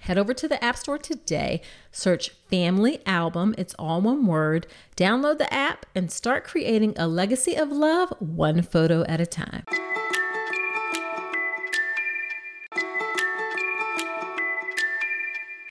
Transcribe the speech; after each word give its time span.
Head 0.00 0.16
over 0.16 0.32
to 0.32 0.48
the 0.48 0.62
App 0.64 0.76
Store 0.76 0.96
today, 0.96 1.60
search 1.92 2.30
Family 2.50 3.00
Album, 3.04 3.54
it's 3.58 3.74
all 3.78 4.00
one 4.00 4.26
word, 4.26 4.66
download 4.96 5.36
the 5.36 5.52
app, 5.52 5.84
and 5.94 6.10
start 6.10 6.42
creating 6.42 6.94
a 6.96 7.06
legacy 7.06 7.54
of 7.54 7.70
love 7.70 8.10
one 8.18 8.62
photo 8.62 9.04
at 9.04 9.20
a 9.20 9.26
time. 9.26 9.64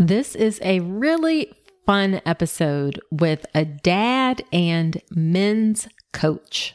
This 0.00 0.34
is 0.34 0.58
a 0.62 0.80
really 0.80 1.52
fun 1.84 2.22
episode 2.24 3.02
with 3.10 3.44
a 3.54 3.66
dad 3.66 4.42
and 4.50 5.02
men's 5.10 5.88
coach. 6.14 6.74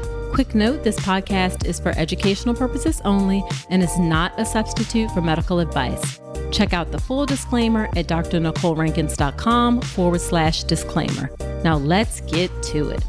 Quick 0.33 0.55
note 0.55 0.83
this 0.83 0.97
podcast 1.01 1.65
is 1.65 1.77
for 1.77 1.89
educational 1.97 2.55
purposes 2.55 3.01
only 3.03 3.43
and 3.69 3.83
is 3.83 3.99
not 3.99 4.31
a 4.39 4.45
substitute 4.45 5.11
for 5.11 5.19
medical 5.21 5.59
advice. 5.59 6.21
Check 6.51 6.71
out 6.71 6.89
the 6.93 6.99
full 6.99 7.25
disclaimer 7.25 7.89
at 7.97 8.07
drnicolerankins.com 8.07 9.81
forward 9.81 10.21
slash 10.21 10.63
disclaimer. 10.63 11.29
Now 11.65 11.75
let's 11.75 12.21
get 12.21 12.49
to 12.63 12.91
it. 12.91 13.03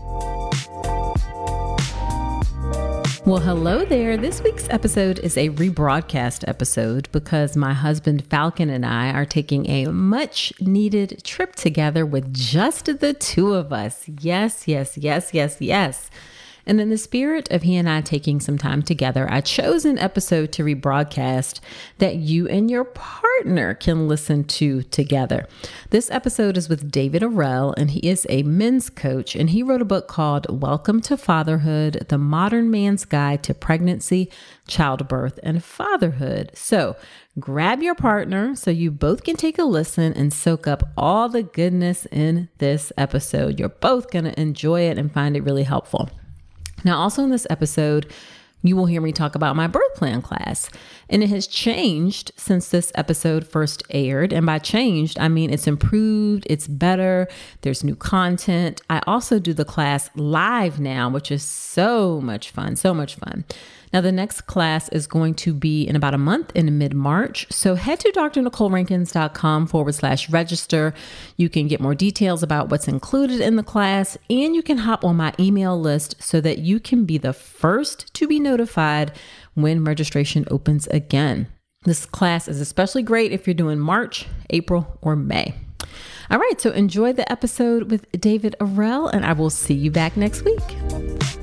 Well, 3.25 3.39
hello 3.39 3.85
there. 3.85 4.17
This 4.17 4.43
week's 4.43 4.69
episode 4.69 5.21
is 5.21 5.37
a 5.37 5.51
rebroadcast 5.51 6.49
episode 6.49 7.09
because 7.13 7.57
my 7.57 7.73
husband 7.73 8.27
Falcon 8.27 8.69
and 8.69 8.85
I 8.85 9.13
are 9.13 9.25
taking 9.25 9.71
a 9.71 9.87
much 9.87 10.53
needed 10.61 11.23
trip 11.23 11.55
together 11.55 12.05
with 12.05 12.35
just 12.35 12.87
the 12.99 13.15
two 13.15 13.55
of 13.55 13.73
us. 13.73 14.09
Yes, 14.09 14.67
yes, 14.67 14.99
yes, 14.99 15.33
yes, 15.33 15.59
yes. 15.61 16.11
And 16.65 16.81
in 16.81 16.91
the 16.91 16.99
spirit 16.99 17.51
of 17.51 17.63
he 17.63 17.77
and 17.77 17.89
I 17.89 18.01
taking 18.03 18.39
some 18.39 18.57
time 18.57 18.83
together, 18.83 19.27
I 19.29 19.41
chose 19.41 19.85
an 19.85 19.99
episode 19.99 20.53
to 20.53 20.63
rebroadcast 20.63 21.59
that 21.99 22.17
you 22.17 22.47
and 22.47 22.71
your 22.71 22.85
partner 22.85 23.75
can 23.75 24.07
listen 24.07 24.45
to 24.45 24.83
together. 24.85 25.49
This 25.91 26.09
episode 26.11 26.57
is 26.57 26.69
with 26.69 26.91
David 26.91 27.23
Arrell, 27.23 27.75
and 27.77 27.91
he 27.91 28.01
is 28.09 28.27
a 28.29 28.45
men's 28.45 28.91
coach, 28.91 29.35
and 29.35 29.51
he 29.51 29.63
wrote 29.63 29.83
a 29.83 29.87
book 29.87 30.07
called 30.07 30.63
Welcome 30.63 31.01
to 31.03 31.17
Fatherhood 31.17 32.07
The 32.09 32.19
Modern 32.19 32.71
Man's 32.71 33.05
Guide 33.05 33.43
to 33.43 33.55
Pregnancy, 33.55 34.31
Childbirth, 34.69 35.41
and 35.43 35.65
Fatherhood. 35.65 36.53
So 36.55 36.97
grab 37.41 37.83
your 37.83 37.97
partner 37.97 38.55
so 38.55 38.71
you 38.71 38.93
both 38.93 39.25
can 39.25 39.35
take 39.35 39.59
a 39.59 39.65
listen 39.65 40.13
and 40.13 40.33
soak 40.33 40.69
up 40.69 40.91
all 40.97 41.29
the 41.29 41.43
goodness 41.43 42.07
in 42.13 42.51
this 42.59 42.93
episode. 42.97 43.59
You're 43.59 43.69
both 43.69 44.13
going 44.13 44.27
to 44.27 44.41
enjoy 44.41 44.83
it 44.83 44.97
and 44.97 45.11
find 45.11 45.37
it 45.37 45.43
really 45.43 45.65
helpful. 45.65 46.09
Now, 46.85 46.99
also 46.99 47.25
in 47.25 47.31
this 47.31 47.47
episode, 47.51 48.11
you 48.63 48.77
will 48.77 48.87
hear 48.87 49.01
me 49.01 49.13
talk 49.13 49.35
about 49.35 49.57
my 49.57 49.67
birth 49.67 49.95
plan 49.95 50.23
class. 50.23 50.71
And 51.09 51.23
it 51.23 51.29
has 51.31 51.47
changed 51.47 52.33
since 52.37 52.69
this 52.69 52.93
episode 52.95 53.47
first 53.47 53.83
aired. 53.91 54.33
And 54.33 54.47
by 54.47 54.59
changed, 54.59 55.19
I 55.19 55.29
mean 55.29 55.53
it's 55.53 55.67
improved, 55.67 56.47
it's 56.49 56.69
better, 56.69 57.29
there's 57.63 57.85
new 57.85 57.97
content. 57.97 58.81
I 58.89 59.03
also 59.07 59.39
do 59.39 59.53
the 59.53 59.65
class 59.65 60.11
live 60.15 60.79
now, 60.81 61.09
which 61.11 61.31
is 61.31 61.43
so 61.43 62.21
much 62.21 62.51
fun, 62.51 62.77
so 62.77 62.95
much 62.95 63.17
fun. 63.17 63.45
Now, 63.93 64.01
the 64.01 64.13
next 64.13 64.43
class 64.43 64.89
is 64.89 65.07
going 65.07 65.35
to 65.35 65.53
be 65.53 65.85
in 65.85 65.97
about 65.97 66.15
a 66.15 66.19
month 66.19 66.53
in 66.55 66.79
mid 66.79 66.95
March. 66.95 67.47
So 67.51 67.75
head 67.75 68.01
to 68.01 68.11
drnicolerankins.com 68.11 69.67
forward 69.67 69.95
slash 69.95 70.31
register. 70.31 70.95
You 71.37 71.49
can 71.49 71.69
get 71.69 71.81
more 71.81 71.95
details 71.95 72.43
about 72.43 72.71
what's 72.71 72.89
included 72.89 73.41
in 73.41 73.57
the 73.57 73.63
class, 73.63 74.17
and 74.31 74.55
you 74.55 74.63
can 74.63 74.79
hop 74.79 75.05
on 75.05 75.17
my 75.17 75.35
email 75.39 75.79
list 75.79 76.17
so 76.23 76.41
that 76.41 76.59
you 76.59 76.81
can 76.81 77.05
be 77.05 77.19
the 77.19 77.33
first 77.33 78.13
to 78.15 78.27
be 78.27 78.41
notified 78.41 79.13
when 79.55 79.85
registration 79.85 80.47
opens 80.51 80.87
again. 80.89 81.49
This 81.85 82.07
class 82.07 82.49
is 82.49 82.61
especially 82.61 83.03
great 83.03 83.33
if 83.33 83.47
you're 83.47 83.55
doing 83.55 83.79
March, 83.79 84.27
April, 84.51 84.99
or 85.03 85.17
May. 85.17 85.55
All 86.31 86.39
right, 86.39 86.61
so 86.61 86.71
enjoy 86.71 87.13
the 87.13 87.31
episode 87.31 87.91
with 87.91 88.11
David 88.13 88.55
Arrell, 88.61 89.13
and 89.13 89.27
I 89.27 89.33
will 89.33 89.51
see 89.51 89.75
you 89.75 89.91
back 89.91 90.17
next 90.17 90.43
week. 90.43 91.42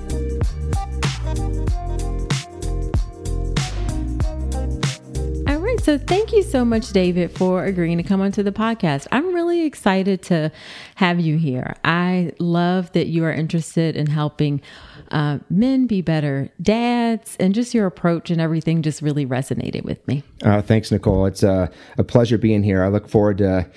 So, 5.82 5.98
thank 5.98 6.34
you 6.34 6.44
so 6.44 6.66
much, 6.66 6.92
David, 6.92 7.32
for 7.32 7.66
agreeing 7.66 7.98
to 7.98 8.04
come 8.04 8.22
onto 8.22 8.44
the 8.44 8.52
podcast. 8.52 9.08
I'm 9.12 9.34
really 9.34 9.66
excited 9.66 10.22
to 10.24 10.52
have 10.96 11.20
you 11.20 11.38
here. 11.38 11.76
I 11.84 12.34
love 12.38 12.92
that 12.92 13.08
you 13.08 13.24
are 13.24 13.32
interested 13.32 13.96
in 13.96 14.08
helping 14.08 14.62
uh, 15.10 15.40
men 15.50 15.88
be 15.88 16.02
better 16.02 16.50
dads, 16.62 17.38
and 17.40 17.56
just 17.56 17.74
your 17.74 17.88
approach 17.88 18.30
and 18.30 18.40
everything 18.40 18.82
just 18.82 19.02
really 19.02 19.26
resonated 19.26 19.84
with 19.84 20.06
me. 20.08 20.22
Uh, 20.44 20.62
thanks, 20.62 20.92
Nicole. 20.92 21.26
It's 21.26 21.44
uh, 21.44 21.68
a 21.98 22.04
pleasure 22.04 22.38
being 22.38 22.62
here. 22.62 22.84
I 22.84 22.90
look 22.90 23.08
forward 23.08 23.40
to 23.40 23.68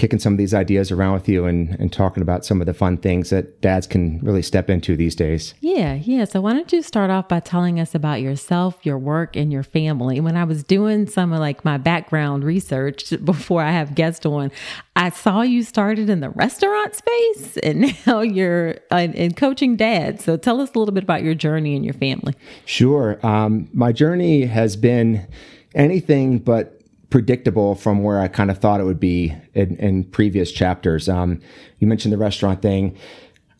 kicking 0.00 0.18
some 0.18 0.32
of 0.32 0.38
these 0.38 0.54
ideas 0.54 0.90
around 0.90 1.12
with 1.12 1.28
you 1.28 1.44
and, 1.44 1.76
and 1.78 1.92
talking 1.92 2.22
about 2.22 2.42
some 2.42 2.62
of 2.62 2.66
the 2.66 2.72
fun 2.72 2.96
things 2.96 3.28
that 3.28 3.60
dads 3.60 3.86
can 3.86 4.18
really 4.20 4.40
step 4.40 4.70
into 4.70 4.96
these 4.96 5.14
days. 5.14 5.52
Yeah, 5.60 5.94
yeah. 5.94 6.24
So, 6.24 6.40
why 6.40 6.54
don't 6.54 6.72
you 6.72 6.80
start 6.80 7.10
off 7.10 7.28
by 7.28 7.40
telling 7.40 7.78
us 7.78 7.94
about 7.94 8.22
yourself, 8.22 8.78
your 8.82 8.96
work, 8.96 9.36
and 9.36 9.52
your 9.52 9.62
family? 9.62 10.18
When 10.18 10.38
I 10.38 10.44
was 10.44 10.64
doing 10.64 11.06
some 11.06 11.34
of 11.34 11.38
like 11.38 11.66
my 11.66 11.76
background 11.76 12.44
research 12.44 13.12
before 13.24 13.62
I 13.62 13.72
have 13.72 13.94
guests 13.94 14.24
on, 14.24 14.50
I 14.96 15.10
saw 15.10 15.42
you 15.42 15.62
started 15.62 16.08
in 16.08 16.20
the 16.20 16.30
restaurant 16.30 16.94
space 16.94 17.56
and 17.62 17.94
now 18.06 18.22
you're 18.22 18.78
in, 18.90 19.12
in 19.12 19.34
coaching 19.34 19.76
dads. 19.76 20.24
So, 20.24 20.38
tell 20.38 20.62
us 20.62 20.70
a 20.74 20.78
little 20.78 20.94
bit 20.94 21.04
about 21.04 21.22
your 21.22 21.34
journey 21.34 21.76
and 21.76 21.84
your 21.84 21.94
family. 21.94 22.34
Sure. 22.64 23.24
Um, 23.24 23.68
my 23.74 23.92
journey 23.92 24.46
has 24.46 24.76
been 24.76 25.28
anything 25.74 26.38
but 26.38 26.79
predictable 27.10 27.74
from 27.74 28.02
where 28.02 28.20
I 28.20 28.28
kind 28.28 28.50
of 28.50 28.58
thought 28.58 28.80
it 28.80 28.84
would 28.84 29.00
be 29.00 29.36
in, 29.54 29.76
in 29.76 30.04
previous 30.04 30.52
chapters. 30.52 31.08
Um, 31.08 31.40
you 31.78 31.86
mentioned 31.86 32.12
the 32.12 32.18
restaurant 32.18 32.62
thing. 32.62 32.96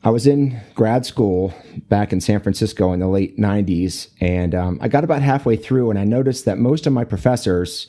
I 0.02 0.10
was 0.10 0.26
in 0.26 0.58
grad 0.74 1.04
school 1.04 1.52
back 1.88 2.12
in 2.12 2.20
San 2.20 2.40
Francisco 2.40 2.92
in 2.92 3.00
the 3.00 3.08
late 3.08 3.36
90s, 3.36 4.08
and 4.20 4.54
um, 4.54 4.78
I 4.80 4.88
got 4.88 5.04
about 5.04 5.20
halfway 5.20 5.56
through, 5.56 5.90
and 5.90 5.98
I 5.98 6.04
noticed 6.04 6.46
that 6.46 6.56
most 6.56 6.86
of 6.86 6.92
my 6.92 7.04
professors 7.04 7.86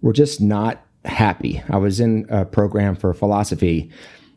were 0.00 0.12
just 0.12 0.40
not 0.40 0.84
happy. 1.04 1.62
I 1.68 1.76
was 1.76 2.00
in 2.00 2.26
a 2.28 2.44
program 2.44 2.96
for 2.96 3.14
philosophy. 3.14 3.90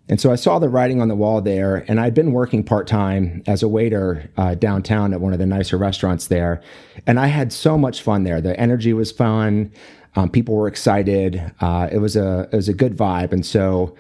And 0.08 0.22
so 0.22 0.32
I 0.32 0.36
saw 0.36 0.60
the 0.60 0.70
writing 0.70 1.02
on 1.02 1.08
the 1.08 1.16
wall 1.16 1.42
there, 1.42 1.84
and 1.88 2.00
I'd 2.00 2.14
been 2.14 2.32
working 2.32 2.64
part 2.64 2.86
time 2.86 3.42
as 3.48 3.64
a 3.64 3.68
waiter 3.68 4.30
uh, 4.38 4.54
downtown 4.54 5.14
at 5.14 5.22
one 5.22 5.34
of 5.34 5.40
the 5.40 5.48
nicer 5.48 5.78
restaurants 5.78 6.28
there. 6.28 6.62
And 7.08 7.20
I 7.20 7.28
had 7.28 7.52
so 7.52 7.76
much 7.76 8.04
fun 8.04 8.24
there. 8.24 8.40
The 8.40 8.60
energy 8.60 8.94
was 8.94 9.12
fun. 9.12 9.72
Um, 10.16 10.30
people 10.30 10.56
were 10.56 10.68
excited. 10.68 11.52
Uh, 11.60 11.90
it 11.92 11.98
was 11.98 12.16
a 12.16 12.48
it 12.52 12.56
was 12.56 12.70
a 12.70 12.74
good 12.74 12.96
vibe, 12.96 13.34
and 13.34 13.46
so 13.46 13.96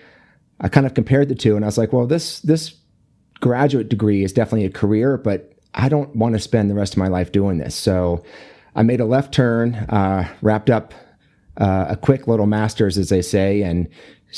I 0.59 0.69
kind 0.69 0.85
of 0.85 0.93
compared 0.93 1.29
the 1.29 1.35
two, 1.35 1.55
and 1.55 1.65
I 1.65 1.67
was 1.67 1.77
like, 1.77 1.91
well, 1.91 2.07
this 2.07 2.39
this 2.39 2.75
graduate 3.41 3.89
degree 3.89 4.23
is 4.23 4.31
definitely 4.31 4.65
a 4.65 4.71
career, 4.71 5.17
but 5.17 5.53
I 5.73 5.89
don't 5.89 6.15
want 6.15 6.33
to 6.35 6.39
spend 6.39 6.69
the 6.69 6.75
rest 6.75 6.93
of 6.93 6.99
my 6.99 7.09
life 7.09 7.31
doing 7.31 7.57
this. 7.57 7.75
So 7.75 8.23
I 8.75 8.83
made 8.83 9.01
a 9.01 9.05
left 9.05 9.33
turn, 9.33 9.75
uh, 9.75 10.27
wrapped 10.41 10.69
up 10.69 10.93
uh, 11.57 11.87
a 11.89 11.97
quick 11.97 12.27
little 12.27 12.45
master's, 12.45 12.97
as 12.97 13.09
they 13.09 13.21
say, 13.21 13.61
and 13.61 13.87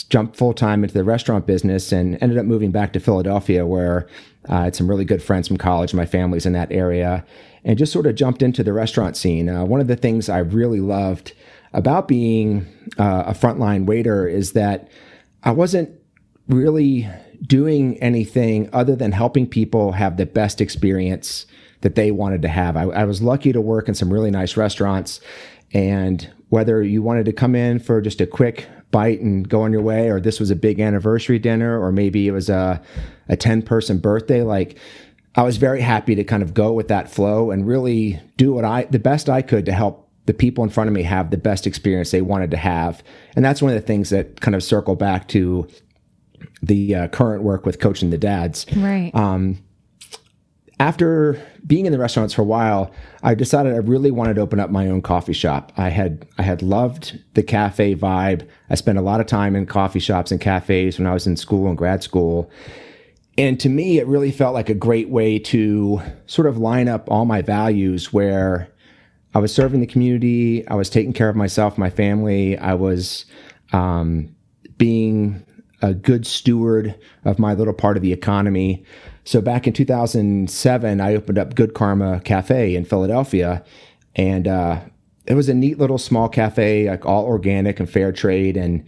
jumped 0.09 0.35
full 0.35 0.53
time 0.53 0.83
into 0.83 0.93
the 0.93 1.03
restaurant 1.03 1.45
business, 1.45 1.91
and 1.91 2.17
ended 2.21 2.37
up 2.37 2.45
moving 2.45 2.71
back 2.71 2.93
to 2.93 2.99
Philadelphia, 2.99 3.65
where 3.65 4.07
uh, 4.49 4.55
I 4.55 4.63
had 4.65 4.75
some 4.75 4.89
really 4.89 5.05
good 5.05 5.21
friends 5.21 5.47
from 5.47 5.57
college. 5.57 5.93
My 5.93 6.05
family's 6.05 6.45
in 6.45 6.53
that 6.53 6.71
area, 6.71 7.23
and 7.63 7.77
just 7.77 7.93
sort 7.93 8.07
of 8.07 8.15
jumped 8.15 8.41
into 8.41 8.63
the 8.63 8.73
restaurant 8.73 9.15
scene. 9.15 9.47
Uh, 9.47 9.63
one 9.63 9.79
of 9.81 9.87
the 9.87 9.95
things 9.95 10.27
I 10.27 10.39
really 10.39 10.79
loved 10.79 11.33
about 11.73 12.07
being 12.07 12.65
uh, 12.97 13.25
a 13.27 13.33
frontline 13.33 13.85
waiter 13.85 14.27
is 14.27 14.53
that 14.53 14.89
I 15.43 15.51
wasn't 15.51 15.91
really 16.47 17.09
doing 17.45 17.97
anything 17.99 18.69
other 18.73 18.95
than 18.95 19.11
helping 19.11 19.47
people 19.47 19.91
have 19.93 20.17
the 20.17 20.25
best 20.25 20.61
experience 20.61 21.45
that 21.81 21.95
they 21.95 22.11
wanted 22.11 22.41
to 22.41 22.47
have. 22.47 22.75
I, 22.75 22.83
I, 22.83 23.03
was 23.03 23.21
lucky 23.21 23.53
to 23.53 23.61
work 23.61 23.87
in 23.87 23.93
some 23.93 24.11
really 24.11 24.31
nice 24.31 24.57
restaurants. 24.57 25.19
And 25.73 26.27
whether 26.49 26.81
you 26.81 27.03
wanted 27.03 27.25
to 27.25 27.33
come 27.33 27.53
in 27.53 27.79
for 27.79 28.01
just 28.01 28.21
a 28.21 28.25
quick 28.25 28.67
bite 28.89 29.19
and 29.19 29.47
go 29.47 29.61
on 29.61 29.71
your 29.71 29.81
way, 29.81 30.09
or 30.09 30.19
this 30.19 30.39
was 30.39 30.49
a 30.49 30.55
big 30.55 30.79
anniversary 30.79 31.37
dinner, 31.37 31.79
or 31.79 31.91
maybe 31.91 32.27
it 32.27 32.31
was 32.31 32.49
a, 32.49 32.81
a 33.29 33.35
10 33.35 33.61
person 33.61 33.99
birthday, 33.99 34.41
like 34.41 34.79
I 35.35 35.43
was 35.43 35.57
very 35.57 35.81
happy 35.81 36.15
to 36.15 36.23
kind 36.23 36.41
of 36.41 36.53
go 36.53 36.73
with 36.73 36.87
that 36.87 37.11
flow 37.11 37.51
and 37.51 37.67
really 37.67 38.19
do 38.37 38.53
what 38.53 38.65
I, 38.65 38.85
the 38.85 38.99
best 38.99 39.29
I 39.29 39.43
could 39.43 39.65
to 39.65 39.71
help 39.71 40.06
the 40.27 40.33
people 40.33 40.63
in 40.63 40.69
front 40.69 40.89
of 40.89 40.93
me 40.93 41.03
have 41.03 41.31
the 41.31 41.37
best 41.37 41.65
experience 41.65 42.11
they 42.11 42.21
wanted 42.21 42.51
to 42.51 42.57
have. 42.57 43.01
And 43.35 43.43
that's 43.43 43.61
one 43.61 43.73
of 43.73 43.81
the 43.81 43.85
things 43.85 44.11
that 44.11 44.41
kind 44.41 44.53
of 44.53 44.61
circle 44.61 44.95
back 44.95 45.27
to 45.29 45.67
the 46.61 46.93
uh, 46.93 47.07
current 47.07 47.43
work 47.43 47.65
with 47.65 47.79
coaching 47.79 48.09
the 48.09 48.17
dads. 48.17 48.65
Right. 48.75 49.11
Um, 49.15 49.63
after 50.79 51.41
being 51.65 51.87
in 51.87 51.91
the 51.91 51.97
restaurants 51.97 52.33
for 52.33 52.43
a 52.43 52.45
while, 52.45 52.91
I 53.23 53.33
decided 53.33 53.73
I 53.73 53.77
really 53.77 54.11
wanted 54.11 54.35
to 54.35 54.41
open 54.41 54.59
up 54.59 54.69
my 54.69 54.87
own 54.87 55.01
coffee 55.01 55.33
shop. 55.33 55.71
I 55.75 55.89
had 55.89 56.27
I 56.37 56.43
had 56.43 56.61
loved 56.61 57.19
the 57.33 57.41
cafe 57.41 57.95
vibe. 57.95 58.47
I 58.69 58.75
spent 58.75 58.97
a 58.97 59.01
lot 59.01 59.19
of 59.19 59.25
time 59.25 59.55
in 59.55 59.65
coffee 59.65 59.99
shops 59.99 60.31
and 60.31 60.39
cafes 60.39 60.99
when 60.99 61.07
I 61.07 61.13
was 61.13 61.25
in 61.25 61.35
school 61.35 61.67
and 61.67 61.77
grad 61.77 62.03
school. 62.03 62.51
And 63.39 63.59
to 63.59 63.69
me, 63.69 63.97
it 63.97 64.07
really 64.07 64.31
felt 64.31 64.53
like 64.53 64.69
a 64.69 64.75
great 64.75 65.09
way 65.09 65.39
to 65.39 66.01
sort 66.25 66.47
of 66.47 66.57
line 66.57 66.87
up 66.87 67.09
all 67.09 67.25
my 67.25 67.41
values 67.41 68.11
where 68.11 68.69
I 69.33 69.39
was 69.39 69.53
serving 69.53 69.81
the 69.81 69.87
community. 69.87 70.67
I 70.67 70.75
was 70.75 70.89
taking 70.89 71.13
care 71.13 71.29
of 71.29 71.35
myself, 71.35 71.77
my 71.77 71.89
family. 71.89 72.57
I 72.57 72.73
was 72.73 73.25
um, 73.73 74.35
being 74.77 75.45
a 75.81 75.93
good 75.93 76.25
steward 76.25 76.95
of 77.25 77.37
my 77.37 77.53
little 77.53 77.73
part 77.73 77.97
of 77.97 78.03
the 78.03 78.13
economy. 78.13 78.83
So 79.25 79.41
back 79.41 79.67
in 79.67 79.73
2007, 79.73 81.01
I 81.01 81.15
opened 81.15 81.37
up 81.37 81.55
Good 81.55 81.73
Karma 81.73 82.21
Cafe 82.21 82.75
in 82.75 82.85
Philadelphia, 82.85 83.63
and 84.15 84.47
uh, 84.47 84.79
it 85.27 85.33
was 85.33 85.49
a 85.49 85.53
neat 85.53 85.77
little 85.77 85.97
small 85.97 86.29
cafe, 86.29 86.89
like 86.89 87.05
all 87.05 87.25
organic 87.25 87.79
and 87.79 87.89
fair 87.89 88.11
trade. 88.11 88.57
And 88.57 88.85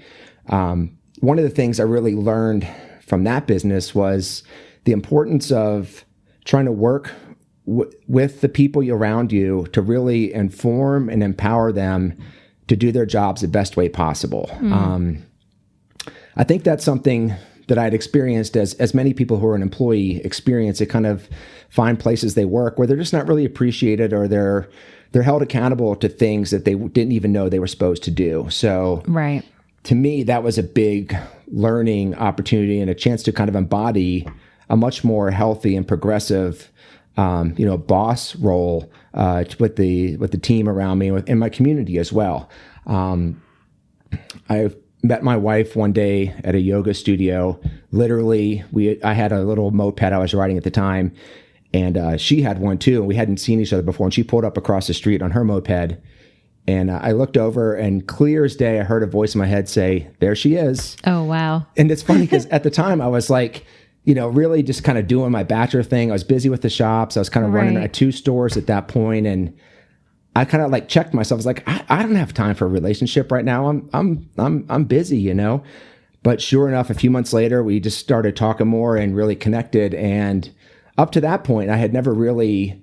um, 0.47 0.97
one 1.19 1.37
of 1.37 1.43
the 1.43 1.49
things 1.49 1.79
I 1.79 1.83
really 1.83 2.15
learned 2.15 2.67
from 3.05 3.25
that 3.25 3.45
business 3.45 3.93
was 3.93 4.43
the 4.85 4.93
importance 4.93 5.51
of 5.51 6.05
trying 6.45 6.65
to 6.65 6.71
work 6.71 7.11
w- 7.69 7.91
with 8.07 8.41
the 8.41 8.49
people 8.49 8.89
around 8.89 9.31
you 9.31 9.67
to 9.73 9.81
really 9.81 10.33
inform 10.33 11.09
and 11.09 11.23
empower 11.23 11.71
them 11.71 12.17
to 12.67 12.75
do 12.75 12.91
their 12.91 13.05
jobs 13.05 13.41
the 13.41 13.47
best 13.47 13.77
way 13.77 13.89
possible. 13.89 14.49
Mm. 14.53 14.71
Um, 14.71 15.25
I 16.35 16.43
think 16.43 16.63
that's 16.63 16.83
something 16.83 17.33
that 17.67 17.77
I'd 17.77 17.93
experienced 17.93 18.57
as 18.57 18.73
as 18.75 18.93
many 18.93 19.13
people 19.13 19.37
who 19.37 19.47
are 19.47 19.55
an 19.55 19.61
employee 19.61 20.23
experience. 20.25 20.81
It 20.81 20.87
kind 20.87 21.05
of 21.05 21.29
find 21.69 21.99
places 21.99 22.33
they 22.33 22.45
work 22.45 22.77
where 22.77 22.87
they're 22.87 22.97
just 22.97 23.13
not 23.13 23.27
really 23.27 23.45
appreciated 23.45 24.13
or 24.13 24.27
they're 24.27 24.67
they're 25.11 25.23
held 25.23 25.41
accountable 25.41 25.95
to 25.95 26.09
things 26.09 26.51
that 26.51 26.65
they 26.65 26.75
didn't 26.75 27.11
even 27.11 27.31
know 27.31 27.49
they 27.49 27.59
were 27.59 27.67
supposed 27.67 28.03
to 28.03 28.11
do. 28.11 28.47
So 28.49 29.03
right 29.07 29.43
to 29.83 29.95
me 29.95 30.23
that 30.23 30.43
was 30.43 30.57
a 30.57 30.63
big 30.63 31.15
learning 31.47 32.15
opportunity 32.15 32.79
and 32.79 32.89
a 32.89 32.95
chance 32.95 33.23
to 33.23 33.31
kind 33.31 33.49
of 33.49 33.55
embody 33.55 34.27
a 34.69 34.75
much 34.75 35.03
more 35.03 35.31
healthy 35.31 35.75
and 35.75 35.87
progressive 35.87 36.69
um, 37.19 37.53
you 37.57 37.65
know, 37.65 37.77
boss 37.77 38.33
role 38.37 38.89
uh, 39.13 39.43
with 39.59 39.75
the 39.75 40.15
with 40.17 40.31
the 40.31 40.37
team 40.37 40.69
around 40.69 40.99
me 40.99 41.09
and 41.09 41.37
my 41.37 41.49
community 41.49 41.97
as 41.97 42.13
well. 42.13 42.49
Um, 42.87 43.41
I 44.49 44.69
met 45.03 45.21
my 45.21 45.35
wife 45.35 45.75
one 45.75 45.91
day 45.91 46.33
at 46.45 46.55
a 46.55 46.59
yoga 46.61 46.93
studio. 46.93 47.59
Literally, 47.91 48.63
we 48.71 49.03
I 49.03 49.13
had 49.13 49.33
a 49.33 49.43
little 49.43 49.71
moped 49.71 50.01
I 50.01 50.17
was 50.17 50.33
riding 50.33 50.57
at 50.57 50.63
the 50.63 50.71
time, 50.71 51.13
and 51.73 51.97
uh, 51.97 52.15
she 52.15 52.41
had 52.41 52.59
one 52.59 52.77
too. 52.77 52.99
And 52.99 53.07
we 53.07 53.15
hadn't 53.15 53.37
seen 53.37 53.59
each 53.59 53.73
other 53.73 53.83
before. 53.83 54.07
And 54.07 54.13
she 54.13 54.23
pulled 54.23 54.45
up 54.45 54.55
across 54.55 54.87
the 54.87 54.93
street 54.93 55.21
on 55.21 55.31
her 55.31 55.43
moped, 55.43 55.97
and 56.67 56.89
uh, 56.89 57.01
I 57.03 57.11
looked 57.11 57.35
over, 57.35 57.75
and 57.75 58.07
clear 58.07 58.45
as 58.45 58.55
day, 58.55 58.79
I 58.79 58.83
heard 58.83 59.03
a 59.03 59.07
voice 59.07 59.35
in 59.35 59.39
my 59.39 59.47
head 59.47 59.67
say, 59.67 60.07
"There 60.19 60.37
she 60.37 60.55
is." 60.55 60.95
Oh 61.05 61.25
wow! 61.25 61.65
And 61.75 61.91
it's 61.91 62.01
funny 62.01 62.21
because 62.21 62.45
at 62.45 62.63
the 62.63 62.71
time 62.71 63.01
I 63.01 63.07
was 63.07 63.29
like 63.29 63.65
you 64.09 64.15
know, 64.15 64.27
really 64.27 64.63
just 64.63 64.83
kind 64.83 64.97
of 64.97 65.05
doing 65.05 65.31
my 65.31 65.43
bachelor 65.43 65.83
thing. 65.83 66.09
I 66.09 66.13
was 66.13 66.23
busy 66.23 66.49
with 66.49 66.63
the 66.63 66.69
shops. 66.69 67.15
I 67.15 67.19
was 67.21 67.29
kind 67.29 67.45
of 67.45 67.53
running 67.53 67.75
Right. 67.75 67.83
at 67.83 67.93
two 67.93 68.11
stores 68.11 68.57
at 68.57 68.65
that 68.65 68.87
point, 68.87 69.27
and 69.27 69.53
I 70.35 70.45
kind 70.45 70.63
of 70.63 70.71
like 70.71 70.87
checked 70.89 71.13
myself. 71.13 71.37
I 71.37 71.39
was 71.39 71.45
like, 71.45 71.63
I, 71.67 71.85
I 71.89 72.01
don't 72.01 72.15
have 72.15 72.33
time 72.33 72.55
for 72.55 72.65
a 72.65 72.69
relationship 72.69 73.31
right 73.31 73.45
now. 73.45 73.67
I'm 73.69 73.87
I'm 73.93 74.27
I'm 74.39 74.65
I'm 74.67 74.85
busy, 74.85 75.19
you 75.19 75.35
know. 75.35 75.61
But 76.23 76.41
sure 76.41 76.67
enough, 76.67 76.89
a 76.89 76.95
few 76.95 77.11
months 77.11 77.33
later, 77.33 77.61
we 77.63 77.79
just 77.79 77.99
started 77.99 78.35
talking 78.35 78.65
more 78.67 78.97
and 78.97 79.15
really 79.15 79.35
connected. 79.35 79.93
And 79.93 80.49
up 80.97 81.11
to 81.11 81.21
that 81.21 81.43
point, 81.43 81.69
I 81.69 81.77
had 81.77 81.93
never 81.93 82.11
really 82.11 82.81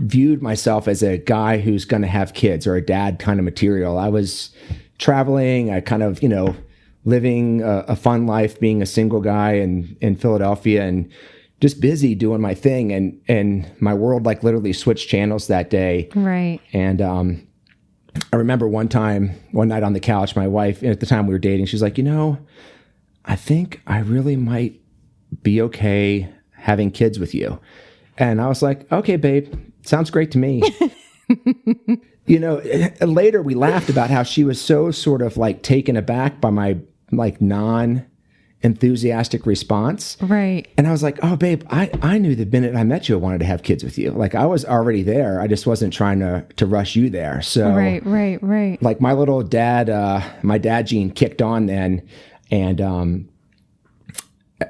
viewed 0.00 0.42
myself 0.42 0.88
as 0.88 1.00
a 1.02 1.18
guy 1.18 1.58
who's 1.58 1.84
going 1.84 2.02
to 2.02 2.08
have 2.08 2.34
kids 2.34 2.66
or 2.66 2.74
a 2.74 2.84
dad 2.84 3.20
kind 3.20 3.38
of 3.38 3.44
material. 3.44 3.98
I 3.98 4.08
was 4.08 4.50
traveling, 4.98 5.70
I 5.70 5.80
kind 5.80 6.02
of, 6.02 6.22
you 6.24 6.28
know, 6.28 6.56
living 7.04 7.62
a, 7.62 7.84
a 7.88 7.96
fun 7.96 8.26
life, 8.26 8.58
being 8.60 8.82
a 8.82 8.86
single 8.86 9.20
guy 9.20 9.52
in, 9.52 9.96
in 10.00 10.16
Philadelphia 10.16 10.84
and 10.84 11.10
just 11.60 11.80
busy 11.80 12.14
doing 12.14 12.40
my 12.40 12.54
thing. 12.54 12.92
And, 12.92 13.20
and 13.28 13.70
my 13.80 13.94
world 13.94 14.26
like 14.26 14.42
literally 14.42 14.72
switched 14.72 15.08
channels 15.08 15.46
that 15.48 15.70
day. 15.70 16.08
Right. 16.14 16.60
And, 16.72 17.00
um, 17.00 17.48
I 18.32 18.36
remember 18.36 18.66
one 18.66 18.88
time, 18.88 19.30
one 19.52 19.68
night 19.68 19.82
on 19.82 19.92
the 19.92 20.00
couch, 20.00 20.34
my 20.34 20.48
wife, 20.48 20.82
and 20.82 20.90
at 20.90 21.00
the 21.00 21.06
time 21.06 21.26
we 21.26 21.34
were 21.34 21.38
dating, 21.38 21.66
she's 21.66 21.82
like, 21.82 21.98
you 21.98 22.04
know, 22.04 22.38
I 23.24 23.36
think 23.36 23.80
I 23.86 24.00
really 24.00 24.36
might 24.36 24.80
be 25.42 25.60
okay 25.62 26.28
having 26.52 26.90
kids 26.90 27.18
with 27.18 27.34
you. 27.34 27.60
And 28.16 28.40
I 28.40 28.48
was 28.48 28.62
like, 28.62 28.90
okay, 28.90 29.16
babe, 29.16 29.54
sounds 29.82 30.10
great 30.10 30.30
to 30.32 30.38
me. 30.38 30.62
you 32.28 32.38
know, 32.38 32.62
later 33.00 33.42
we 33.42 33.54
laughed 33.54 33.88
about 33.88 34.10
how 34.10 34.22
she 34.22 34.44
was 34.44 34.60
so 34.60 34.90
sort 34.90 35.22
of 35.22 35.36
like 35.36 35.62
taken 35.62 35.96
aback 35.96 36.40
by 36.40 36.50
my 36.50 36.78
like 37.10 37.40
non 37.40 38.06
enthusiastic 38.60 39.46
response. 39.46 40.16
Right. 40.20 40.66
And 40.76 40.88
I 40.88 40.90
was 40.90 41.02
like, 41.02 41.18
oh, 41.22 41.36
babe, 41.36 41.62
I, 41.70 41.90
I 42.02 42.18
knew 42.18 42.34
the 42.34 42.44
minute 42.44 42.74
I 42.74 42.82
met 42.82 43.08
you, 43.08 43.14
I 43.14 43.18
wanted 43.18 43.38
to 43.38 43.44
have 43.44 43.62
kids 43.62 43.84
with 43.84 43.98
you. 43.98 44.10
Like 44.10 44.34
I 44.34 44.46
was 44.46 44.64
already 44.64 45.02
there. 45.02 45.40
I 45.40 45.46
just 45.46 45.66
wasn't 45.66 45.92
trying 45.92 46.18
to, 46.20 46.44
to 46.56 46.66
rush 46.66 46.96
you 46.96 47.08
there. 47.08 47.40
So 47.40 47.72
Right. 47.72 48.04
Right. 48.04 48.42
Right. 48.42 48.82
like 48.82 49.00
my 49.00 49.12
little 49.12 49.42
dad, 49.42 49.88
uh, 49.88 50.22
my 50.42 50.58
dad 50.58 50.88
gene 50.88 51.10
kicked 51.10 51.40
on 51.40 51.66
then. 51.66 52.08
And, 52.50 52.80
um, 52.80 53.28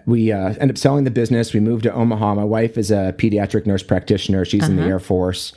we 0.05 0.33
uh, 0.33 0.49
ended 0.49 0.73
up 0.73 0.79
selling 0.79 1.05
the 1.05 1.11
business. 1.11 1.55
We 1.55 1.61
moved 1.61 1.85
to 1.85 1.93
Omaha. 1.95 2.35
My 2.35 2.45
wife 2.45 2.77
is 2.77 2.91
a 2.91 3.15
pediatric 3.17 3.65
nurse 3.65 3.83
practitioner. 3.83 4.45
She's 4.45 4.69
in 4.69 4.77
the 4.77 4.83
Air 4.83 4.99
Force. 4.99 5.55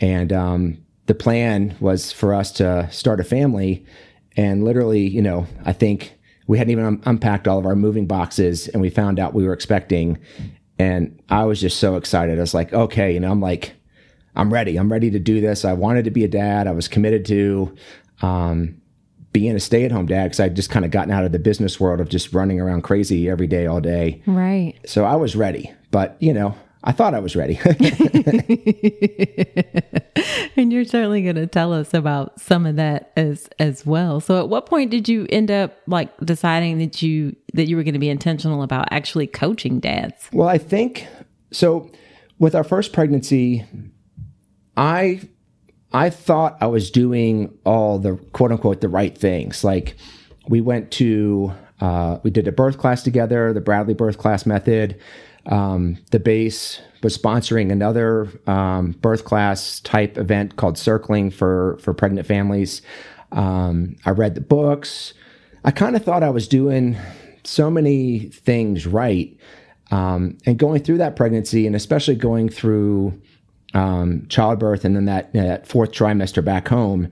And 0.00 0.32
um, 0.32 0.78
the 1.06 1.14
plan 1.14 1.76
was 1.80 2.12
for 2.12 2.34
us 2.34 2.52
to 2.52 2.88
start 2.90 3.20
a 3.20 3.24
family. 3.24 3.84
And 4.36 4.64
literally, 4.64 5.06
you 5.06 5.22
know, 5.22 5.46
I 5.64 5.72
think 5.72 6.14
we 6.46 6.58
hadn't 6.58 6.72
even 6.72 6.84
un- 6.84 7.02
unpacked 7.04 7.48
all 7.48 7.58
of 7.58 7.66
our 7.66 7.76
moving 7.76 8.06
boxes 8.06 8.68
and 8.68 8.80
we 8.80 8.90
found 8.90 9.18
out 9.18 9.34
we 9.34 9.44
were 9.44 9.52
expecting. 9.52 10.18
And 10.78 11.20
I 11.28 11.44
was 11.44 11.60
just 11.60 11.78
so 11.78 11.96
excited. 11.96 12.38
I 12.38 12.40
was 12.40 12.54
like, 12.54 12.72
okay, 12.72 13.12
you 13.12 13.20
know, 13.20 13.30
I'm 13.30 13.40
like, 13.40 13.74
I'm 14.34 14.52
ready. 14.52 14.76
I'm 14.76 14.90
ready 14.90 15.10
to 15.10 15.18
do 15.18 15.40
this. 15.40 15.64
I 15.64 15.74
wanted 15.74 16.04
to 16.04 16.10
be 16.10 16.24
a 16.24 16.28
dad. 16.28 16.66
I 16.66 16.72
was 16.72 16.88
committed 16.88 17.26
to 17.26 17.74
um, 18.22 18.80
being 19.32 19.54
a 19.54 19.60
stay 19.60 19.84
at 19.84 19.92
home 19.92 20.06
dad 20.06 20.24
because 20.24 20.40
I'd 20.40 20.56
just 20.56 20.70
kind 20.70 20.84
of 20.84 20.90
gotten 20.90 21.12
out 21.12 21.24
of 21.24 21.32
the 21.32 21.38
business 21.38 21.78
world 21.78 22.00
of 22.00 22.08
just 22.08 22.32
running 22.32 22.60
around 22.60 22.82
crazy 22.82 23.28
every 23.28 23.46
day, 23.46 23.66
all 23.66 23.80
day. 23.80 24.22
Right. 24.26 24.74
So 24.86 25.04
I 25.04 25.16
was 25.16 25.36
ready. 25.36 25.72
But, 25.90 26.16
you 26.20 26.32
know, 26.32 26.54
I 26.84 26.92
thought 26.92 27.14
I 27.14 27.20
was 27.20 27.36
ready. 27.36 27.58
And 30.56 30.72
you're 30.72 30.84
certainly 30.84 31.22
going 31.22 31.36
to 31.36 31.46
tell 31.46 31.72
us 31.72 31.94
about 31.94 32.40
some 32.40 32.66
of 32.66 32.76
that 32.76 33.12
as 33.16 33.48
as 33.58 33.86
well. 33.86 34.20
So 34.20 34.38
at 34.38 34.48
what 34.48 34.66
point 34.66 34.90
did 34.90 35.08
you 35.08 35.26
end 35.30 35.50
up 35.50 35.76
like 35.86 36.14
deciding 36.18 36.78
that 36.78 37.00
you 37.00 37.34
that 37.54 37.68
you 37.68 37.76
were 37.76 37.82
going 37.82 37.94
to 37.94 38.00
be 38.00 38.10
intentional 38.10 38.62
about 38.62 38.88
actually 38.90 39.26
coaching 39.26 39.80
dads? 39.80 40.28
Well, 40.32 40.48
I 40.48 40.58
think 40.58 41.06
so. 41.50 41.90
With 42.38 42.54
our 42.54 42.64
first 42.64 42.92
pregnancy, 42.92 43.64
I 44.76 45.22
I 45.92 46.10
thought 46.10 46.58
I 46.60 46.66
was 46.66 46.90
doing 46.90 47.56
all 47.64 47.98
the 47.98 48.16
quote 48.32 48.52
unquote 48.52 48.80
the 48.80 48.88
right 48.88 49.16
things. 49.16 49.64
Like 49.64 49.96
we 50.48 50.60
went 50.60 50.90
to 50.92 51.52
uh, 51.80 52.18
we 52.22 52.30
did 52.30 52.46
a 52.46 52.52
birth 52.52 52.78
class 52.78 53.02
together, 53.02 53.52
the 53.52 53.60
Bradley 53.60 53.94
birth 53.94 54.18
class 54.18 54.44
method. 54.44 55.00
Um, 55.46 55.98
the 56.10 56.20
base 56.20 56.80
was 57.02 57.18
sponsoring 57.18 57.72
another 57.72 58.28
um, 58.46 58.92
birth 58.92 59.24
class 59.24 59.80
type 59.80 60.16
event 60.16 60.56
called 60.56 60.78
Circling 60.78 61.30
for 61.30 61.78
for 61.80 61.92
pregnant 61.92 62.26
families. 62.26 62.82
Um, 63.32 63.96
I 64.04 64.10
read 64.10 64.34
the 64.34 64.40
books. 64.40 65.14
I 65.64 65.70
kind 65.70 65.96
of 65.96 66.04
thought 66.04 66.22
I 66.22 66.30
was 66.30 66.48
doing 66.48 66.96
so 67.44 67.70
many 67.70 68.20
things 68.20 68.86
right. 68.86 69.36
Um, 69.90 70.38
and 70.46 70.58
going 70.58 70.82
through 70.82 70.98
that 70.98 71.16
pregnancy, 71.16 71.66
and 71.66 71.76
especially 71.76 72.14
going 72.14 72.48
through 72.48 73.20
um, 73.74 74.26
childbirth 74.28 74.84
and 74.84 74.96
then 74.96 75.06
that, 75.06 75.32
that 75.32 75.66
fourth 75.66 75.92
trimester 75.92 76.44
back 76.44 76.68
home, 76.68 77.10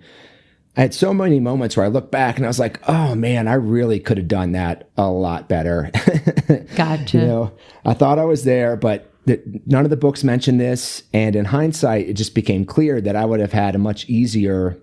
I 0.76 0.82
had 0.82 0.94
so 0.94 1.12
many 1.12 1.40
moments 1.40 1.76
where 1.76 1.84
I 1.84 1.88
look 1.88 2.10
back 2.10 2.36
and 2.36 2.46
I 2.46 2.48
was 2.48 2.60
like, 2.60 2.80
oh 2.88 3.14
man, 3.14 3.48
I 3.48 3.54
really 3.54 3.98
could 3.98 4.18
have 4.18 4.28
done 4.28 4.52
that 4.52 4.88
a 4.96 5.10
lot 5.10 5.48
better. 5.48 5.90
Gotcha. 6.76 7.18
you 7.18 7.26
know, 7.26 7.52
I 7.84 7.94
thought 7.94 8.20
I 8.20 8.24
was 8.24 8.44
there, 8.44 8.76
but 8.76 9.12
th- 9.26 9.42
none 9.66 9.84
of 9.84 9.90
the 9.90 9.96
books 9.96 10.22
mentioned 10.22 10.60
this. 10.60 11.02
And 11.12 11.34
in 11.34 11.46
hindsight, 11.46 12.08
it 12.08 12.14
just 12.14 12.34
became 12.36 12.64
clear 12.64 13.00
that 13.00 13.16
I 13.16 13.24
would 13.24 13.40
have 13.40 13.52
had 13.52 13.74
a 13.74 13.78
much 13.78 14.08
easier, 14.08 14.80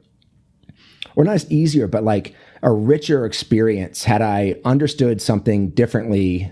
or 1.15 1.23
not 1.23 1.35
as 1.35 1.49
easier, 1.49 1.87
but 1.87 2.03
like 2.03 2.35
a 2.61 2.71
richer 2.71 3.25
experience 3.25 4.03
had 4.03 4.21
I 4.21 4.55
understood 4.65 5.21
something 5.21 5.69
differently 5.69 6.51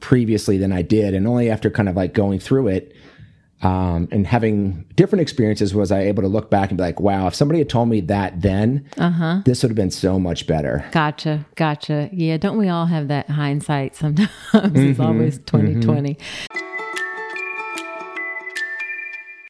previously 0.00 0.56
than 0.56 0.72
I 0.72 0.80
did. 0.80 1.12
And 1.12 1.26
only 1.26 1.50
after 1.50 1.70
kind 1.70 1.88
of 1.88 1.96
like 1.96 2.14
going 2.14 2.38
through 2.38 2.68
it 2.68 2.94
um, 3.62 4.08
and 4.10 4.26
having 4.26 4.86
different 4.94 5.20
experiences 5.22 5.74
was 5.74 5.92
I 5.92 6.00
able 6.00 6.22
to 6.22 6.28
look 6.28 6.50
back 6.50 6.70
and 6.70 6.78
be 6.78 6.82
like, 6.82 6.98
wow, 7.00 7.26
if 7.26 7.34
somebody 7.34 7.58
had 7.58 7.68
told 7.68 7.88
me 7.88 8.00
that 8.02 8.40
then, 8.40 8.86
Uh-huh. 8.96 9.42
this 9.44 9.62
would 9.62 9.70
have 9.70 9.76
been 9.76 9.90
so 9.90 10.18
much 10.18 10.46
better. 10.46 10.84
Gotcha. 10.92 11.44
Gotcha. 11.56 12.08
Yeah, 12.12 12.36
don't 12.38 12.56
we 12.58 12.68
all 12.68 12.86
have 12.86 13.08
that 13.08 13.28
hindsight 13.28 13.94
sometimes? 13.96 14.30
it's 14.54 14.98
always 15.00 15.38
2020. 15.38 16.16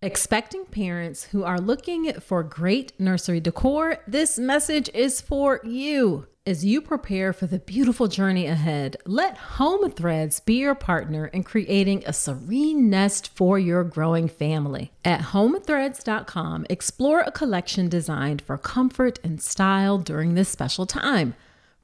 Expecting 0.02 0.59
parents 0.70 1.24
who 1.24 1.44
are 1.44 1.60
looking 1.60 2.12
for 2.14 2.42
great 2.42 2.92
nursery 2.98 3.40
decor, 3.40 3.98
this 4.06 4.38
message 4.38 4.88
is 4.94 5.20
for 5.20 5.60
you. 5.64 6.26
As 6.46 6.64
you 6.64 6.80
prepare 6.80 7.34
for 7.34 7.46
the 7.46 7.58
beautiful 7.58 8.08
journey 8.08 8.46
ahead, 8.46 8.96
let 9.04 9.36
Home 9.36 9.90
Threads 9.90 10.40
be 10.40 10.54
your 10.54 10.74
partner 10.74 11.26
in 11.26 11.42
creating 11.42 12.02
a 12.06 12.14
serene 12.14 12.88
nest 12.88 13.28
for 13.36 13.58
your 13.58 13.84
growing 13.84 14.26
family. 14.26 14.90
At 15.04 15.20
homethreads.com, 15.20 16.66
explore 16.70 17.20
a 17.20 17.30
collection 17.30 17.90
designed 17.90 18.40
for 18.40 18.56
comfort 18.56 19.18
and 19.22 19.42
style 19.42 19.98
during 19.98 20.34
this 20.34 20.48
special 20.48 20.86
time. 20.86 21.34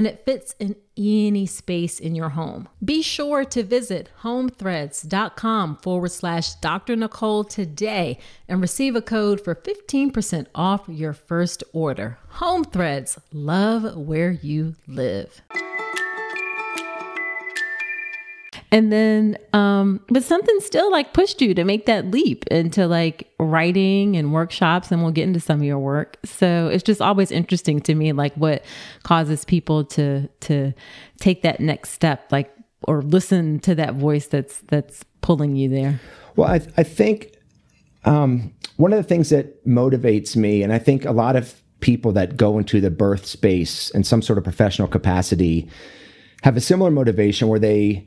and 0.00 0.06
it 0.06 0.24
fits 0.24 0.54
in 0.58 0.74
any 0.96 1.44
space 1.44 2.00
in 2.00 2.14
your 2.14 2.30
home. 2.30 2.66
Be 2.82 3.02
sure 3.02 3.44
to 3.44 3.62
visit 3.62 4.08
homethreads.com 4.22 5.76
forward 5.76 6.10
slash 6.10 6.54
Dr. 6.54 6.96
Nicole 6.96 7.44
today 7.44 8.18
and 8.48 8.62
receive 8.62 8.96
a 8.96 9.02
code 9.02 9.44
for 9.44 9.54
15% 9.54 10.46
off 10.54 10.84
your 10.88 11.12
first 11.12 11.62
order. 11.74 12.16
Home 12.30 12.64
Threads, 12.64 13.18
love 13.30 13.94
where 13.94 14.30
you 14.30 14.74
live. 14.88 15.42
And 18.72 18.92
then, 18.92 19.36
um, 19.52 20.00
but 20.08 20.22
something 20.22 20.60
still 20.60 20.92
like 20.92 21.12
pushed 21.12 21.42
you 21.42 21.54
to 21.54 21.64
make 21.64 21.86
that 21.86 22.10
leap 22.10 22.46
into 22.48 22.86
like 22.86 23.28
writing 23.40 24.16
and 24.16 24.32
workshops, 24.32 24.92
and 24.92 25.02
we'll 25.02 25.10
get 25.10 25.24
into 25.24 25.40
some 25.40 25.58
of 25.58 25.64
your 25.64 25.78
work. 25.78 26.18
So 26.24 26.68
it's 26.68 26.84
just 26.84 27.00
always 27.00 27.32
interesting 27.32 27.80
to 27.80 27.94
me, 27.94 28.12
like 28.12 28.32
what 28.34 28.64
causes 29.02 29.44
people 29.44 29.84
to 29.86 30.28
to 30.28 30.72
take 31.18 31.42
that 31.42 31.58
next 31.58 31.90
step, 31.90 32.30
like 32.30 32.54
or 32.84 33.02
listen 33.02 33.58
to 33.60 33.74
that 33.74 33.94
voice 33.94 34.26
that's 34.28 34.58
that's 34.68 35.04
pulling 35.20 35.56
you 35.56 35.68
there. 35.68 36.00
Well, 36.36 36.48
I, 36.48 36.60
I 36.76 36.84
think 36.84 37.34
um, 38.04 38.54
one 38.76 38.92
of 38.92 38.98
the 38.98 39.02
things 39.02 39.30
that 39.30 39.66
motivates 39.66 40.36
me, 40.36 40.62
and 40.62 40.72
I 40.72 40.78
think 40.78 41.04
a 41.04 41.12
lot 41.12 41.34
of 41.34 41.60
people 41.80 42.12
that 42.12 42.36
go 42.36 42.56
into 42.58 42.80
the 42.80 42.90
birth 42.90 43.26
space 43.26 43.90
in 43.90 44.04
some 44.04 44.22
sort 44.22 44.38
of 44.38 44.44
professional 44.44 44.86
capacity 44.86 45.68
have 46.42 46.56
a 46.56 46.60
similar 46.60 46.90
motivation 46.90 47.48
where 47.48 47.58
they 47.58 48.06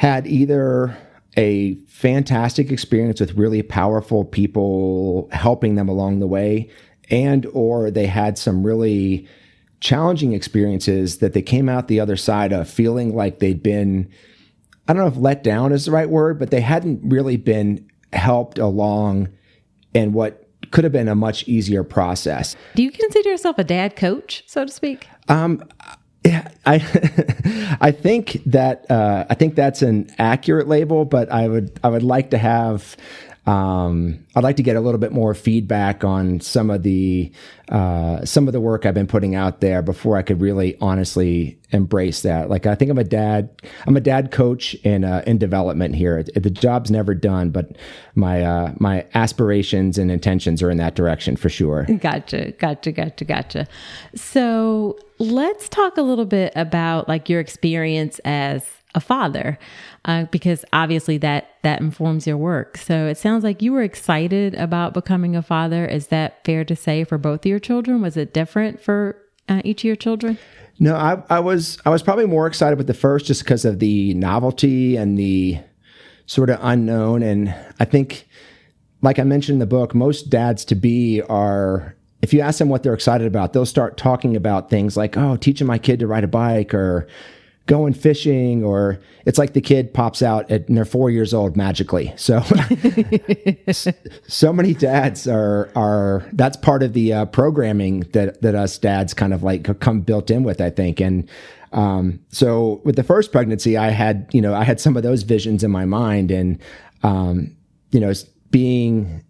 had 0.00 0.26
either 0.26 0.96
a 1.36 1.74
fantastic 1.88 2.72
experience 2.72 3.20
with 3.20 3.34
really 3.34 3.60
powerful 3.60 4.24
people 4.24 5.28
helping 5.30 5.74
them 5.74 5.90
along 5.90 6.20
the 6.20 6.26
way 6.26 6.70
and 7.10 7.44
or 7.52 7.90
they 7.90 8.06
had 8.06 8.38
some 8.38 8.64
really 8.64 9.28
challenging 9.80 10.32
experiences 10.32 11.18
that 11.18 11.34
they 11.34 11.42
came 11.42 11.68
out 11.68 11.86
the 11.86 12.00
other 12.00 12.16
side 12.16 12.50
of 12.50 12.66
feeling 12.66 13.14
like 13.14 13.40
they'd 13.40 13.62
been 13.62 14.10
I 14.88 14.94
don't 14.94 15.02
know 15.02 15.08
if 15.08 15.18
let 15.18 15.44
down 15.44 15.70
is 15.70 15.84
the 15.84 15.90
right 15.90 16.08
word, 16.08 16.38
but 16.38 16.50
they 16.50 16.62
hadn't 16.62 17.00
really 17.04 17.36
been 17.36 17.86
helped 18.14 18.58
along 18.58 19.28
in 19.92 20.14
what 20.14 20.48
could 20.70 20.84
have 20.84 20.94
been 20.94 21.08
a 21.08 21.14
much 21.14 21.46
easier 21.46 21.84
process. 21.84 22.56
Do 22.74 22.82
you 22.82 22.90
consider 22.90 23.28
yourself 23.28 23.58
a 23.58 23.64
dad 23.64 23.96
coach, 23.96 24.44
so 24.46 24.64
to 24.64 24.72
speak? 24.72 25.08
Um, 25.28 25.62
yeah, 26.24 26.48
I 26.66 26.74
I 27.80 27.92
think 27.92 28.42
that 28.46 28.90
uh, 28.90 29.26
I 29.30 29.34
think 29.34 29.54
that's 29.54 29.82
an 29.82 30.10
accurate 30.18 30.68
label, 30.68 31.04
but 31.04 31.30
I 31.30 31.48
would 31.48 31.78
I 31.82 31.88
would 31.88 32.02
like 32.02 32.30
to 32.30 32.38
have 32.38 32.96
um, 33.46 34.24
I'd 34.36 34.44
like 34.44 34.56
to 34.56 34.62
get 34.62 34.76
a 34.76 34.80
little 34.80 35.00
bit 35.00 35.12
more 35.12 35.34
feedback 35.34 36.04
on 36.04 36.40
some 36.40 36.70
of 36.70 36.82
the 36.82 37.32
uh, 37.68 38.24
some 38.24 38.46
of 38.46 38.52
the 38.52 38.60
work 38.60 38.84
I've 38.84 38.94
been 38.94 39.06
putting 39.06 39.34
out 39.34 39.60
there 39.60 39.80
before 39.80 40.16
I 40.16 40.22
could 40.22 40.40
really 40.40 40.76
honestly 40.80 41.58
embrace 41.70 42.22
that. 42.22 42.50
Like 42.50 42.66
I 42.66 42.74
think 42.74 42.90
I'm 42.90 42.98
a 42.98 43.04
dad. 43.04 43.48
I'm 43.86 43.96
a 43.96 44.00
dad 44.00 44.30
coach 44.30 44.74
in 44.74 45.04
uh, 45.04 45.22
in 45.26 45.38
development 45.38 45.94
here. 45.94 46.22
The 46.22 46.50
job's 46.50 46.90
never 46.90 47.14
done, 47.14 47.50
but 47.50 47.76
my 48.14 48.42
uh, 48.42 48.74
my 48.78 49.06
aspirations 49.14 49.96
and 49.96 50.10
intentions 50.10 50.62
are 50.62 50.70
in 50.70 50.76
that 50.76 50.94
direction 50.94 51.36
for 51.36 51.48
sure. 51.48 51.84
Gotcha, 51.84 52.52
gotcha, 52.52 52.92
gotcha, 52.92 53.24
gotcha. 53.24 53.66
So 54.14 54.98
let's 55.18 55.68
talk 55.68 55.96
a 55.96 56.02
little 56.02 56.26
bit 56.26 56.52
about 56.56 57.08
like 57.08 57.28
your 57.28 57.40
experience 57.40 58.18
as 58.24 58.79
a 58.94 59.00
father 59.00 59.58
uh, 60.04 60.24
because 60.26 60.64
obviously 60.72 61.18
that 61.18 61.54
that 61.62 61.80
informs 61.80 62.26
your 62.26 62.36
work. 62.36 62.76
So 62.76 63.06
it 63.06 63.18
sounds 63.18 63.44
like 63.44 63.62
you 63.62 63.72
were 63.72 63.82
excited 63.82 64.54
about 64.54 64.94
becoming 64.94 65.36
a 65.36 65.42
father. 65.42 65.86
Is 65.86 66.08
that 66.08 66.44
fair 66.44 66.64
to 66.64 66.74
say 66.74 67.04
for 67.04 67.18
both 67.18 67.40
of 67.40 67.46
your 67.46 67.58
children? 67.58 68.02
Was 68.02 68.16
it 68.16 68.34
different 68.34 68.80
for 68.80 69.16
uh, 69.48 69.62
each 69.64 69.82
of 69.82 69.84
your 69.84 69.96
children? 69.96 70.38
No 70.78 70.96
I, 70.96 71.22
I 71.28 71.40
was 71.40 71.78
i 71.84 71.90
was 71.90 72.02
probably 72.02 72.26
more 72.26 72.46
excited 72.46 72.78
with 72.78 72.86
the 72.86 72.94
first 72.94 73.26
just 73.26 73.44
because 73.44 73.64
of 73.64 73.78
the 73.78 74.14
novelty 74.14 74.96
and 74.96 75.18
the 75.18 75.58
sort 76.26 76.50
of 76.50 76.58
unknown. 76.62 77.22
And 77.22 77.54
i 77.78 77.84
think 77.84 78.26
like 79.02 79.18
i 79.18 79.24
mentioned 79.24 79.56
in 79.56 79.60
the 79.60 79.66
book 79.66 79.94
most 79.94 80.30
dads 80.30 80.64
to 80.66 80.74
be 80.74 81.22
are 81.22 81.96
if 82.22 82.34
you 82.34 82.40
ask 82.40 82.58
them 82.58 82.68
what 82.68 82.82
they're 82.82 82.94
excited 82.94 83.26
about 83.26 83.52
they'll 83.52 83.66
start 83.66 83.96
talking 83.96 84.36
about 84.36 84.70
things 84.70 84.96
like 84.96 85.16
oh 85.16 85.36
teaching 85.36 85.66
my 85.66 85.78
kid 85.78 85.98
to 86.00 86.06
ride 86.06 86.24
a 86.24 86.28
bike 86.28 86.74
or 86.74 87.06
going 87.66 87.92
fishing 87.92 88.64
or 88.64 89.00
it's 89.26 89.38
like 89.38 89.52
the 89.52 89.60
kid 89.60 89.94
pops 89.94 90.22
out 90.22 90.50
at 90.50 90.66
and 90.68 90.76
they're 90.76 90.84
four 90.84 91.10
years 91.10 91.32
old 91.32 91.56
magically. 91.56 92.12
So 92.16 92.42
so 94.26 94.52
many 94.52 94.74
dads 94.74 95.28
are 95.28 95.70
are 95.76 96.28
that's 96.32 96.56
part 96.56 96.82
of 96.82 96.92
the 96.92 97.12
uh, 97.12 97.24
programming 97.26 98.00
that 98.12 98.42
that 98.42 98.54
us 98.54 98.76
dads 98.78 99.14
kind 99.14 99.32
of 99.32 99.42
like 99.42 99.78
come 99.80 100.00
built 100.00 100.30
in 100.30 100.42
with 100.42 100.60
i 100.60 100.70
think. 100.70 101.00
And 101.00 101.28
um, 101.72 102.20
so 102.30 102.80
with 102.84 102.96
the 102.96 103.04
first 103.04 103.30
pregnancy 103.30 103.76
i 103.76 103.90
had 103.90 104.28
you 104.32 104.40
know 104.40 104.54
i 104.54 104.64
had 104.64 104.80
some 104.80 104.96
of 104.96 105.04
those 105.04 105.22
visions 105.22 105.62
in 105.62 105.70
my 105.70 105.84
mind 105.84 106.32
and 106.32 106.58
um, 107.04 107.56
you 107.92 108.00
know 108.00 108.12
being 108.50 109.22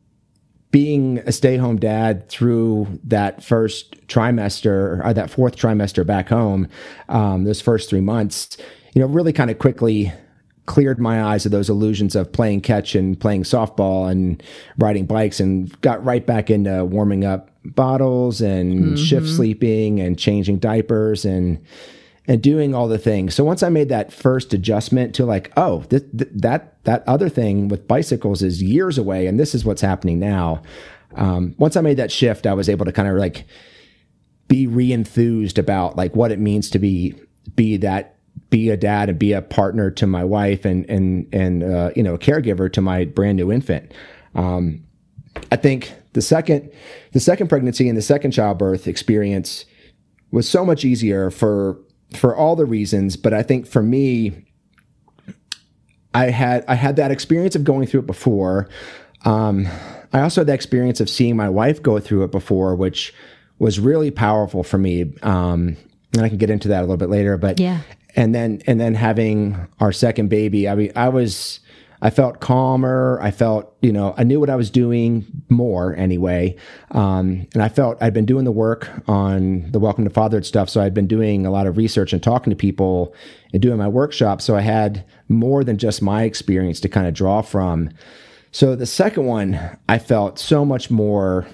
being 0.70 1.18
a 1.20 1.32
stay-home 1.32 1.78
dad 1.78 2.28
through 2.28 3.00
that 3.04 3.42
first 3.42 4.06
trimester 4.06 5.04
or 5.04 5.12
that 5.12 5.30
fourth 5.30 5.56
trimester 5.56 6.06
back 6.06 6.28
home, 6.28 6.68
um, 7.08 7.44
those 7.44 7.60
first 7.60 7.90
three 7.90 8.00
months, 8.00 8.56
you 8.94 9.00
know, 9.00 9.06
really 9.06 9.32
kind 9.32 9.50
of 9.50 9.58
quickly 9.58 10.12
cleared 10.66 11.00
my 11.00 11.22
eyes 11.24 11.44
of 11.44 11.50
those 11.50 11.68
illusions 11.68 12.14
of 12.14 12.30
playing 12.30 12.60
catch 12.60 12.94
and 12.94 13.18
playing 13.18 13.42
softball 13.42 14.08
and 14.08 14.40
riding 14.78 15.04
bikes 15.04 15.40
and 15.40 15.80
got 15.80 16.04
right 16.04 16.26
back 16.26 16.48
into 16.48 16.84
warming 16.84 17.24
up 17.24 17.50
bottles 17.64 18.40
and 18.40 18.74
mm-hmm. 18.74 18.94
shift 18.94 19.26
sleeping 19.26 19.98
and 19.98 20.16
changing 20.16 20.58
diapers 20.58 21.24
and 21.24 21.60
and 22.26 22.42
doing 22.42 22.74
all 22.74 22.88
the 22.88 22.98
things. 22.98 23.34
So 23.34 23.44
once 23.44 23.62
I 23.62 23.68
made 23.68 23.88
that 23.88 24.12
first 24.12 24.52
adjustment 24.52 25.14
to 25.16 25.24
like, 25.24 25.52
oh, 25.56 25.82
th- 25.84 26.04
th- 26.16 26.30
that 26.34 26.82
that 26.84 27.02
other 27.06 27.28
thing 27.28 27.68
with 27.68 27.88
bicycles 27.88 28.42
is 28.42 28.62
years 28.62 28.98
away, 28.98 29.26
and 29.26 29.38
this 29.38 29.54
is 29.54 29.64
what's 29.64 29.82
happening 29.82 30.18
now. 30.18 30.62
Um, 31.16 31.54
once 31.58 31.76
I 31.76 31.80
made 31.80 31.96
that 31.96 32.12
shift, 32.12 32.46
I 32.46 32.54
was 32.54 32.68
able 32.68 32.84
to 32.84 32.92
kind 32.92 33.08
of 33.08 33.16
like 33.16 33.46
be 34.48 34.66
re-enthused 34.66 35.58
about 35.58 35.96
like 35.96 36.14
what 36.14 36.32
it 36.32 36.38
means 36.38 36.70
to 36.70 36.78
be 36.78 37.14
be 37.56 37.76
that 37.78 38.16
be 38.50 38.68
a 38.70 38.76
dad 38.76 39.08
and 39.08 39.18
be 39.18 39.32
a 39.32 39.42
partner 39.42 39.90
to 39.92 40.06
my 40.06 40.24
wife 40.24 40.64
and 40.64 40.88
and 40.90 41.26
and 41.32 41.62
uh, 41.62 41.90
you 41.96 42.02
know 42.02 42.14
a 42.14 42.18
caregiver 42.18 42.72
to 42.72 42.80
my 42.80 43.04
brand 43.04 43.36
new 43.36 43.50
infant. 43.50 43.92
Um, 44.34 44.84
I 45.50 45.56
think 45.56 45.92
the 46.12 46.22
second 46.22 46.70
the 47.12 47.20
second 47.20 47.48
pregnancy 47.48 47.88
and 47.88 47.96
the 47.96 48.02
second 48.02 48.32
childbirth 48.32 48.86
experience 48.86 49.64
was 50.30 50.48
so 50.48 50.64
much 50.64 50.84
easier 50.84 51.30
for 51.30 51.78
for 52.16 52.34
all 52.34 52.56
the 52.56 52.64
reasons, 52.64 53.16
but 53.16 53.32
I 53.32 53.42
think 53.42 53.66
for 53.66 53.82
me, 53.82 54.46
I 56.14 56.30
had 56.30 56.64
I 56.66 56.74
had 56.74 56.96
that 56.96 57.10
experience 57.10 57.54
of 57.54 57.64
going 57.64 57.86
through 57.86 58.00
it 58.00 58.06
before. 58.06 58.68
Um, 59.24 59.68
I 60.12 60.20
also 60.20 60.40
had 60.40 60.48
the 60.48 60.54
experience 60.54 61.00
of 61.00 61.08
seeing 61.08 61.36
my 61.36 61.48
wife 61.48 61.82
go 61.82 62.00
through 62.00 62.24
it 62.24 62.32
before, 62.32 62.74
which 62.74 63.14
was 63.58 63.78
really 63.78 64.10
powerful 64.10 64.62
for 64.62 64.78
me. 64.78 65.12
Um, 65.22 65.76
and 66.14 66.24
I 66.24 66.28
can 66.28 66.38
get 66.38 66.50
into 66.50 66.68
that 66.68 66.80
a 66.80 66.82
little 66.82 66.96
bit 66.96 67.10
later. 67.10 67.36
But 67.36 67.60
yeah, 67.60 67.80
and 68.16 68.34
then 68.34 68.62
and 68.66 68.80
then 68.80 68.94
having 68.94 69.68
our 69.78 69.92
second 69.92 70.28
baby, 70.28 70.68
I 70.68 70.74
mean, 70.74 70.92
I 70.96 71.08
was 71.08 71.60
I 72.02 72.10
felt 72.10 72.40
calmer. 72.40 73.18
I 73.20 73.30
felt, 73.30 73.76
you 73.82 73.92
know, 73.92 74.14
I 74.16 74.24
knew 74.24 74.40
what 74.40 74.48
I 74.48 74.56
was 74.56 74.70
doing 74.70 75.26
more 75.48 75.94
anyway. 75.96 76.56
Um, 76.92 77.46
and 77.52 77.62
I 77.62 77.68
felt 77.68 78.02
I'd 78.02 78.14
been 78.14 78.26
doing 78.26 78.44
the 78.44 78.52
work 78.52 78.90
on 79.06 79.70
the 79.70 79.78
Welcome 79.78 80.04
to 80.04 80.10
Fatherhood 80.10 80.46
stuff. 80.46 80.70
So 80.70 80.80
I'd 80.80 80.94
been 80.94 81.06
doing 81.06 81.44
a 81.44 81.50
lot 81.50 81.66
of 81.66 81.76
research 81.76 82.12
and 82.12 82.22
talking 82.22 82.50
to 82.50 82.56
people 82.56 83.14
and 83.52 83.60
doing 83.60 83.76
my 83.76 83.88
workshop. 83.88 84.40
So 84.40 84.56
I 84.56 84.62
had 84.62 85.04
more 85.28 85.62
than 85.62 85.76
just 85.76 86.00
my 86.00 86.22
experience 86.22 86.80
to 86.80 86.88
kind 86.88 87.06
of 87.06 87.12
draw 87.12 87.42
from. 87.42 87.90
So 88.50 88.74
the 88.74 88.86
second 88.86 89.26
one, 89.26 89.78
I 89.88 89.98
felt 89.98 90.38
so 90.38 90.64
much 90.64 90.90
more 90.90 91.46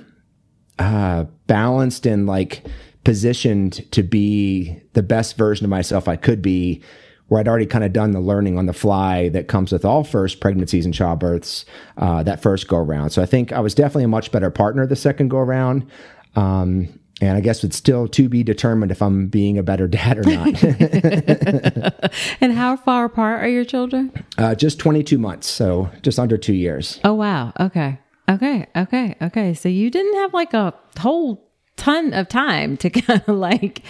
uh, 0.79 1.25
balanced 1.47 2.07
and 2.07 2.27
like 2.27 2.65
positioned 3.05 3.91
to 3.93 4.03
be 4.03 4.81
the 4.93 5.03
best 5.03 5.37
version 5.37 5.65
of 5.65 5.71
myself 5.71 6.09
I 6.09 6.17
could 6.17 6.43
be 6.43 6.83
where 7.29 7.41
I'd 7.41 7.49
already 7.49 7.67
kind 7.67 7.85
of 7.85 7.93
done 7.93 8.13
the 8.13 8.21
learning 8.21 8.59
on 8.59 8.67
the 8.67 8.73
fly 8.73 9.29
that 9.31 9.49
comes 9.49 9.73
with 9.73 9.85
all 9.85 10.05
first 10.05 10.41
pregnancies 10.41 10.85
and 10.85 10.95
childbirths 10.95 11.65
uh, 11.97 12.23
that 12.23 12.41
first 12.41 12.69
go 12.69 12.77
around. 12.77 13.11
So 13.11 13.23
I 13.23 13.27
think 13.27 13.53
I 13.53 13.61
was 13.61 13.75
definitely 13.75 14.05
a 14.05 14.09
much 14.09 14.31
better 14.31 14.51
partner 14.51 14.87
the 14.87 14.97
second 14.97 15.29
go 15.29 15.39
around. 15.39 15.87
Um, 16.37 17.01
and 17.21 17.37
I 17.37 17.41
guess 17.41 17.65
it's 17.65 17.77
still 17.77 18.09
to 18.09 18.29
be 18.29 18.43
determined 18.43 18.93
if 18.93 19.01
I'm 19.01 19.29
being 19.29 19.57
a 19.57 19.63
better 19.63 19.89
dad 19.89 20.19
or 20.19 20.23
not. 20.23 20.63
and 22.41 22.53
how 22.53 22.77
far 22.77 23.07
apart 23.07 23.43
are 23.43 23.49
your 23.49 23.65
children? 23.65 24.13
Uh, 24.37 24.55
just 24.55 24.79
22 24.79 25.17
months, 25.17 25.49
so 25.49 25.91
just 26.03 26.19
under 26.19 26.37
two 26.37 26.53
years. 26.53 27.01
Oh, 27.05 27.15
wow. 27.15 27.53
Okay. 27.59 27.99
Okay. 28.29 28.67
Okay. 28.77 29.17
Okay. 29.23 29.55
So 29.55 29.69
you 29.69 29.89
didn't 29.91 30.15
have 30.17 30.35
like 30.35 30.53
a 30.53 30.75
whole 30.99 31.46
ton 31.77 32.13
of 32.13 32.29
time 32.29 32.77
to 32.79 32.91
kind 33.01 33.23
of 33.27 33.37
like, 33.37 33.83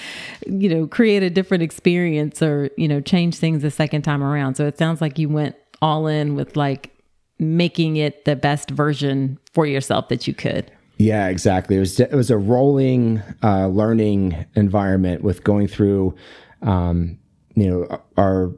you 0.46 0.68
know, 0.68 0.86
create 0.86 1.22
a 1.22 1.30
different 1.30 1.62
experience 1.62 2.42
or, 2.42 2.70
you 2.76 2.88
know, 2.88 3.00
change 3.00 3.36
things 3.36 3.62
the 3.62 3.70
second 3.70 4.02
time 4.02 4.22
around. 4.22 4.56
So 4.56 4.66
it 4.66 4.78
sounds 4.78 5.00
like 5.00 5.18
you 5.18 5.28
went 5.28 5.56
all 5.82 6.06
in 6.06 6.34
with 6.34 6.56
like 6.56 6.92
making 7.38 7.96
it 7.96 8.24
the 8.24 8.36
best 8.36 8.70
version 8.70 9.38
for 9.52 9.66
yourself 9.66 10.08
that 10.08 10.26
you 10.26 10.34
could. 10.34 10.70
Yeah, 10.98 11.28
exactly. 11.28 11.76
It 11.76 11.80
was 11.80 12.00
it 12.00 12.12
was 12.12 12.30
a 12.30 12.38
rolling 12.38 13.22
uh, 13.42 13.68
learning 13.68 14.46
environment 14.54 15.22
with 15.22 15.44
going 15.44 15.68
through, 15.68 16.14
um, 16.62 17.18
you 17.54 17.68
know, 17.68 18.02
our 18.16 18.52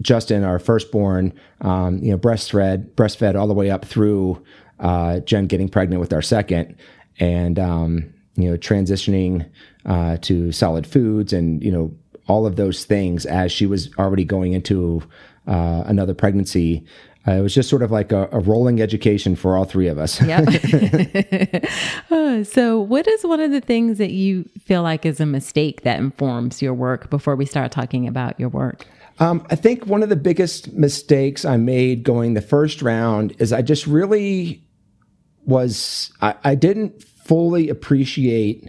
Justin, 0.00 0.44
our 0.44 0.58
firstborn, 0.60 1.32
um, 1.60 1.98
you 1.98 2.12
know, 2.12 2.18
breastfed 2.18 2.94
breastfed 2.94 3.34
all 3.34 3.48
the 3.48 3.54
way 3.54 3.70
up 3.70 3.84
through 3.84 4.42
uh, 4.78 5.20
Jen 5.20 5.46
getting 5.46 5.68
pregnant 5.68 6.00
with 6.00 6.12
our 6.12 6.22
second, 6.22 6.76
and 7.18 7.58
um, 7.58 8.14
you 8.36 8.50
know, 8.50 8.56
transitioning 8.56 9.48
uh, 9.86 10.16
to 10.22 10.52
solid 10.52 10.86
foods 10.86 11.32
and, 11.32 11.62
you 11.62 11.70
know, 11.70 11.94
all 12.28 12.46
of 12.46 12.56
those 12.56 12.84
things 12.84 13.26
as 13.26 13.52
she 13.52 13.66
was 13.66 13.90
already 13.98 14.24
going 14.24 14.52
into 14.52 15.02
uh, 15.46 15.82
another 15.86 16.14
pregnancy. 16.14 16.84
Uh, 17.26 17.32
it 17.32 17.40
was 17.40 17.54
just 17.54 17.68
sort 17.68 17.82
of 17.82 17.90
like 17.90 18.10
a, 18.10 18.28
a, 18.32 18.40
rolling 18.40 18.80
education 18.80 19.36
for 19.36 19.56
all 19.56 19.64
three 19.64 19.86
of 19.86 19.98
us. 19.98 20.20
Yep. 20.22 21.64
Uh, 22.10 22.42
so, 22.44 22.80
what 22.80 23.06
is 23.06 23.24
one 23.24 23.40
of 23.40 23.50
the 23.50 23.60
things 23.60 23.98
that 23.98 24.10
you 24.10 24.48
feel 24.60 24.82
like 24.82 25.04
is 25.04 25.20
a 25.20 25.26
mistake 25.26 25.82
that 25.82 25.98
informs 25.98 26.62
your 26.62 26.72
work 26.72 27.10
before 27.10 27.36
we 27.36 27.44
start 27.44 27.70
talking 27.70 28.08
about 28.08 28.38
your 28.40 28.48
work? 28.48 28.86
Um, 29.18 29.46
I 29.50 29.56
think 29.56 29.86
one 29.86 30.02
of 30.02 30.08
the 30.08 30.16
biggest 30.16 30.72
mistakes 30.72 31.44
I 31.44 31.56
made 31.56 32.02
going 32.02 32.34
the 32.34 32.40
first 32.40 32.82
round 32.82 33.34
is 33.38 33.52
I 33.52 33.62
just 33.62 33.86
really 33.86 34.64
was, 35.44 36.12
I, 36.20 36.34
I 36.44 36.54
didn't 36.54 37.02
fully 37.32 37.70
appreciate 37.70 38.68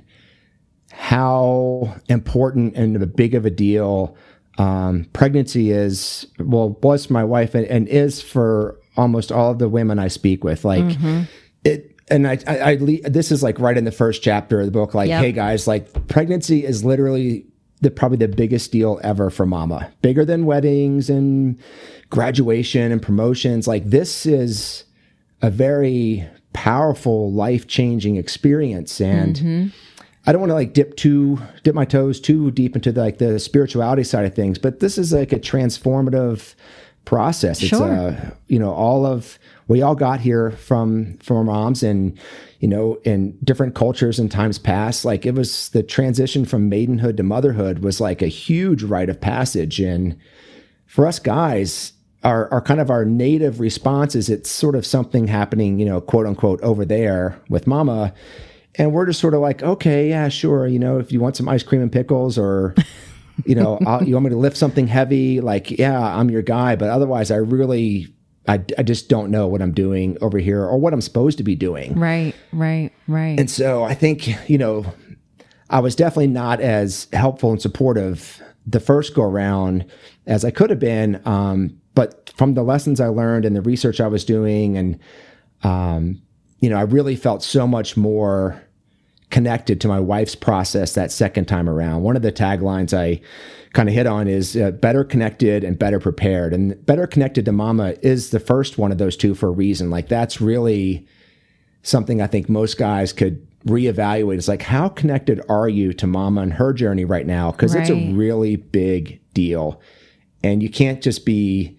how 0.89 1.93
important 2.07 2.77
and 2.77 3.13
big 3.13 3.35
of 3.35 3.45
a 3.45 3.49
deal 3.49 4.15
um, 4.57 5.05
pregnancy 5.11 5.69
is 5.71 6.27
well 6.39 6.79
was 6.81 7.07
for 7.07 7.11
my 7.11 7.25
wife 7.25 7.55
and, 7.55 7.65
and, 7.67 7.89
is 7.89 8.21
for 8.21 8.79
almost 8.95 9.33
all 9.33 9.51
of 9.51 9.59
the 9.59 9.67
women 9.67 9.99
I 9.99 10.07
speak 10.07 10.45
with. 10.45 10.63
Like 10.63 10.85
mm-hmm. 10.85 11.23
it. 11.65 11.93
And 12.07 12.25
I, 12.25 12.39
I, 12.47 12.63
I, 12.63 12.75
this 13.03 13.33
is 13.33 13.43
like 13.43 13.59
right 13.59 13.77
in 13.77 13.83
the 13.83 13.91
first 13.91 14.23
chapter 14.23 14.61
of 14.61 14.65
the 14.65 14.71
book. 14.71 14.93
Like, 14.93 15.09
yep. 15.09 15.21
hey 15.21 15.33
guys, 15.33 15.67
like 15.67 16.07
pregnancy 16.07 16.63
is 16.63 16.85
literally 16.85 17.45
the 17.81 17.91
probably 17.91 18.17
the 18.17 18.29
biggest 18.29 18.71
deal 18.71 18.97
ever 19.03 19.29
for 19.29 19.45
mama. 19.45 19.91
Bigger 20.01 20.23
than 20.23 20.45
weddings 20.45 21.09
and 21.09 21.59
graduation 22.09 22.93
and 22.93 23.01
promotions. 23.01 23.67
Like 23.67 23.89
this 23.89 24.25
is 24.25 24.85
a 25.41 25.49
very 25.49 26.29
powerful, 26.53 27.31
life 27.31 27.67
changing 27.67 28.15
experience. 28.15 29.01
And 29.01 29.35
mm-hmm. 29.35 29.67
I 30.25 30.31
don't 30.31 30.41
want 30.41 30.51
to 30.51 30.55
like 30.55 30.73
dip 30.73 30.95
too 30.95 31.39
dip 31.63 31.75
my 31.75 31.85
toes 31.85 32.19
too 32.19 32.51
deep 32.51 32.75
into 32.75 32.91
the, 32.91 33.01
like 33.01 33.17
the 33.17 33.39
spirituality 33.39 34.03
side 34.03 34.25
of 34.25 34.33
things, 34.33 34.57
but 34.57 34.79
this 34.79 34.97
is 34.97 35.11
like 35.11 35.33
a 35.33 35.39
transformative 35.39 36.55
process. 37.05 37.61
It's 37.61 37.69
sure. 37.69 37.91
uh, 37.91 38.31
you 38.47 38.59
know, 38.59 38.71
all 38.71 39.05
of 39.05 39.37
we 39.67 39.81
all 39.81 39.95
got 39.95 40.21
here 40.21 40.51
from 40.51 41.17
from 41.17 41.37
our 41.37 41.43
moms 41.43 41.83
and 41.83 42.17
you 42.59 42.69
know, 42.69 42.97
in 43.03 43.37
different 43.43 43.75
cultures 43.75 44.19
and 44.19 44.31
times 44.31 44.57
past, 44.57 45.03
like 45.03 45.25
it 45.25 45.35
was 45.35 45.67
the 45.69 45.83
transition 45.83 46.45
from 46.45 46.69
maidenhood 46.69 47.17
to 47.17 47.23
motherhood 47.23 47.79
was 47.79 47.99
like 47.99 48.21
a 48.21 48.27
huge 48.27 48.83
rite 48.83 49.09
of 49.09 49.19
passage. 49.19 49.81
And 49.81 50.17
for 50.85 51.05
us 51.05 51.19
guys, 51.19 51.91
our, 52.23 52.51
our 52.51 52.61
kind 52.61 52.79
of 52.79 52.89
our 52.89 53.05
native 53.05 53.59
response 53.59 54.15
is 54.15 54.29
it's 54.29 54.49
sort 54.49 54.75
of 54.75 54.85
something 54.85 55.27
happening, 55.27 55.79
you 55.79 55.85
know, 55.85 55.99
quote 55.99 56.25
unquote 56.25 56.61
over 56.61 56.85
there 56.85 57.39
with 57.49 57.67
mama. 57.67 58.13
And 58.75 58.91
we're 58.91 59.05
just 59.05 59.19
sort 59.19 59.33
of 59.33 59.41
like, 59.41 59.61
okay, 59.61 60.09
yeah, 60.09 60.29
sure. 60.29 60.65
You 60.65 60.79
know, 60.79 60.97
if 60.99 61.11
you 61.11 61.19
want 61.19 61.35
some 61.37 61.47
ice 61.47 61.63
cream 61.63 61.81
and 61.81 61.91
pickles 61.91 62.37
or, 62.37 62.75
you 63.45 63.55
know, 63.55 63.77
you 64.03 64.13
want 64.13 64.23
me 64.23 64.29
to 64.29 64.37
lift 64.37 64.57
something 64.57 64.87
heavy, 64.87 65.41
like, 65.41 65.69
yeah, 65.71 65.99
I'm 65.99 66.29
your 66.29 66.41
guy. 66.41 66.75
But 66.75 66.89
otherwise, 66.89 67.29
I 67.29 67.35
really, 67.35 68.07
I, 68.47 68.63
I 68.77 68.83
just 68.83 69.09
don't 69.09 69.29
know 69.29 69.47
what 69.47 69.61
I'm 69.61 69.73
doing 69.73 70.17
over 70.21 70.39
here 70.39 70.63
or 70.63 70.77
what 70.77 70.93
I'm 70.93 71.01
supposed 71.01 71.37
to 71.37 71.43
be 71.43 71.55
doing. 71.55 71.99
Right, 71.99 72.33
right, 72.51 72.91
right. 73.07 73.39
And 73.39 73.49
so 73.49 73.83
I 73.83 73.93
think, 73.93 74.49
you 74.49 74.57
know, 74.57 74.85
I 75.69 75.79
was 75.79 75.95
definitely 75.95 76.27
not 76.27 76.59
as 76.61 77.07
helpful 77.13 77.51
and 77.51 77.61
supportive 77.61 78.41
the 78.65 78.79
first 78.79 79.13
go 79.13 79.23
around 79.23 79.85
as 80.25 80.45
I 80.45 80.51
could 80.51 80.69
have 80.69 80.79
been. 80.79 81.21
Um, 81.25 81.81
but 81.95 82.31
from 82.35 82.53
the 82.53 82.63
lessons 82.63 82.99
I 82.99 83.07
learned 83.07 83.45
and 83.45 83.55
the 83.55 83.61
research 83.61 84.01
I 84.01 84.07
was 84.07 84.25
doing, 84.25 84.77
and 84.77 84.99
um, 85.63 86.21
you 86.59 86.69
know, 86.69 86.77
I 86.77 86.83
really 86.83 87.15
felt 87.15 87.43
so 87.43 87.67
much 87.67 87.97
more 87.97 88.61
connected 89.29 89.81
to 89.81 89.87
my 89.87 89.99
wife's 89.99 90.35
process 90.35 90.93
that 90.93 91.11
second 91.11 91.45
time 91.45 91.67
around. 91.67 92.03
One 92.03 92.15
of 92.15 92.21
the 92.21 92.31
taglines 92.31 92.95
I 92.95 93.19
kind 93.73 93.89
of 93.89 93.95
hit 93.95 94.05
on 94.05 94.27
is 94.27 94.55
uh, 94.55 94.69
better 94.71 95.03
connected 95.03 95.63
and 95.63 95.77
better 95.77 95.99
prepared. 95.99 96.53
And 96.53 96.85
better 96.85 97.07
connected 97.07 97.45
to 97.45 97.51
mama 97.51 97.95
is 98.03 98.29
the 98.29 98.39
first 98.39 98.77
one 98.77 98.91
of 98.91 98.99
those 98.99 99.17
two 99.17 99.33
for 99.33 99.47
a 99.47 99.51
reason. 99.51 99.89
Like 99.89 100.07
that's 100.07 100.39
really 100.39 101.07
something 101.81 102.21
I 102.21 102.27
think 102.27 102.47
most 102.47 102.77
guys 102.77 103.11
could 103.11 103.45
reevaluate. 103.65 104.37
It's 104.37 104.47
like, 104.47 104.61
how 104.61 104.87
connected 104.89 105.41
are 105.49 105.67
you 105.67 105.93
to 105.93 106.05
mama 106.05 106.41
and 106.41 106.53
her 106.53 106.71
journey 106.71 107.03
right 107.03 107.25
now? 107.25 107.51
Because 107.51 107.73
right. 107.73 107.81
it's 107.81 107.89
a 107.89 108.13
really 108.13 108.55
big 108.55 109.19
deal. 109.33 109.81
And 110.43 110.61
you 110.61 110.69
can't 110.69 111.01
just 111.01 111.25
be 111.25 111.77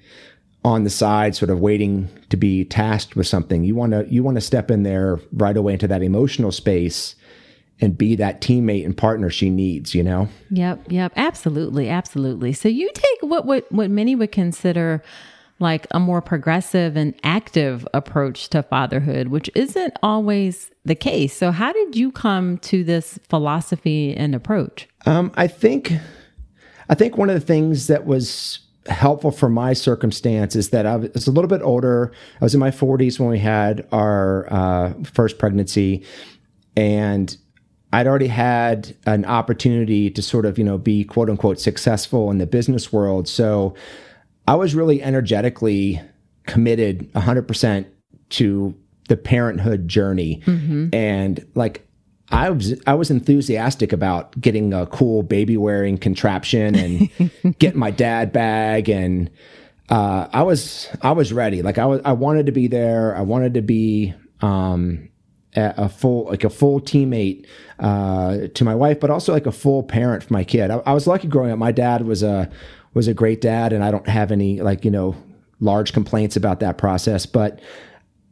on 0.64 0.84
the 0.84 0.90
side 0.90 1.36
sort 1.36 1.50
of 1.50 1.60
waiting 1.60 2.08
to 2.30 2.36
be 2.36 2.64
tasked 2.64 3.16
with 3.16 3.26
something 3.26 3.64
you 3.64 3.74
want 3.74 3.92
to 3.92 4.06
you 4.08 4.22
want 4.22 4.36
to 4.36 4.40
step 4.40 4.70
in 4.70 4.82
there 4.82 5.20
right 5.32 5.56
away 5.56 5.74
into 5.74 5.86
that 5.86 6.02
emotional 6.02 6.50
space 6.50 7.14
and 7.80 7.98
be 7.98 8.16
that 8.16 8.40
teammate 8.40 8.84
and 8.84 8.96
partner 8.96 9.28
she 9.28 9.50
needs 9.50 9.94
you 9.94 10.02
know? 10.02 10.28
Yep 10.50 10.86
yep. 10.88 11.12
Absolutely 11.16 11.88
absolutely. 11.88 12.52
So 12.52 12.68
you 12.68 12.90
take 12.94 13.18
what 13.20 13.44
what 13.44 13.70
what 13.70 13.90
many 13.90 14.14
would 14.14 14.32
consider 14.32 15.02
like 15.60 15.86
a 15.92 16.00
more 16.00 16.20
progressive 16.20 16.96
and 16.96 17.14
active 17.22 17.86
approach 17.94 18.48
to 18.48 18.62
fatherhood 18.62 19.28
which 19.28 19.50
isn't 19.54 19.94
always 20.02 20.70
the 20.84 20.94
case. 20.94 21.36
So 21.36 21.50
how 21.50 21.72
did 21.72 21.94
you 21.94 22.10
come 22.10 22.58
to 22.58 22.84
this 22.84 23.18
philosophy 23.28 24.14
and 24.16 24.34
approach? 24.34 24.88
Um, 25.04 25.30
i 25.34 25.46
think 25.46 25.92
i 26.88 26.94
think 26.94 27.18
one 27.18 27.28
of 27.28 27.34
the 27.34 27.46
things 27.46 27.88
that 27.88 28.06
was 28.06 28.60
helpful 28.86 29.30
for 29.30 29.48
my 29.48 29.72
circumstance 29.72 30.54
is 30.56 30.70
that 30.70 30.86
I 30.86 30.96
was 30.96 31.26
a 31.26 31.30
little 31.30 31.48
bit 31.48 31.62
older. 31.62 32.12
I 32.40 32.44
was 32.44 32.54
in 32.54 32.60
my 32.60 32.70
40s 32.70 33.18
when 33.18 33.28
we 33.28 33.38
had 33.38 33.86
our 33.92 34.52
uh, 34.52 34.92
first 35.04 35.38
pregnancy, 35.38 36.04
and 36.76 37.36
I'd 37.92 38.06
already 38.06 38.26
had 38.26 38.96
an 39.06 39.24
opportunity 39.24 40.10
to 40.10 40.20
sort 40.20 40.46
of, 40.46 40.58
you 40.58 40.64
know, 40.64 40.78
be 40.78 41.04
quote 41.04 41.30
unquote 41.30 41.60
successful 41.60 42.30
in 42.30 42.38
the 42.38 42.46
business 42.46 42.92
world. 42.92 43.28
So 43.28 43.74
I 44.48 44.56
was 44.56 44.74
really 44.74 45.02
energetically 45.02 46.00
committed 46.46 47.10
100% 47.12 47.86
to 48.30 48.74
the 49.08 49.16
parenthood 49.16 49.88
journey. 49.88 50.42
Mm-hmm. 50.44 50.88
And 50.92 51.46
like, 51.54 51.86
I 52.34 52.50
was 52.50 52.74
I 52.86 52.94
was 52.94 53.10
enthusiastic 53.10 53.92
about 53.92 54.38
getting 54.40 54.74
a 54.74 54.86
cool 54.86 55.22
baby 55.22 55.56
wearing 55.56 55.98
contraption 55.98 56.74
and 56.74 57.58
getting 57.58 57.78
my 57.78 57.92
dad 57.92 58.32
bag 58.32 58.88
and 58.88 59.30
uh, 59.88 60.26
I 60.32 60.42
was 60.42 60.88
I 61.00 61.12
was 61.12 61.32
ready. 61.32 61.62
Like 61.62 61.78
I 61.78 61.86
was 61.86 62.00
I 62.04 62.12
wanted 62.12 62.46
to 62.46 62.52
be 62.52 62.66
there. 62.66 63.16
I 63.16 63.20
wanted 63.20 63.54
to 63.54 63.62
be 63.62 64.14
um, 64.40 65.08
a, 65.54 65.74
a 65.76 65.88
full 65.88 66.24
like 66.24 66.42
a 66.42 66.50
full 66.50 66.80
teammate 66.80 67.46
uh, 67.78 68.48
to 68.54 68.64
my 68.64 68.74
wife, 68.74 68.98
but 68.98 69.10
also 69.10 69.32
like 69.32 69.46
a 69.46 69.52
full 69.52 69.82
parent 69.82 70.24
for 70.24 70.32
my 70.32 70.42
kid. 70.42 70.70
I, 70.70 70.76
I 70.78 70.92
was 70.92 71.06
lucky 71.06 71.28
growing 71.28 71.52
up. 71.52 71.58
My 71.58 71.72
dad 71.72 72.02
was 72.02 72.22
a 72.22 72.50
was 72.94 73.06
a 73.06 73.14
great 73.14 73.40
dad, 73.40 73.72
and 73.72 73.84
I 73.84 73.90
don't 73.90 74.08
have 74.08 74.32
any 74.32 74.60
like 74.60 74.84
you 74.84 74.90
know 74.90 75.16
large 75.60 75.92
complaints 75.92 76.34
about 76.34 76.60
that 76.60 76.78
process, 76.78 77.26
but 77.26 77.60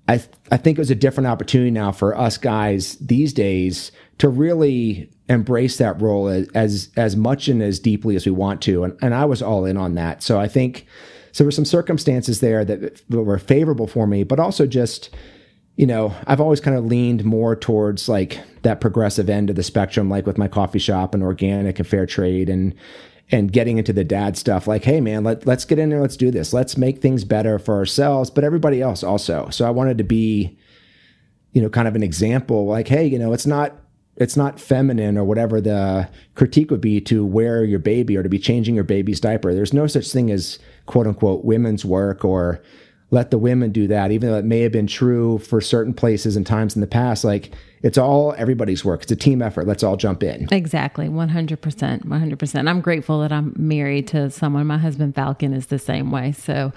I 0.08 0.18
th- 0.18 0.30
I 0.50 0.56
think 0.56 0.78
it 0.78 0.80
was 0.80 0.90
a 0.90 0.96
different 0.96 1.28
opportunity 1.28 1.70
now 1.70 1.92
for 1.92 2.16
us 2.16 2.36
guys 2.36 2.96
these 2.96 3.32
days 3.32 3.92
to 4.18 4.28
really 4.28 5.10
embrace 5.28 5.78
that 5.78 6.00
role 6.00 6.28
as 6.28 6.48
as, 6.54 6.90
as 6.96 7.16
much 7.16 7.48
and 7.48 7.62
as 7.62 7.78
deeply 7.78 8.16
as 8.16 8.26
we 8.26 8.32
want 8.32 8.60
to, 8.62 8.84
and 8.84 8.96
and 9.00 9.14
I 9.14 9.24
was 9.24 9.42
all 9.42 9.64
in 9.64 9.76
on 9.76 9.94
that. 9.94 10.22
So 10.22 10.40
I 10.40 10.48
think 10.48 10.86
so 11.32 11.44
there 11.44 11.46
were 11.46 11.52
some 11.52 11.64
circumstances 11.64 12.40
there 12.40 12.64
that, 12.64 13.00
that 13.08 13.22
were 13.22 13.38
favorable 13.38 13.86
for 13.86 14.06
me, 14.06 14.22
but 14.22 14.38
also 14.38 14.66
just 14.66 15.08
you 15.76 15.86
know 15.86 16.14
I've 16.26 16.40
always 16.40 16.60
kind 16.60 16.76
of 16.76 16.84
leaned 16.84 17.24
more 17.24 17.56
towards 17.56 18.08
like 18.08 18.40
that 18.62 18.80
progressive 18.80 19.28
end 19.28 19.50
of 19.50 19.56
the 19.56 19.62
spectrum, 19.62 20.08
like 20.08 20.26
with 20.26 20.38
my 20.38 20.48
coffee 20.48 20.78
shop 20.78 21.14
and 21.14 21.22
organic 21.22 21.78
and 21.78 21.88
fair 21.88 22.06
trade 22.06 22.48
and 22.48 22.74
and 23.30 23.52
getting 23.52 23.78
into 23.78 23.92
the 23.92 24.04
dad 24.04 24.36
stuff 24.36 24.66
like 24.66 24.84
hey 24.84 25.00
man 25.00 25.24
let, 25.24 25.46
let's 25.46 25.64
get 25.64 25.78
in 25.78 25.88
there 25.88 26.00
let's 26.00 26.16
do 26.16 26.30
this. 26.30 26.52
Let's 26.52 26.76
make 26.76 27.00
things 27.00 27.24
better 27.24 27.58
for 27.58 27.76
ourselves 27.76 28.30
but 28.30 28.44
everybody 28.44 28.82
else 28.82 29.02
also. 29.02 29.48
So 29.50 29.66
i 29.66 29.70
wanted 29.70 29.98
to 29.98 30.04
be 30.04 30.58
you 31.52 31.62
know 31.62 31.68
kind 31.68 31.88
of 31.88 31.94
an 31.94 32.02
example 32.02 32.66
like 32.66 32.88
hey 32.88 33.06
you 33.06 33.18
know 33.18 33.32
it's 33.32 33.46
not 33.46 33.76
it's 34.16 34.36
not 34.36 34.60
feminine 34.60 35.16
or 35.16 35.24
whatever 35.24 35.60
the 35.60 36.08
critique 36.34 36.70
would 36.70 36.80
be 36.80 37.00
to 37.00 37.24
wear 37.24 37.64
your 37.64 37.78
baby 37.78 38.16
or 38.16 38.22
to 38.22 38.28
be 38.28 38.38
changing 38.38 38.74
your 38.74 38.84
baby's 38.84 39.20
diaper. 39.20 39.54
There's 39.54 39.72
no 39.72 39.86
such 39.86 40.10
thing 40.10 40.30
as 40.30 40.58
quote 40.86 41.06
unquote 41.06 41.44
women's 41.44 41.84
work 41.84 42.24
or 42.24 42.62
let 43.12 43.30
the 43.30 43.38
women 43.38 43.70
do 43.70 43.86
that, 43.86 44.10
even 44.10 44.30
though 44.30 44.38
it 44.38 44.44
may 44.44 44.60
have 44.60 44.72
been 44.72 44.88
true 44.88 45.38
for 45.38 45.60
certain 45.60 45.92
places 45.94 46.34
and 46.34 46.46
times 46.46 46.74
in 46.74 46.80
the 46.80 46.86
past. 46.86 47.22
Like 47.22 47.52
it's 47.82 47.98
all 47.98 48.34
everybody's 48.38 48.84
work. 48.84 49.02
It's 49.02 49.12
a 49.12 49.16
team 49.16 49.42
effort. 49.42 49.66
Let's 49.66 49.82
all 49.82 49.96
jump 49.96 50.22
in. 50.22 50.48
Exactly. 50.52 51.08
100%. 51.08 52.04
100%. 52.04 52.68
I'm 52.68 52.80
grateful 52.80 53.20
that 53.20 53.32
I'm 53.32 53.52
married 53.56 54.08
to 54.08 54.30
someone. 54.30 54.66
My 54.66 54.78
husband 54.78 55.14
Falcon 55.14 55.52
is 55.52 55.66
the 55.66 55.78
same 55.78 56.10
way. 56.12 56.32
So 56.32 56.72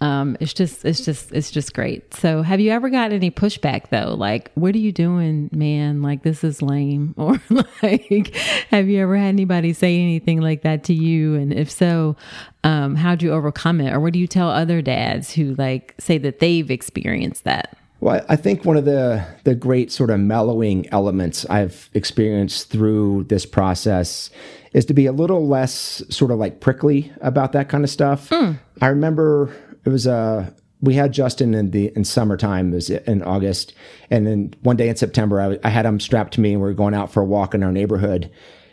um, 0.00 0.36
it's 0.40 0.52
just, 0.52 0.84
it's 0.84 1.04
just, 1.04 1.32
it's 1.32 1.50
just 1.50 1.74
great. 1.74 2.12
So 2.12 2.42
have 2.42 2.60
you 2.60 2.72
ever 2.72 2.88
got 2.90 3.12
any 3.12 3.30
pushback 3.30 3.90
though? 3.90 4.14
Like, 4.14 4.50
what 4.54 4.74
are 4.74 4.78
you 4.78 4.92
doing, 4.92 5.48
man? 5.52 6.02
Like, 6.02 6.22
this 6.22 6.42
is 6.44 6.60
lame. 6.60 7.14
Or 7.28 7.40
like, 7.82 8.34
have 8.70 8.88
you 8.88 9.02
ever 9.02 9.16
had 9.16 9.28
anybody 9.28 9.72
say 9.72 10.00
anything 10.00 10.40
like 10.40 10.62
that 10.62 10.84
to 10.84 10.94
you? 10.94 11.34
And 11.34 11.52
if 11.52 11.70
so, 11.70 12.16
um, 12.64 12.94
how'd 12.94 13.22
you 13.22 13.32
overcome 13.32 13.80
it? 13.80 13.92
Or 13.92 14.00
what 14.00 14.12
do 14.12 14.18
you 14.18 14.26
tell 14.26 14.50
other 14.50 14.82
dads 14.82 15.32
who 15.32 15.54
like 15.56 15.94
say 15.98 16.18
that 16.18 16.38
they've 16.38 16.70
experienced 16.70 17.44
that? 17.44 17.77
Well, 18.00 18.24
I 18.28 18.36
think 18.36 18.64
one 18.64 18.76
of 18.76 18.84
the 18.84 19.26
the 19.44 19.54
great 19.54 19.90
sort 19.90 20.10
of 20.10 20.20
mellowing 20.20 20.88
elements 20.90 21.44
I've 21.46 21.90
experienced 21.94 22.70
through 22.70 23.24
this 23.24 23.44
process 23.44 24.30
is 24.72 24.84
to 24.86 24.94
be 24.94 25.06
a 25.06 25.12
little 25.12 25.48
less 25.48 26.02
sort 26.08 26.30
of 26.30 26.38
like 26.38 26.60
prickly 26.60 27.12
about 27.20 27.52
that 27.52 27.68
kind 27.68 27.82
of 27.82 27.90
stuff. 27.90 28.30
Mm. 28.30 28.58
I 28.80 28.88
remember 28.88 29.52
it 29.84 29.88
was 29.88 30.06
a 30.06 30.12
uh, 30.12 30.50
we 30.80 30.94
had 30.94 31.12
Justin 31.12 31.54
in 31.54 31.72
the 31.72 31.92
in 31.96 32.04
summertime, 32.04 32.72
it 32.72 32.76
was 32.76 32.90
in 32.90 33.22
August, 33.22 33.74
and 34.10 34.26
then 34.26 34.54
one 34.62 34.76
day 34.76 34.88
in 34.88 34.96
September, 34.96 35.40
I, 35.40 35.58
I 35.64 35.70
had 35.70 35.84
him 35.84 35.98
strapped 35.98 36.34
to 36.34 36.40
me, 36.40 36.52
and 36.52 36.62
we 36.62 36.68
were 36.68 36.74
going 36.74 36.94
out 36.94 37.12
for 37.12 37.20
a 37.20 37.26
walk 37.26 37.52
in 37.52 37.64
our 37.64 37.72
neighborhood, 37.72 38.30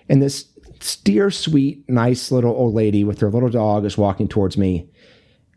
and 0.07 0.21
this 0.21 0.45
dear, 1.03 1.31
sweet, 1.31 1.87
nice 1.89 2.31
little 2.31 2.53
old 2.53 2.75
lady 2.75 3.03
with 3.03 3.19
her 3.21 3.31
little 3.31 3.49
dog 3.49 3.85
is 3.85 3.97
walking 3.97 4.27
towards 4.27 4.57
me. 4.57 4.87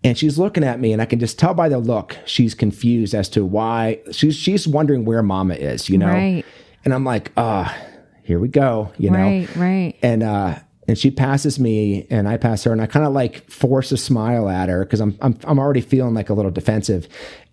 And 0.05 0.17
she's 0.17 0.39
looking 0.39 0.63
at 0.63 0.79
me, 0.79 0.93
and 0.93 1.03
I 1.03 1.07
can 1.07 1.19
just 1.19 1.39
tell 1.39 1.55
by 1.55 1.69
the 1.69 1.79
look 1.79 2.17
she's 2.25 2.55
confused 2.55 3.15
as 3.15 3.29
to 3.31 3.45
why 3.45 4.01
she's 4.13 4.37
she's 4.37 4.69
wondering 4.69 5.05
where 5.05 5.23
Mama 5.23 5.55
is, 5.55 5.89
you 5.89 5.99
know. 5.99 6.07
Right. 6.07 6.45
And 6.85 6.95
I'm 6.95 7.05
like, 7.05 7.33
ah, 7.37 7.77
oh, 7.77 7.99
here 8.23 8.39
we 8.39 8.49
go, 8.49 8.93
you 8.97 9.11
know. 9.11 9.19
Right, 9.19 9.57
right. 9.57 9.95
And 10.03 10.23
uh, 10.23 10.61
and 10.89 10.99
she 10.99 11.11
passes 11.11 11.61
me 11.61 12.07
and 12.11 12.27
I 12.27 12.39
pass 12.39 12.65
her 12.65 12.73
and 12.73 12.81
I 12.81 12.87
kind 12.87 13.05
of 13.05 13.13
like 13.13 13.49
force 13.51 13.93
a 13.93 13.97
smile 13.99 14.49
at 14.49 14.69
her 14.69 14.85
because 14.85 15.01
I'm, 15.01 15.19
I'm 15.21 15.39
I'm 15.45 15.59
already 15.59 15.83
feeling 15.83 16.15
like 16.15 16.31
a 16.31 16.35
little 16.35 16.51
defensive. 16.51 17.09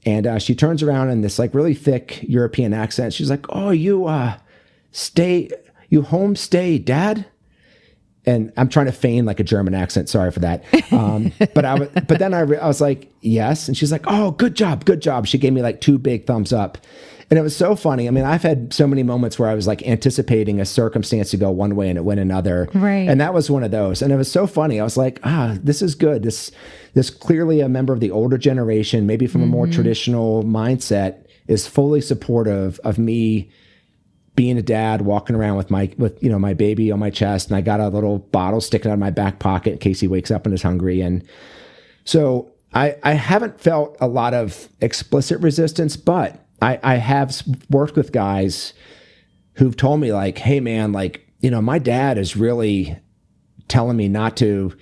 And 0.05 0.27
uh, 0.27 0.39
she 0.39 0.55
turns 0.55 0.81
around 0.81 1.09
in 1.09 1.21
this 1.21 1.39
like 1.39 1.53
really 1.53 1.73
thick 1.73 2.23
European 2.23 2.73
accent. 2.73 3.13
She's 3.13 3.29
like, 3.29 3.45
"Oh, 3.49 3.71
you 3.71 4.05
uh 4.05 4.37
stay 4.91 5.49
you 5.89 6.03
homestay, 6.03 6.83
dad?" 6.83 7.25
And 8.25 8.51
I'm 8.57 8.69
trying 8.69 8.87
to 8.87 8.91
feign 8.91 9.25
like 9.25 9.39
a 9.39 9.43
German 9.43 9.73
accent. 9.73 10.09
Sorry 10.09 10.31
for 10.31 10.39
that. 10.39 10.63
Um, 10.91 11.31
but 11.53 11.65
I 11.65 11.77
but 11.77 12.19
then 12.19 12.33
I, 12.33 12.41
re- 12.41 12.57
I 12.57 12.67
was 12.67 12.81
like, 12.81 13.11
yes. 13.21 13.67
And 13.67 13.77
she's 13.77 13.91
like, 13.91 14.03
oh, 14.07 14.31
good 14.31 14.55
job. 14.55 14.85
Good 14.85 15.01
job. 15.01 15.27
She 15.27 15.37
gave 15.37 15.53
me 15.53 15.61
like 15.61 15.81
two 15.81 15.97
big 15.97 16.25
thumbs 16.25 16.53
up. 16.53 16.77
And 17.29 17.39
it 17.39 17.41
was 17.41 17.55
so 17.55 17.75
funny. 17.75 18.07
I 18.07 18.11
mean, 18.11 18.23
I've 18.23 18.43
had 18.43 18.71
so 18.71 18.85
many 18.85 19.01
moments 19.01 19.39
where 19.39 19.49
I 19.49 19.55
was 19.55 19.65
like 19.65 19.81
anticipating 19.87 20.61
a 20.61 20.65
circumstance 20.65 21.31
to 21.31 21.37
go 21.37 21.49
one 21.49 21.75
way 21.75 21.89
and 21.89 21.97
it 21.97 22.03
went 22.03 22.19
another. 22.19 22.69
Right. 22.73 23.09
And 23.09 23.19
that 23.19 23.33
was 23.33 23.49
one 23.49 23.63
of 23.63 23.71
those. 23.71 24.03
And 24.03 24.13
it 24.13 24.15
was 24.15 24.31
so 24.31 24.45
funny. 24.45 24.79
I 24.79 24.83
was 24.83 24.95
like, 24.95 25.19
ah, 25.23 25.57
this 25.61 25.81
is 25.81 25.95
good. 25.95 26.21
This, 26.21 26.51
this 26.93 27.09
clearly 27.09 27.61
a 27.61 27.69
member 27.69 27.93
of 27.93 27.99
the 27.99 28.11
older 28.11 28.37
generation, 28.37 29.07
maybe 29.07 29.25
from 29.25 29.41
mm-hmm. 29.41 29.49
a 29.49 29.51
more 29.51 29.65
mm-hmm. 29.65 29.73
traditional 29.73 30.43
mindset, 30.43 31.25
is 31.47 31.65
fully 31.65 32.01
supportive 32.01 32.79
of 32.83 32.99
me 32.99 33.49
being 34.35 34.57
a 34.57 34.61
dad, 34.61 35.01
walking 35.01 35.35
around 35.35 35.57
with 35.57 35.71
my 35.71 35.91
with 35.97 36.21
you 36.21 36.29
know 36.29 36.39
my 36.39 36.53
baby 36.53 36.91
on 36.91 36.99
my 36.99 37.09
chest, 37.09 37.47
and 37.47 37.55
I 37.55 37.61
got 37.61 37.79
a 37.79 37.89
little 37.89 38.19
bottle 38.19 38.61
sticking 38.61 38.91
out 38.91 38.95
of 38.95 38.99
my 38.99 39.11
back 39.11 39.39
pocket 39.39 39.73
in 39.73 39.79
case 39.79 39.99
he 39.99 40.07
wakes 40.07 40.31
up 40.31 40.45
and 40.45 40.53
is 40.53 40.63
hungry. 40.63 41.01
And 41.01 41.23
so 42.03 42.51
I 42.73 42.97
I 43.03 43.13
haven't 43.13 43.59
felt 43.59 43.97
a 43.99 44.07
lot 44.07 44.33
of 44.33 44.69
explicit 44.81 45.39
resistance, 45.41 45.95
but 45.95 46.45
I 46.61 46.79
I 46.83 46.95
have 46.95 47.41
worked 47.69 47.95
with 47.95 48.11
guys 48.11 48.73
who've 49.53 49.77
told 49.77 50.01
me 50.01 50.11
like, 50.11 50.37
hey 50.37 50.59
man, 50.59 50.91
like 50.91 51.27
you 51.39 51.49
know 51.49 51.61
my 51.61 51.79
dad 51.79 52.17
is 52.17 52.35
really 52.35 52.97
telling 53.67 53.97
me 53.97 54.07
not 54.07 54.37
to 54.37 54.75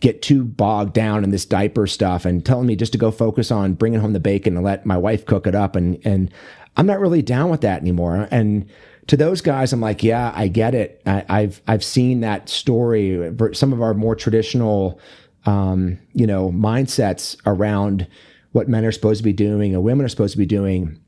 get 0.00 0.22
too 0.22 0.44
bogged 0.44 0.92
down 0.92 1.24
in 1.24 1.30
this 1.30 1.44
diaper 1.44 1.86
stuff 1.86 2.24
and 2.24 2.46
telling 2.46 2.66
me 2.66 2.76
just 2.76 2.92
to 2.92 2.98
go 2.98 3.10
focus 3.10 3.50
on 3.50 3.74
bringing 3.74 3.98
home 3.98 4.12
the 4.12 4.20
bacon 4.20 4.54
and 4.56 4.64
let 4.64 4.86
my 4.86 4.96
wife 4.96 5.26
cook 5.26 5.46
it 5.46 5.54
up 5.54 5.74
and 5.74 5.98
and 6.04 6.32
I'm 6.76 6.86
not 6.86 7.00
really 7.00 7.22
down 7.22 7.50
with 7.50 7.62
that 7.62 7.80
anymore 7.80 8.28
and 8.30 8.68
to 9.08 9.16
those 9.16 9.40
guys, 9.40 9.72
I'm 9.72 9.80
like, 9.80 10.02
yeah, 10.02 10.32
I 10.34 10.48
get 10.48 10.74
it. 10.74 11.02
I, 11.06 11.40
have 11.40 11.60
I've 11.66 11.82
seen 11.82 12.20
that 12.20 12.48
story. 12.48 13.32
Some 13.52 13.72
of 13.72 13.82
our 13.82 13.94
more 13.94 14.14
traditional, 14.14 15.00
um, 15.46 15.98
you 16.12 16.26
know, 16.26 16.50
mindsets 16.50 17.36
around 17.46 18.06
what 18.52 18.68
men 18.68 18.84
are 18.84 18.92
supposed 18.92 19.18
to 19.18 19.24
be 19.24 19.32
doing 19.32 19.74
and 19.74 19.82
women 19.82 20.04
are 20.04 20.10
supposed 20.10 20.32
to 20.32 20.38
be 20.38 20.46
doing. 20.46 21.00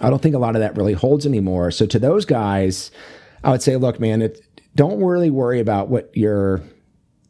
I 0.00 0.10
don't 0.10 0.20
think 0.20 0.34
a 0.34 0.38
lot 0.38 0.54
of 0.54 0.60
that 0.60 0.76
really 0.76 0.92
holds 0.92 1.24
anymore. 1.24 1.70
So 1.70 1.86
to 1.86 1.98
those 1.98 2.26
guys, 2.26 2.90
I 3.42 3.50
would 3.50 3.62
say, 3.62 3.76
look, 3.76 3.98
man, 3.98 4.20
it, 4.20 4.42
don't 4.74 5.02
really 5.02 5.30
worry 5.30 5.60
about 5.60 5.88
what 5.88 6.14
your 6.14 6.62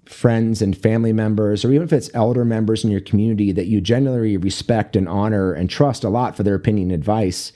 friends 0.07 0.61
and 0.61 0.77
family 0.77 1.13
members, 1.13 1.65
or 1.65 1.73
even 1.73 1.85
if 1.85 1.93
it's 1.93 2.11
elder 2.15 2.45
members 2.45 2.85
in 2.85 2.91
your 2.91 3.01
community 3.01 3.53
that 3.53 3.67
you 3.67 3.81
generally 3.81 4.37
respect 4.37 4.97
and 4.97 5.09
honor 5.09 5.53
and 5.53 5.71
trust 5.71 6.03
a 6.03 6.09
lot 6.09 6.37
for 6.37 6.43
their 6.43 6.55
opinion 6.57 6.91
and 6.91 7.01
advice 7.01 7.53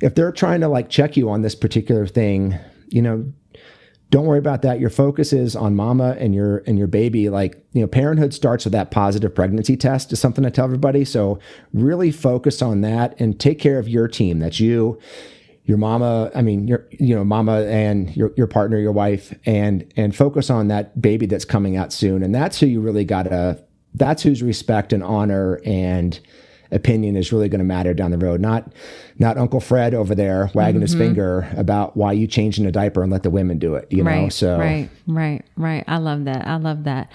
if 0.00 0.14
they're 0.14 0.32
trying 0.32 0.60
to 0.60 0.68
like 0.68 0.88
check 0.88 1.16
you 1.16 1.30
on 1.30 1.42
this 1.42 1.54
particular 1.54 2.06
thing, 2.06 2.58
you 2.88 3.02
know, 3.02 3.32
don't 4.10 4.26
worry 4.26 4.38
about 4.38 4.62
that. 4.62 4.78
Your 4.78 4.90
focus 4.90 5.32
is 5.32 5.56
on 5.56 5.74
mama 5.74 6.16
and 6.18 6.34
your 6.34 6.58
and 6.66 6.78
your 6.78 6.86
baby. 6.86 7.28
Like, 7.28 7.64
you 7.72 7.80
know, 7.80 7.88
parenthood 7.88 8.32
starts 8.32 8.64
with 8.64 8.72
that 8.72 8.90
positive 8.90 9.34
pregnancy 9.34 9.76
test 9.76 10.12
is 10.12 10.20
something 10.20 10.46
I 10.46 10.50
tell 10.50 10.64
everybody. 10.64 11.04
So 11.04 11.40
really 11.72 12.12
focus 12.12 12.62
on 12.62 12.82
that 12.82 13.18
and 13.20 13.38
take 13.38 13.58
care 13.58 13.78
of 13.78 13.88
your 13.88 14.06
team. 14.06 14.38
That's 14.38 14.60
you, 14.60 15.00
your 15.64 15.78
mama, 15.78 16.30
I 16.34 16.42
mean, 16.42 16.68
your 16.68 16.86
you 16.92 17.16
know, 17.16 17.24
mama 17.24 17.62
and 17.62 18.16
your 18.16 18.32
your 18.36 18.46
partner, 18.46 18.78
your 18.78 18.92
wife, 18.92 19.36
and 19.44 19.92
and 19.96 20.14
focus 20.14 20.50
on 20.50 20.68
that 20.68 21.00
baby 21.00 21.26
that's 21.26 21.44
coming 21.44 21.76
out 21.76 21.92
soon. 21.92 22.22
And 22.22 22.32
that's 22.32 22.60
who 22.60 22.66
you 22.66 22.80
really 22.80 23.04
gotta 23.04 23.62
that's 23.94 24.22
whose 24.22 24.42
respect 24.42 24.92
and 24.92 25.02
honor 25.02 25.60
and 25.64 26.20
opinion 26.70 27.16
is 27.16 27.32
really 27.32 27.48
going 27.48 27.58
to 27.58 27.64
matter 27.64 27.94
down 27.94 28.10
the 28.10 28.18
road. 28.18 28.40
Not 28.40 28.72
not 29.18 29.38
Uncle 29.38 29.60
Fred 29.60 29.94
over 29.94 30.14
there 30.14 30.50
wagging 30.54 30.76
mm-hmm. 30.76 30.82
his 30.82 30.94
finger 30.94 31.48
about 31.56 31.96
why 31.96 32.12
you 32.12 32.26
changing 32.26 32.66
a 32.66 32.72
diaper 32.72 33.02
and 33.02 33.10
let 33.10 33.22
the 33.22 33.30
women 33.30 33.58
do 33.58 33.74
it. 33.74 33.90
You 33.90 34.04
right, 34.04 34.22
know, 34.22 34.28
so 34.28 34.58
right, 34.58 34.88
right, 35.06 35.42
right. 35.56 35.84
I 35.86 35.98
love 35.98 36.24
that. 36.24 36.46
I 36.46 36.56
love 36.56 36.84
that. 36.84 37.10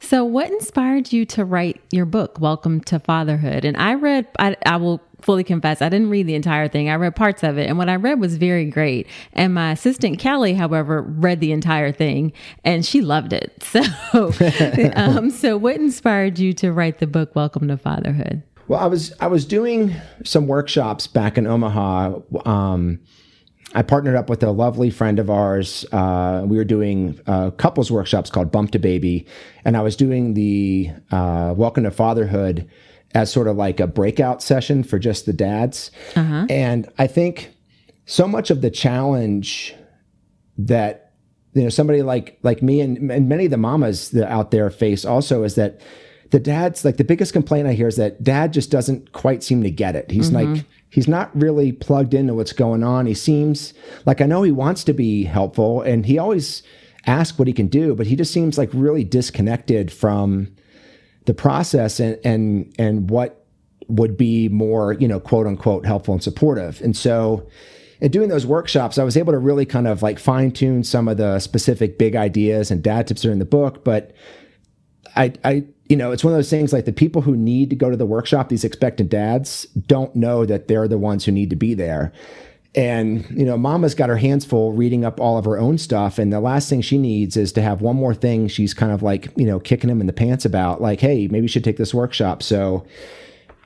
So, 0.00 0.24
what 0.24 0.50
inspired 0.50 1.12
you 1.12 1.24
to 1.26 1.44
write 1.44 1.80
your 1.90 2.06
book, 2.06 2.38
Welcome 2.40 2.80
to 2.82 2.98
Fatherhood? 2.98 3.64
And 3.64 3.76
I 3.76 3.94
read. 3.94 4.26
I, 4.38 4.56
I 4.66 4.76
will 4.76 5.00
fully 5.24 5.42
confess, 5.42 5.80
I 5.80 5.88
didn't 5.88 6.10
read 6.10 6.26
the 6.26 6.34
entire 6.34 6.68
thing. 6.68 6.90
I 6.90 6.94
read 6.96 7.16
parts 7.16 7.42
of 7.42 7.56
it, 7.56 7.68
and 7.68 7.78
what 7.78 7.88
I 7.88 7.96
read 7.96 8.20
was 8.20 8.36
very 8.36 8.66
great. 8.66 9.06
And 9.32 9.54
my 9.54 9.72
assistant 9.72 10.18
Kelly, 10.18 10.54
however, 10.54 11.02
read 11.02 11.40
the 11.40 11.52
entire 11.52 11.92
thing, 11.92 12.32
and 12.62 12.84
she 12.84 13.00
loved 13.00 13.32
it. 13.32 13.52
So, 13.74 13.82
um, 14.94 15.30
so 15.30 15.56
what 15.56 15.76
inspired 15.76 16.38
you 16.38 16.52
to 16.54 16.72
write 16.72 16.98
the 16.98 17.08
book, 17.08 17.34
Welcome 17.34 17.66
to 17.68 17.76
Fatherhood? 17.76 18.42
Well, 18.66 18.80
I 18.80 18.86
was 18.86 19.12
I 19.20 19.26
was 19.26 19.44
doing 19.44 19.94
some 20.24 20.46
workshops 20.46 21.06
back 21.06 21.36
in 21.36 21.46
Omaha. 21.46 22.20
Um, 22.46 23.00
I 23.74 23.82
partnered 23.82 24.14
up 24.14 24.30
with 24.30 24.42
a 24.42 24.50
lovely 24.50 24.90
friend 24.90 25.18
of 25.18 25.28
ours. 25.28 25.84
Uh, 25.92 26.44
we 26.46 26.56
were 26.56 26.64
doing 26.64 27.20
uh, 27.26 27.50
couples 27.50 27.90
workshops 27.90 28.30
called 28.30 28.50
Bump 28.50 28.70
to 28.70 28.78
Baby, 28.78 29.26
and 29.64 29.76
I 29.76 29.82
was 29.82 29.96
doing 29.96 30.34
the 30.34 30.90
uh, 31.10 31.54
Welcome 31.56 31.84
to 31.84 31.90
Fatherhood 31.90 32.68
as 33.14 33.30
sort 33.30 33.48
of 33.48 33.56
like 33.56 33.80
a 33.80 33.86
breakout 33.86 34.42
session 34.42 34.82
for 34.82 34.98
just 34.98 35.26
the 35.26 35.32
dads. 35.32 35.90
Uh-huh. 36.16 36.46
And 36.48 36.90
I 36.98 37.06
think 37.06 37.54
so 38.06 38.26
much 38.26 38.50
of 38.50 38.60
the 38.60 38.70
challenge 38.70 39.74
that 40.56 41.12
you 41.52 41.62
know 41.62 41.68
somebody 41.68 42.02
like 42.02 42.38
like 42.42 42.62
me 42.62 42.80
and, 42.80 43.10
and 43.10 43.28
many 43.28 43.44
of 43.44 43.50
the 43.50 43.56
mamas 43.56 44.10
that 44.10 44.30
out 44.30 44.52
there 44.52 44.70
face 44.70 45.04
also 45.04 45.42
is 45.42 45.54
that 45.56 45.80
the 46.34 46.40
dad's 46.40 46.84
like 46.84 46.96
the 46.96 47.04
biggest 47.04 47.32
complaint 47.32 47.68
I 47.68 47.74
hear 47.74 47.86
is 47.86 47.94
that 47.94 48.24
dad 48.24 48.52
just 48.52 48.68
doesn't 48.68 49.12
quite 49.12 49.44
seem 49.44 49.62
to 49.62 49.70
get 49.70 49.94
it. 49.94 50.10
He's 50.10 50.32
mm-hmm. 50.32 50.54
like 50.54 50.64
he's 50.90 51.06
not 51.06 51.30
really 51.32 51.70
plugged 51.70 52.12
into 52.12 52.34
what's 52.34 52.52
going 52.52 52.82
on. 52.82 53.06
He 53.06 53.14
seems 53.14 53.72
like 54.04 54.20
I 54.20 54.26
know 54.26 54.42
he 54.42 54.50
wants 54.50 54.82
to 54.84 54.92
be 54.92 55.22
helpful 55.22 55.80
and 55.82 56.04
he 56.04 56.18
always 56.18 56.64
asks 57.06 57.38
what 57.38 57.46
he 57.46 57.54
can 57.54 57.68
do, 57.68 57.94
but 57.94 58.08
he 58.08 58.16
just 58.16 58.32
seems 58.32 58.58
like 58.58 58.68
really 58.72 59.04
disconnected 59.04 59.92
from 59.92 60.52
the 61.26 61.34
process 61.34 62.00
and 62.00 62.18
and 62.24 62.74
and 62.80 63.10
what 63.10 63.46
would 63.86 64.16
be 64.16 64.48
more, 64.48 64.94
you 64.94 65.06
know, 65.06 65.20
quote 65.20 65.46
unquote 65.46 65.86
helpful 65.86 66.14
and 66.14 66.22
supportive. 66.24 66.80
And 66.80 66.96
so 66.96 67.48
in 68.00 68.10
doing 68.10 68.28
those 68.28 68.44
workshops, 68.44 68.98
I 68.98 69.04
was 69.04 69.16
able 69.16 69.34
to 69.34 69.38
really 69.38 69.66
kind 69.66 69.86
of 69.86 70.02
like 70.02 70.18
fine 70.18 70.50
tune 70.50 70.82
some 70.82 71.06
of 71.06 71.16
the 71.16 71.38
specific 71.38 71.96
big 71.96 72.16
ideas 72.16 72.72
and 72.72 72.82
dad 72.82 73.06
tips 73.06 73.22
that 73.22 73.28
are 73.28 73.32
in 73.32 73.38
the 73.38 73.44
book, 73.44 73.84
but 73.84 74.16
I, 75.14 75.32
I 75.44 75.66
you 75.88 75.96
know, 75.96 76.12
it's 76.12 76.24
one 76.24 76.32
of 76.32 76.38
those 76.38 76.50
things 76.50 76.72
like 76.72 76.86
the 76.86 76.92
people 76.92 77.22
who 77.22 77.36
need 77.36 77.70
to 77.70 77.76
go 77.76 77.90
to 77.90 77.96
the 77.96 78.06
workshop, 78.06 78.48
these 78.48 78.64
expectant 78.64 79.10
dads, 79.10 79.64
don't 79.86 80.14
know 80.16 80.46
that 80.46 80.66
they're 80.68 80.88
the 80.88 80.98
ones 80.98 81.24
who 81.24 81.32
need 81.32 81.50
to 81.50 81.56
be 81.56 81.74
there. 81.74 82.12
And, 82.76 83.24
you 83.30 83.44
know, 83.44 83.56
mama's 83.56 83.94
got 83.94 84.08
her 84.08 84.16
hands 84.16 84.44
full 84.44 84.72
reading 84.72 85.04
up 85.04 85.20
all 85.20 85.38
of 85.38 85.44
her 85.44 85.58
own 85.58 85.78
stuff. 85.78 86.18
And 86.18 86.32
the 86.32 86.40
last 86.40 86.68
thing 86.68 86.80
she 86.80 86.98
needs 86.98 87.36
is 87.36 87.52
to 87.52 87.62
have 87.62 87.82
one 87.82 87.96
more 87.96 88.14
thing 88.14 88.48
she's 88.48 88.74
kind 88.74 88.90
of 88.90 89.02
like, 89.02 89.28
you 89.36 89.46
know, 89.46 89.60
kicking 89.60 89.90
him 89.90 90.00
in 90.00 90.08
the 90.08 90.12
pants 90.12 90.44
about, 90.44 90.80
like, 90.80 91.00
hey, 91.00 91.28
maybe 91.28 91.42
you 91.42 91.48
should 91.48 91.62
take 91.62 91.76
this 91.76 91.94
workshop. 91.94 92.42
So 92.42 92.84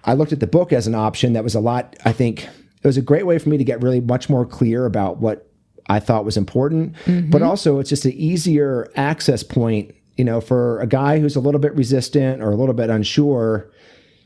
I 0.05 0.15
looked 0.15 0.33
at 0.33 0.41
the 0.41 0.47
book 0.47 0.73
as 0.73 0.87
an 0.87 0.95
option 0.95 1.33
that 1.33 1.45
was 1.45 1.55
a 1.55 1.61
lot, 1.61 1.97
I 2.05 2.13
think 2.13 2.45
it 2.45 2.87
was 2.87 2.99
a 2.99 3.03
great 3.03 3.27
way 3.27 3.39
for 3.39 3.49
me 3.49 3.57
to 3.57 3.65
get 3.65 3.83
really 3.83 4.01
much 4.01 4.29
more 4.29 4.45
clear 4.45 4.85
about 4.85 5.19
what 5.19 5.51
I 5.89 6.01
thought 6.01 6.27
was 6.27 6.37
important. 6.37 6.95
Mm-hmm. 7.07 7.31
But 7.31 7.43
also, 7.43 7.79
it's 7.79 7.89
just 7.89 8.05
an 8.05 8.13
easier 8.13 8.91
access 8.95 9.43
point 9.43 9.95
you 10.19 10.25
know, 10.25 10.41
for 10.41 10.81
a 10.81 10.87
guy 10.87 11.21
who's 11.21 11.37
a 11.37 11.41
little 11.41 11.61
bit 11.61 11.75
resistant 11.77 12.43
or 12.43 12.51
a 12.51 12.57
little 12.57 12.75
bit 12.75 12.91
unsure, 12.91 13.71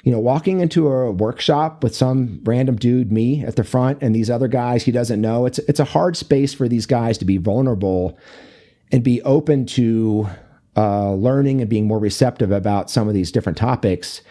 you 0.02 0.10
know, 0.10 0.18
walking 0.18 0.60
into 0.60 0.88
a 0.88 1.12
workshop 1.12 1.84
with 1.84 1.94
some 1.94 2.40
random 2.44 2.76
dude, 2.76 3.12
me 3.12 3.44
at 3.44 3.56
the 3.56 3.62
front, 3.62 4.02
and 4.02 4.14
these 4.14 4.30
other 4.30 4.48
guys 4.48 4.82
he 4.84 4.90
doesn't 4.90 5.20
know, 5.20 5.44
it's 5.44 5.58
it's 5.60 5.78
a 5.78 5.84
hard 5.84 6.16
space 6.16 6.54
for 6.54 6.66
these 6.66 6.86
guys 6.86 7.18
to 7.18 7.26
be 7.26 7.36
vulnerable 7.36 8.18
and 8.90 9.04
be 9.04 9.22
open 9.22 9.66
to 9.66 10.28
uh, 10.76 11.12
learning 11.12 11.60
and 11.60 11.68
being 11.68 11.86
more 11.86 11.98
receptive 11.98 12.50
about 12.50 12.90
some 12.90 13.06
of 13.06 13.14
these 13.14 13.30
different 13.30 13.58
topics. 13.58 14.22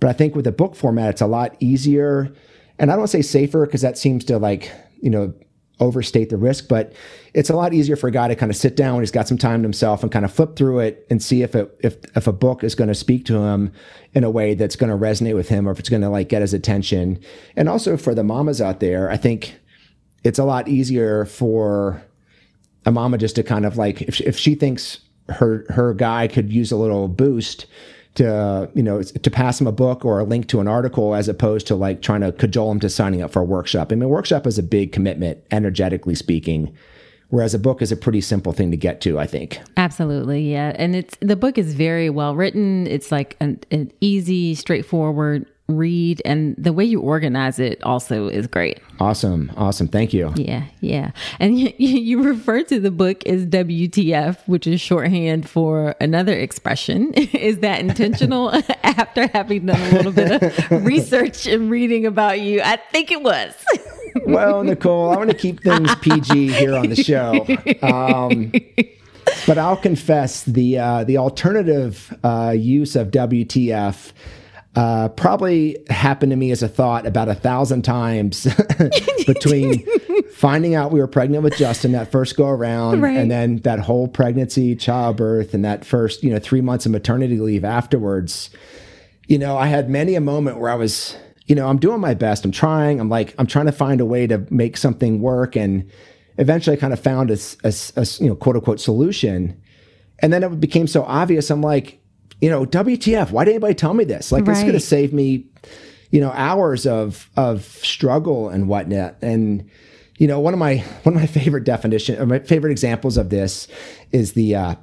But 0.00 0.10
I 0.10 0.12
think 0.12 0.36
with 0.36 0.44
the 0.44 0.52
book 0.52 0.76
format, 0.76 1.10
it's 1.10 1.20
a 1.20 1.26
lot 1.26 1.56
easier, 1.58 2.32
and 2.78 2.92
I 2.92 2.96
don't 2.96 3.08
say 3.08 3.22
safer 3.22 3.66
because 3.66 3.82
that 3.82 3.98
seems 3.98 4.24
to 4.26 4.38
like 4.38 4.70
you 5.02 5.10
know 5.10 5.34
overstate 5.80 6.30
the 6.30 6.36
risk, 6.36 6.68
but 6.68 6.92
it's 7.34 7.50
a 7.50 7.54
lot 7.54 7.72
easier 7.72 7.96
for 7.96 8.08
a 8.08 8.10
guy 8.10 8.28
to 8.28 8.34
kind 8.34 8.50
of 8.50 8.56
sit 8.56 8.76
down 8.76 8.94
when 8.94 9.02
he's 9.02 9.10
got 9.10 9.28
some 9.28 9.38
time 9.38 9.60
to 9.60 9.64
himself 9.64 10.02
and 10.02 10.10
kind 10.10 10.24
of 10.24 10.32
flip 10.32 10.56
through 10.56 10.80
it 10.80 11.06
and 11.08 11.22
see 11.22 11.42
if 11.42 11.54
it, 11.54 11.78
if 11.82 11.96
if 12.16 12.26
a 12.26 12.32
book 12.32 12.64
is 12.64 12.74
going 12.74 12.88
to 12.88 12.94
speak 12.94 13.24
to 13.26 13.36
him 13.36 13.72
in 14.14 14.24
a 14.24 14.30
way 14.30 14.54
that's 14.54 14.76
going 14.76 14.90
to 14.90 14.96
resonate 14.96 15.34
with 15.34 15.48
him 15.48 15.68
or 15.68 15.72
if 15.72 15.78
it's 15.78 15.88
going 15.88 16.02
to 16.02 16.08
like 16.08 16.28
get 16.28 16.42
his 16.42 16.52
attention. 16.52 17.18
And 17.56 17.68
also 17.68 17.96
for 17.96 18.14
the 18.14 18.24
mamas 18.24 18.60
out 18.60 18.80
there, 18.80 19.10
I 19.10 19.16
think 19.16 19.58
it's 20.24 20.38
a 20.38 20.44
lot 20.44 20.68
easier 20.68 21.24
for 21.24 22.02
a 22.84 22.90
mama 22.90 23.18
just 23.18 23.36
to 23.36 23.42
kind 23.42 23.66
of 23.66 23.76
like 23.76 24.02
if 24.02 24.20
if 24.20 24.36
she 24.36 24.54
thinks 24.54 24.98
her 25.28 25.66
her 25.68 25.94
guy 25.94 26.26
could 26.26 26.52
use 26.52 26.72
a 26.72 26.76
little 26.76 27.06
boost 27.06 27.66
to 28.18 28.68
you 28.74 28.82
know 28.82 29.02
to 29.02 29.30
pass 29.30 29.60
him 29.60 29.66
a 29.66 29.72
book 29.72 30.04
or 30.04 30.18
a 30.18 30.24
link 30.24 30.48
to 30.48 30.60
an 30.60 30.68
article 30.68 31.14
as 31.14 31.28
opposed 31.28 31.66
to 31.68 31.76
like 31.76 32.02
trying 32.02 32.20
to 32.20 32.32
cajole 32.32 32.70
him 32.72 32.80
to 32.80 32.90
signing 32.90 33.22
up 33.22 33.30
for 33.30 33.40
a 33.40 33.44
workshop. 33.44 33.90
I 33.90 33.94
mean, 33.94 34.02
a 34.02 34.08
workshop 34.08 34.46
is 34.46 34.58
a 34.58 34.62
big 34.62 34.92
commitment, 34.92 35.42
energetically 35.50 36.14
speaking. 36.14 36.74
Whereas 37.30 37.52
a 37.52 37.58
book 37.58 37.82
is 37.82 37.92
a 37.92 37.96
pretty 37.96 38.22
simple 38.22 38.52
thing 38.52 38.70
to 38.70 38.76
get 38.76 39.02
to, 39.02 39.18
I 39.18 39.26
think. 39.26 39.60
Absolutely, 39.76 40.50
yeah. 40.50 40.72
And 40.76 40.96
it's 40.96 41.14
the 41.20 41.36
book 41.36 41.58
is 41.58 41.74
very 41.74 42.08
well 42.08 42.34
written. 42.34 42.86
It's 42.86 43.12
like 43.12 43.36
an, 43.38 43.60
an 43.70 43.92
easy, 44.00 44.54
straightforward 44.54 45.46
read 45.68 46.22
and 46.24 46.54
the 46.56 46.72
way 46.72 46.84
you 46.84 46.98
organize 46.98 47.58
it 47.58 47.82
also 47.82 48.28
is 48.28 48.46
great. 48.46 48.80
Awesome. 49.00 49.52
Awesome. 49.54 49.86
Thank 49.86 50.14
you. 50.14 50.32
Yeah. 50.34 50.64
Yeah. 50.80 51.10
And 51.38 51.58
you, 51.60 51.72
you 51.78 52.22
refer 52.22 52.62
to 52.64 52.80
the 52.80 52.90
book 52.90 53.26
as 53.26 53.44
WTF, 53.46 54.38
which 54.46 54.66
is 54.66 54.80
shorthand 54.80 55.48
for 55.48 55.94
another 56.00 56.32
expression. 56.32 57.12
is 57.14 57.58
that 57.58 57.80
intentional 57.80 58.50
after 58.82 59.28
having 59.28 59.66
done 59.66 59.80
a 59.80 59.96
little 59.96 60.12
bit 60.12 60.42
of 60.42 60.84
research 60.84 61.46
and 61.46 61.70
reading 61.70 62.06
about 62.06 62.40
you? 62.40 62.62
I 62.62 62.76
think 62.90 63.12
it 63.12 63.22
was. 63.22 63.54
well, 64.26 64.64
Nicole, 64.64 65.10
I 65.10 65.16
want 65.16 65.30
to 65.30 65.36
keep 65.36 65.62
things 65.62 65.94
PG 65.96 66.48
here 66.52 66.74
on 66.74 66.88
the 66.88 66.96
show. 66.96 67.46
Um, 67.86 68.52
but 69.46 69.58
I'll 69.58 69.76
confess 69.76 70.44
the 70.44 70.78
uh, 70.78 71.04
the 71.04 71.18
alternative 71.18 72.16
uh, 72.24 72.54
use 72.56 72.96
of 72.96 73.10
WTF 73.10 74.12
uh, 74.78 75.08
probably 75.08 75.76
happened 75.90 76.30
to 76.30 76.36
me 76.36 76.52
as 76.52 76.62
a 76.62 76.68
thought 76.68 77.04
about 77.04 77.28
a 77.28 77.34
thousand 77.34 77.82
times 77.82 78.46
between 79.26 79.84
finding 80.32 80.76
out 80.76 80.92
we 80.92 81.00
were 81.00 81.08
pregnant 81.08 81.42
with 81.42 81.56
Justin 81.56 81.90
that 81.92 82.12
first 82.12 82.36
go 82.36 82.46
around, 82.46 83.00
right. 83.00 83.16
and 83.16 83.28
then 83.28 83.56
that 83.62 83.80
whole 83.80 84.06
pregnancy, 84.06 84.76
childbirth, 84.76 85.52
and 85.52 85.64
that 85.64 85.84
first 85.84 86.22
you 86.22 86.30
know 86.30 86.38
three 86.38 86.60
months 86.60 86.86
of 86.86 86.92
maternity 86.92 87.38
leave 87.38 87.64
afterwards. 87.64 88.50
You 89.26 89.36
know, 89.36 89.58
I 89.58 89.66
had 89.66 89.90
many 89.90 90.14
a 90.14 90.20
moment 90.20 90.58
where 90.58 90.70
I 90.70 90.76
was, 90.76 91.16
you 91.46 91.56
know, 91.56 91.66
I'm 91.66 91.78
doing 91.78 92.00
my 92.00 92.14
best. 92.14 92.44
I'm 92.44 92.52
trying. 92.52 93.00
I'm 93.00 93.08
like, 93.08 93.34
I'm 93.36 93.48
trying 93.48 93.66
to 93.66 93.72
find 93.72 94.00
a 94.00 94.06
way 94.06 94.28
to 94.28 94.46
make 94.48 94.76
something 94.76 95.20
work, 95.20 95.56
and 95.56 95.90
eventually, 96.36 96.76
I 96.76 96.80
kind 96.80 96.92
of 96.92 97.00
found 97.00 97.32
a, 97.32 97.38
a, 97.64 97.74
a 97.96 98.06
you 98.20 98.28
know 98.28 98.36
quote 98.36 98.54
unquote 98.54 98.78
solution. 98.78 99.60
And 100.20 100.32
then 100.32 100.44
it 100.44 100.60
became 100.60 100.86
so 100.86 101.02
obvious. 101.02 101.50
I'm 101.50 101.62
like, 101.62 102.00
you 102.40 102.50
know, 102.50 102.64
WTF? 102.64 103.30
Why 103.30 103.44
didn't 103.44 103.56
anybody 103.56 103.74
tell 103.74 103.94
me 103.94 104.04
this? 104.04 104.30
Like, 104.32 104.46
right. 104.46 104.54
this 104.54 104.64
could 104.64 104.74
have 104.74 104.82
saved 104.82 105.12
me, 105.12 105.46
you 106.10 106.20
know, 106.20 106.30
hours 106.32 106.86
of 106.86 107.30
of 107.36 107.64
struggle 107.64 108.48
and 108.48 108.68
whatnot. 108.68 109.16
And 109.22 109.68
you 110.18 110.26
know, 110.26 110.40
one 110.40 110.52
of 110.52 110.58
my 110.58 110.78
one 111.02 111.14
of 111.14 111.20
my 111.20 111.26
favorite 111.26 111.64
definition 111.64 112.20
or 112.20 112.26
my 112.26 112.40
favorite 112.40 112.70
examples 112.70 113.16
of 113.16 113.30
this 113.30 113.68
is 114.12 114.32
the 114.32 114.54
uh, 114.54 114.74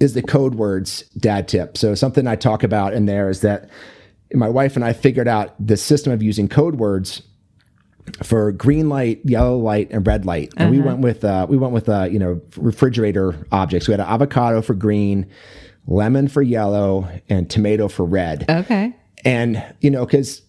is 0.00 0.14
the 0.14 0.22
code 0.22 0.54
words 0.54 1.02
dad 1.18 1.48
tip. 1.48 1.76
So 1.76 1.94
something 1.94 2.26
I 2.26 2.36
talk 2.36 2.62
about 2.62 2.94
in 2.94 3.06
there 3.06 3.28
is 3.28 3.40
that 3.42 3.68
my 4.32 4.48
wife 4.48 4.76
and 4.76 4.84
I 4.84 4.92
figured 4.92 5.28
out 5.28 5.54
the 5.64 5.76
system 5.76 6.12
of 6.12 6.22
using 6.22 6.48
code 6.48 6.76
words 6.76 7.22
for 8.22 8.52
green 8.52 8.88
light, 8.88 9.20
yellow 9.24 9.56
light, 9.56 9.88
and 9.90 10.06
red 10.06 10.26
light. 10.26 10.52
And 10.56 10.68
uh-huh. 10.68 10.70
we 10.70 10.80
went 10.80 10.98
with 11.00 11.24
uh, 11.24 11.46
we 11.48 11.56
went 11.56 11.72
with 11.72 11.88
uh, 11.88 12.08
you 12.10 12.18
know 12.18 12.40
refrigerator 12.56 13.46
objects. 13.52 13.88
We 13.88 13.92
had 13.92 14.00
an 14.00 14.06
avocado 14.06 14.62
for 14.62 14.74
green, 14.74 15.26
lemon 15.86 16.28
for 16.28 16.42
yellow, 16.42 17.08
and 17.28 17.48
tomato 17.48 17.88
for 17.88 18.04
red. 18.04 18.44
Okay. 18.48 18.94
And 19.24 19.62
you 19.80 19.90
know, 19.90 20.04
because 20.04 20.42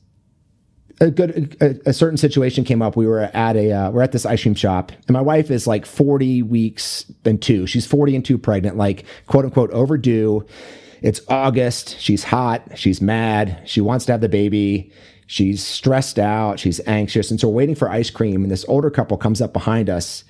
a 1.02 1.12
good 1.12 1.58
a, 1.62 1.90
a, 1.90 1.94
certain 1.94 2.18
situation 2.18 2.64
came 2.64 2.82
up. 2.82 2.96
We 2.96 3.08
were 3.08 3.22
at 3.22 3.56
a 3.56 3.72
uh, 3.72 3.92
we're 3.92 4.02
at 4.02 4.12
this 4.12 4.26
ice 4.26 4.42
cream 4.42 4.56
shop, 4.56 4.92
and 4.92 5.12
my 5.12 5.22
wife 5.22 5.52
is 5.52 5.68
like 5.68 5.86
forty 5.86 6.42
weeks 6.42 7.12
and 7.26 7.42
two. 7.42 7.68
She's 7.68 7.86
forty 7.86 8.16
and 8.16 8.24
two 8.24 8.38
pregnant, 8.38 8.78
like 8.78 9.06
quote 9.28 9.46
unquote 9.46 9.72
overdue. 9.72 10.46
It's 11.02 11.22
August. 11.28 12.00
She's 12.00 12.24
hot. 12.24 12.78
She's 12.78 13.02
mad. 13.02 13.62
She 13.66 13.82
wants 13.82 14.06
to 14.06 14.14
have 14.14 14.22
the 14.22 14.30
baby. 14.30 14.92
She's 15.28 15.66
stressed 15.66 16.20
out. 16.20 16.60
She's 16.60 16.80
anxious, 16.88 17.32
and 17.32 17.40
so 17.40 17.50
we're 17.50 17.56
waiting 17.56 17.76
for 17.76 17.90
ice 17.90 18.10
cream. 18.10 18.44
And 18.44 18.52
this 18.52 18.66
older 18.68 18.90
couple 18.90 19.18
comes 19.18 19.42
up 19.42 19.54
behind 19.54 19.90
us, 19.90 20.24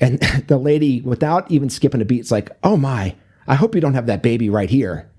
and 0.00 0.18
the 0.48 0.58
lady, 0.58 1.00
without 1.02 1.50
even 1.50 1.70
skipping 1.70 2.00
a 2.00 2.04
beat, 2.04 2.20
is 2.20 2.32
like, 2.32 2.50
"Oh 2.62 2.76
my." 2.76 3.14
I 3.46 3.54
hope 3.54 3.74
you 3.74 3.80
don't 3.80 3.94
have 3.94 4.06
that 4.06 4.22
baby 4.22 4.50
right 4.50 4.70
here. 4.70 5.10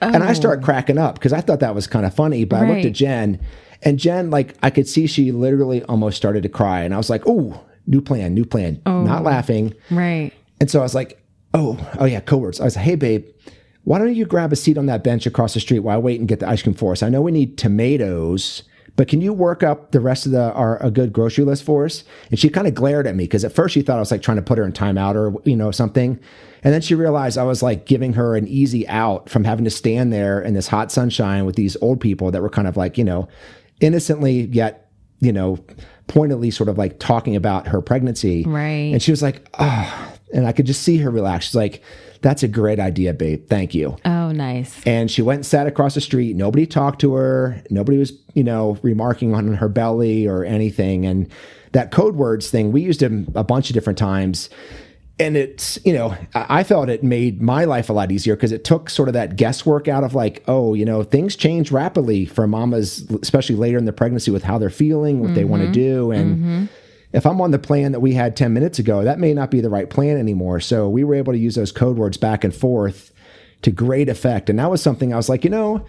Oh. 0.00 0.08
And 0.08 0.22
I 0.22 0.32
start 0.32 0.60
oh. 0.60 0.64
cracking 0.64 0.98
up 0.98 1.14
because 1.14 1.32
I 1.32 1.40
thought 1.40 1.60
that 1.60 1.74
was 1.74 1.86
kind 1.86 2.06
of 2.06 2.14
funny. 2.14 2.44
But 2.44 2.60
right. 2.60 2.70
I 2.70 2.74
looked 2.74 2.86
at 2.86 2.92
Jen, 2.92 3.40
and 3.82 3.98
Jen, 3.98 4.30
like, 4.30 4.56
I 4.62 4.70
could 4.70 4.88
see 4.88 5.06
she 5.06 5.32
literally 5.32 5.82
almost 5.84 6.16
started 6.16 6.42
to 6.44 6.48
cry. 6.48 6.82
And 6.82 6.94
I 6.94 6.96
was 6.96 7.10
like, 7.10 7.22
oh, 7.26 7.64
new 7.86 8.00
plan, 8.00 8.34
new 8.34 8.44
plan. 8.44 8.80
Oh. 8.86 9.02
Not 9.02 9.24
laughing. 9.24 9.74
Right. 9.90 10.32
And 10.60 10.70
so 10.70 10.80
I 10.80 10.82
was 10.82 10.94
like, 10.94 11.22
oh, 11.54 11.78
oh 11.98 12.04
yeah, 12.04 12.20
words. 12.34 12.60
I 12.60 12.64
was 12.64 12.76
like, 12.76 12.84
hey, 12.84 12.94
babe, 12.94 13.26
why 13.84 13.98
don't 13.98 14.14
you 14.14 14.24
grab 14.24 14.52
a 14.52 14.56
seat 14.56 14.78
on 14.78 14.86
that 14.86 15.02
bench 15.02 15.26
across 15.26 15.54
the 15.54 15.60
street 15.60 15.80
while 15.80 15.96
I 15.96 16.00
wait 16.00 16.20
and 16.20 16.28
get 16.28 16.40
the 16.40 16.48
ice 16.48 16.62
cream 16.62 16.74
for 16.74 16.92
us? 16.92 17.02
I 17.02 17.08
know 17.08 17.20
we 17.20 17.32
need 17.32 17.58
tomatoes 17.58 18.62
but 18.96 19.08
can 19.08 19.20
you 19.20 19.32
work 19.32 19.62
up 19.62 19.92
the 19.92 20.00
rest 20.00 20.26
of 20.26 20.32
the 20.32 20.52
our 20.52 20.82
a 20.82 20.90
good 20.90 21.12
grocery 21.12 21.44
list 21.44 21.64
for 21.64 21.84
us? 21.84 22.04
And 22.30 22.38
she 22.38 22.48
kind 22.48 22.66
of 22.66 22.74
glared 22.74 23.06
at 23.06 23.14
me 23.14 23.24
because 23.24 23.44
at 23.44 23.52
first 23.52 23.74
she 23.74 23.82
thought 23.82 23.96
I 23.96 24.00
was 24.00 24.10
like 24.10 24.22
trying 24.22 24.36
to 24.36 24.42
put 24.42 24.58
her 24.58 24.64
in 24.64 24.72
timeout 24.72 25.14
or 25.14 25.40
you 25.44 25.56
know 25.56 25.70
something, 25.70 26.18
and 26.62 26.74
then 26.74 26.80
she 26.80 26.94
realized 26.94 27.38
I 27.38 27.44
was 27.44 27.62
like 27.62 27.86
giving 27.86 28.12
her 28.14 28.36
an 28.36 28.46
easy 28.48 28.86
out 28.88 29.28
from 29.28 29.44
having 29.44 29.64
to 29.64 29.70
stand 29.70 30.12
there 30.12 30.40
in 30.40 30.54
this 30.54 30.68
hot 30.68 30.92
sunshine 30.92 31.46
with 31.46 31.56
these 31.56 31.76
old 31.80 32.00
people 32.00 32.30
that 32.30 32.42
were 32.42 32.50
kind 32.50 32.68
of 32.68 32.76
like 32.76 32.98
you 32.98 33.04
know 33.04 33.28
innocently 33.80 34.42
yet 34.46 34.90
you 35.20 35.32
know 35.32 35.58
pointedly 36.08 36.50
sort 36.50 36.68
of 36.68 36.76
like 36.76 36.98
talking 36.98 37.36
about 37.36 37.68
her 37.68 37.80
pregnancy. 37.80 38.44
Right. 38.44 38.92
And 38.92 39.02
she 39.02 39.10
was 39.10 39.22
like, 39.22 39.48
oh, 39.58 40.14
and 40.34 40.46
I 40.46 40.52
could 40.52 40.66
just 40.66 40.82
see 40.82 40.98
her 40.98 41.10
relax. 41.10 41.46
She's 41.46 41.54
like, 41.54 41.82
that's 42.22 42.42
a 42.42 42.48
great 42.48 42.80
idea, 42.80 43.12
babe. 43.12 43.48
Thank 43.48 43.74
you. 43.74 43.96
Oh, 44.04 44.30
nice. 44.32 44.80
And 44.86 45.10
she 45.10 45.22
went 45.22 45.38
and 45.38 45.46
sat 45.46 45.66
across 45.66 45.94
the 45.94 46.00
street. 46.00 46.36
Nobody 46.36 46.66
talked 46.66 47.00
to 47.00 47.14
her. 47.14 47.62
Nobody 47.68 47.98
was, 47.98 48.12
you 48.34 48.44
know, 48.44 48.78
remarking 48.82 49.34
on 49.34 49.54
her 49.54 49.68
belly 49.68 50.26
or 50.26 50.44
anything. 50.44 51.04
And 51.04 51.28
that 51.72 51.90
code 51.90 52.16
words 52.16 52.48
thing, 52.50 52.72
we 52.72 52.80
used 52.80 53.00
them 53.00 53.30
a 53.34 53.44
bunch 53.44 53.68
of 53.68 53.74
different 53.74 53.98
times. 53.98 54.48
And 55.18 55.36
it's, 55.36 55.78
you 55.84 55.92
know, 55.92 56.16
I 56.34 56.64
felt 56.64 56.88
it 56.88 57.04
made 57.04 57.42
my 57.42 57.64
life 57.64 57.90
a 57.90 57.92
lot 57.92 58.10
easier 58.10 58.34
because 58.34 58.50
it 58.50 58.64
took 58.64 58.88
sort 58.88 59.08
of 59.08 59.12
that 59.12 59.36
guesswork 59.36 59.86
out 59.86 60.04
of 60.04 60.14
like, 60.14 60.42
oh, 60.48 60.74
you 60.74 60.84
know, 60.84 61.02
things 61.02 61.36
change 61.36 61.70
rapidly 61.70 62.24
for 62.24 62.46
mamas, 62.46 63.02
especially 63.22 63.56
later 63.56 63.78
in 63.78 63.84
the 63.84 63.92
pregnancy 63.92 64.30
with 64.30 64.42
how 64.42 64.58
they're 64.58 64.70
feeling, 64.70 65.20
what 65.20 65.26
mm-hmm. 65.26 65.34
they 65.34 65.44
want 65.44 65.62
to 65.62 65.70
do. 65.70 66.10
And, 66.12 66.36
mm-hmm 66.36 66.64
if 67.12 67.26
I'm 67.26 67.40
on 67.40 67.50
the 67.50 67.58
plan 67.58 67.92
that 67.92 68.00
we 68.00 68.14
had 68.14 68.36
10 68.36 68.52
minutes 68.52 68.78
ago, 68.78 69.04
that 69.04 69.18
may 69.18 69.34
not 69.34 69.50
be 69.50 69.60
the 69.60 69.70
right 69.70 69.88
plan 69.88 70.16
anymore. 70.16 70.60
So 70.60 70.88
we 70.88 71.04
were 71.04 71.14
able 71.14 71.32
to 71.32 71.38
use 71.38 71.54
those 71.54 71.72
code 71.72 71.98
words 71.98 72.16
back 72.16 72.44
and 72.44 72.54
forth 72.54 73.12
to 73.62 73.70
great 73.70 74.08
effect. 74.08 74.48
And 74.50 74.58
that 74.58 74.70
was 74.70 74.82
something 74.82 75.12
I 75.12 75.16
was 75.16 75.28
like, 75.28 75.44
you 75.44 75.50
know, 75.50 75.84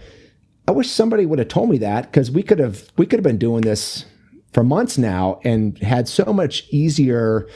I 0.66 0.72
wish 0.72 0.90
somebody 0.90 1.26
would 1.26 1.38
have 1.38 1.48
told 1.48 1.70
me 1.70 1.78
that 1.78 2.10
because 2.10 2.30
we 2.30 2.42
could 2.42 2.58
have 2.58 2.90
we 2.96 3.06
could 3.06 3.18
have 3.18 3.24
been 3.24 3.38
doing 3.38 3.62
this 3.62 4.06
for 4.52 4.62
months 4.62 4.96
now 4.96 5.40
and 5.44 5.78
had 5.80 6.08
so 6.08 6.32
much 6.32 6.66
easier 6.70 7.46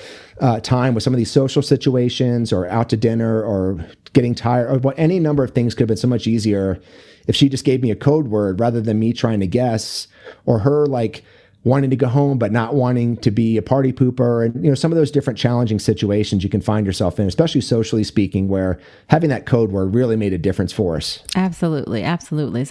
uh, 0.40 0.60
time 0.60 0.94
with 0.94 1.04
some 1.04 1.14
of 1.14 1.18
these 1.18 1.30
social 1.30 1.62
situations 1.62 2.52
or 2.52 2.68
out 2.68 2.88
to 2.90 2.96
dinner 2.96 3.42
or 3.42 3.86
getting 4.12 4.34
tired 4.34 4.68
or 4.68 4.78
what 4.80 4.98
any 4.98 5.20
number 5.20 5.44
of 5.44 5.52
things 5.52 5.74
could 5.74 5.82
have 5.82 5.88
been 5.88 5.96
so 5.96 6.08
much 6.08 6.26
easier 6.26 6.80
if 7.28 7.36
she 7.36 7.48
just 7.48 7.64
gave 7.64 7.82
me 7.82 7.90
a 7.90 7.96
code 7.96 8.28
word 8.28 8.58
rather 8.58 8.80
than 8.80 8.98
me 8.98 9.12
trying 9.12 9.38
to 9.38 9.46
guess 9.46 10.08
or 10.44 10.60
her 10.60 10.86
like 10.86 11.24
wanting 11.68 11.90
to 11.90 11.96
go 11.96 12.08
home 12.08 12.38
but 12.38 12.50
not 12.50 12.74
wanting 12.74 13.16
to 13.18 13.30
be 13.30 13.56
a 13.56 13.62
party 13.62 13.92
pooper 13.92 14.44
and 14.44 14.64
you 14.64 14.70
know 14.70 14.74
some 14.74 14.90
of 14.90 14.96
those 14.96 15.10
different 15.10 15.38
challenging 15.38 15.78
situations 15.78 16.42
you 16.42 16.50
can 16.50 16.60
find 16.60 16.86
yourself 16.86 17.20
in 17.20 17.26
especially 17.26 17.60
socially 17.60 18.02
speaking 18.02 18.48
where 18.48 18.80
having 19.08 19.28
that 19.28 19.46
code 19.46 19.70
word 19.70 19.94
really 19.94 20.16
made 20.16 20.32
a 20.32 20.38
difference 20.38 20.72
for 20.72 20.96
us 20.96 21.22
absolutely 21.36 22.02
absolutely 22.02 22.66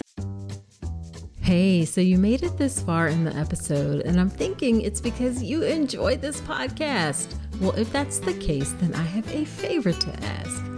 Hey, 1.40 1.86
so 1.86 2.02
you 2.02 2.18
made 2.18 2.42
it 2.42 2.58
this 2.58 2.82
far 2.82 3.08
in 3.08 3.24
the 3.24 3.34
episode, 3.34 4.02
and 4.02 4.20
I'm 4.20 4.28
thinking 4.28 4.82
it's 4.82 5.00
because 5.00 5.42
you 5.42 5.62
enjoyed 5.62 6.20
this 6.20 6.42
podcast. 6.42 7.34
Well, 7.58 7.72
if 7.72 7.90
that's 7.90 8.18
the 8.18 8.34
case, 8.34 8.72
then 8.72 8.94
I 8.94 9.02
have 9.02 9.26
a 9.34 9.46
favor 9.46 9.92
to 9.92 10.24
ask. 10.24 10.77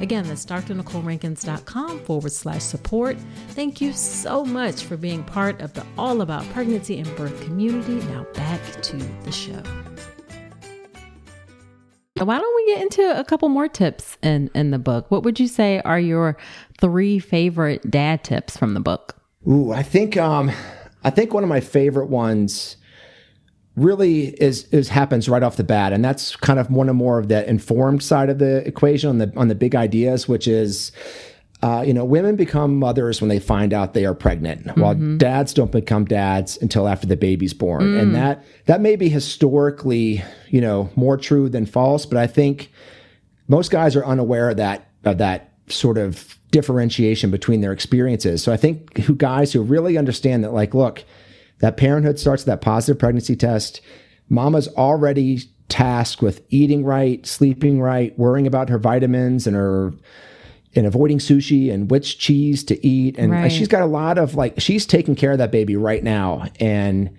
Again, 0.00 0.26
that's 0.26 0.44
drnicolerankins.com 0.46 2.00
forward 2.00 2.32
slash 2.32 2.62
support. 2.62 3.16
Thank 3.50 3.80
you 3.80 3.92
so 3.92 4.44
much 4.44 4.84
for 4.84 4.96
being 4.96 5.22
part 5.24 5.60
of 5.60 5.74
the 5.74 5.84
All 5.98 6.22
About 6.22 6.48
Pregnancy 6.50 6.98
and 6.98 7.16
Birth 7.16 7.40
community. 7.44 7.94
Now 8.06 8.24
back 8.34 8.60
to 8.82 8.96
the 8.96 9.32
show. 9.32 9.62
Why 12.18 12.38
don't 12.38 12.56
we 12.56 12.74
get 12.74 12.82
into 12.82 13.18
a 13.18 13.24
couple 13.24 13.48
more 13.48 13.68
tips 13.68 14.16
in, 14.22 14.50
in 14.54 14.70
the 14.70 14.78
book? 14.78 15.10
What 15.10 15.24
would 15.24 15.40
you 15.40 15.48
say 15.48 15.80
are 15.80 15.98
your 15.98 16.36
three 16.80 17.18
favorite 17.18 17.90
dad 17.90 18.22
tips 18.22 18.56
from 18.56 18.74
the 18.74 18.80
book? 18.80 19.16
Ooh, 19.48 19.72
I 19.72 19.82
think 19.82 20.16
um, 20.16 20.50
I 21.02 21.10
think 21.10 21.34
one 21.34 21.42
of 21.42 21.48
my 21.48 21.60
favorite 21.60 22.06
ones 22.06 22.76
really 23.76 24.28
is 24.40 24.64
is 24.72 24.88
happens 24.88 25.28
right 25.28 25.42
off 25.42 25.56
the 25.56 25.64
bat, 25.64 25.92
and 25.92 26.04
that's 26.04 26.36
kind 26.36 26.58
of 26.58 26.70
one 26.70 26.88
of 26.88 26.96
more 26.96 27.18
of 27.18 27.28
the 27.28 27.48
informed 27.48 28.02
side 28.02 28.28
of 28.28 28.38
the 28.38 28.66
equation 28.66 29.08
on 29.08 29.18
the 29.18 29.32
on 29.36 29.48
the 29.48 29.54
big 29.54 29.74
ideas, 29.74 30.28
which 30.28 30.46
is. 30.46 30.92
Uh, 31.64 31.80
you 31.80 31.94
know, 31.94 32.04
women 32.04 32.34
become 32.34 32.76
mothers 32.76 33.20
when 33.20 33.28
they 33.28 33.38
find 33.38 33.72
out 33.72 33.94
they 33.94 34.04
are 34.04 34.14
pregnant, 34.14 34.66
mm-hmm. 34.66 34.80
while 34.80 34.96
dads 35.16 35.54
don't 35.54 35.70
become 35.70 36.04
dads 36.04 36.58
until 36.60 36.88
after 36.88 37.06
the 37.06 37.16
baby's 37.16 37.54
born. 37.54 37.82
Mm. 37.82 38.00
And 38.00 38.14
that 38.16 38.44
that 38.66 38.80
may 38.80 38.96
be 38.96 39.08
historically, 39.08 40.24
you 40.48 40.60
know, 40.60 40.90
more 40.96 41.16
true 41.16 41.48
than 41.48 41.64
false, 41.64 42.04
but 42.04 42.18
I 42.18 42.26
think 42.26 42.72
most 43.46 43.70
guys 43.70 43.94
are 43.94 44.04
unaware 44.04 44.50
of 44.50 44.56
that 44.56 44.88
of 45.04 45.18
that 45.18 45.52
sort 45.68 45.98
of 45.98 46.36
differentiation 46.50 47.30
between 47.30 47.60
their 47.60 47.72
experiences. 47.72 48.42
So 48.42 48.52
I 48.52 48.56
think 48.56 48.98
who 48.98 49.14
guys 49.14 49.52
who 49.52 49.62
really 49.62 49.96
understand 49.96 50.42
that, 50.42 50.52
like, 50.52 50.74
look, 50.74 51.04
that 51.62 51.76
parenthood 51.76 52.18
starts 52.18 52.44
that 52.44 52.60
positive 52.60 52.98
pregnancy 52.98 53.36
test. 53.36 53.80
Mama's 54.28 54.68
already 54.68 55.38
tasked 55.68 56.20
with 56.20 56.42
eating 56.50 56.84
right, 56.84 57.24
sleeping 57.24 57.80
right, 57.80 58.18
worrying 58.18 58.46
about 58.46 58.68
her 58.68 58.78
vitamins 58.78 59.46
and 59.46 59.56
her 59.56 59.94
and 60.74 60.86
avoiding 60.86 61.18
sushi 61.18 61.72
and 61.72 61.90
which 61.90 62.18
cheese 62.18 62.64
to 62.64 62.84
eat. 62.86 63.16
And 63.16 63.30
right. 63.30 63.52
she's 63.52 63.68
got 63.68 63.82
a 63.82 63.86
lot 63.86 64.18
of 64.18 64.34
like 64.34 64.60
she's 64.60 64.84
taking 64.84 65.14
care 65.14 65.32
of 65.32 65.38
that 65.38 65.52
baby 65.52 65.76
right 65.76 66.02
now. 66.02 66.46
And 66.58 67.16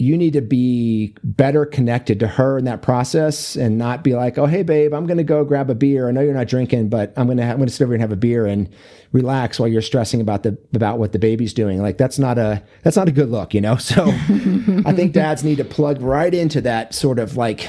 you 0.00 0.16
need 0.16 0.32
to 0.32 0.40
be 0.40 1.12
better 1.24 1.66
connected 1.66 2.20
to 2.20 2.28
her 2.28 2.56
in 2.56 2.64
that 2.66 2.82
process 2.82 3.56
and 3.56 3.76
not 3.76 4.04
be 4.04 4.14
like, 4.14 4.38
oh, 4.38 4.46
hey, 4.46 4.62
babe, 4.62 4.94
I'm 4.94 5.06
going 5.06 5.18
to 5.18 5.24
go 5.24 5.44
grab 5.44 5.70
a 5.70 5.74
beer. 5.74 6.08
I 6.08 6.12
know 6.12 6.20
you're 6.20 6.34
not 6.34 6.46
drinking, 6.46 6.88
but 6.88 7.12
I'm 7.16 7.26
going 7.26 7.38
to, 7.38 7.42
I'm 7.42 7.56
going 7.56 7.66
to 7.66 7.74
sit 7.74 7.82
over 7.82 7.92
here 7.92 7.96
and 7.96 8.02
have 8.02 8.12
a 8.12 8.16
beer 8.16 8.46
and 8.46 8.72
relax 9.10 9.58
while 9.58 9.68
you're 9.68 9.82
stressing 9.82 10.20
about 10.20 10.44
the, 10.44 10.56
about 10.72 11.00
what 11.00 11.10
the 11.10 11.18
baby's 11.18 11.52
doing. 11.52 11.82
Like 11.82 11.98
that's 11.98 12.16
not 12.16 12.38
a, 12.38 12.62
that's 12.84 12.96
not 12.96 13.08
a 13.08 13.12
good 13.12 13.28
look, 13.28 13.52
you 13.54 13.60
know? 13.60 13.76
So 13.88 14.04
I 14.06 14.92
think 14.92 15.14
dads 15.14 15.42
need 15.42 15.56
to 15.56 15.64
plug 15.64 16.00
right 16.00 16.32
into 16.32 16.60
that 16.60 16.94
sort 16.94 17.18
of 17.18 17.36
like, 17.36 17.68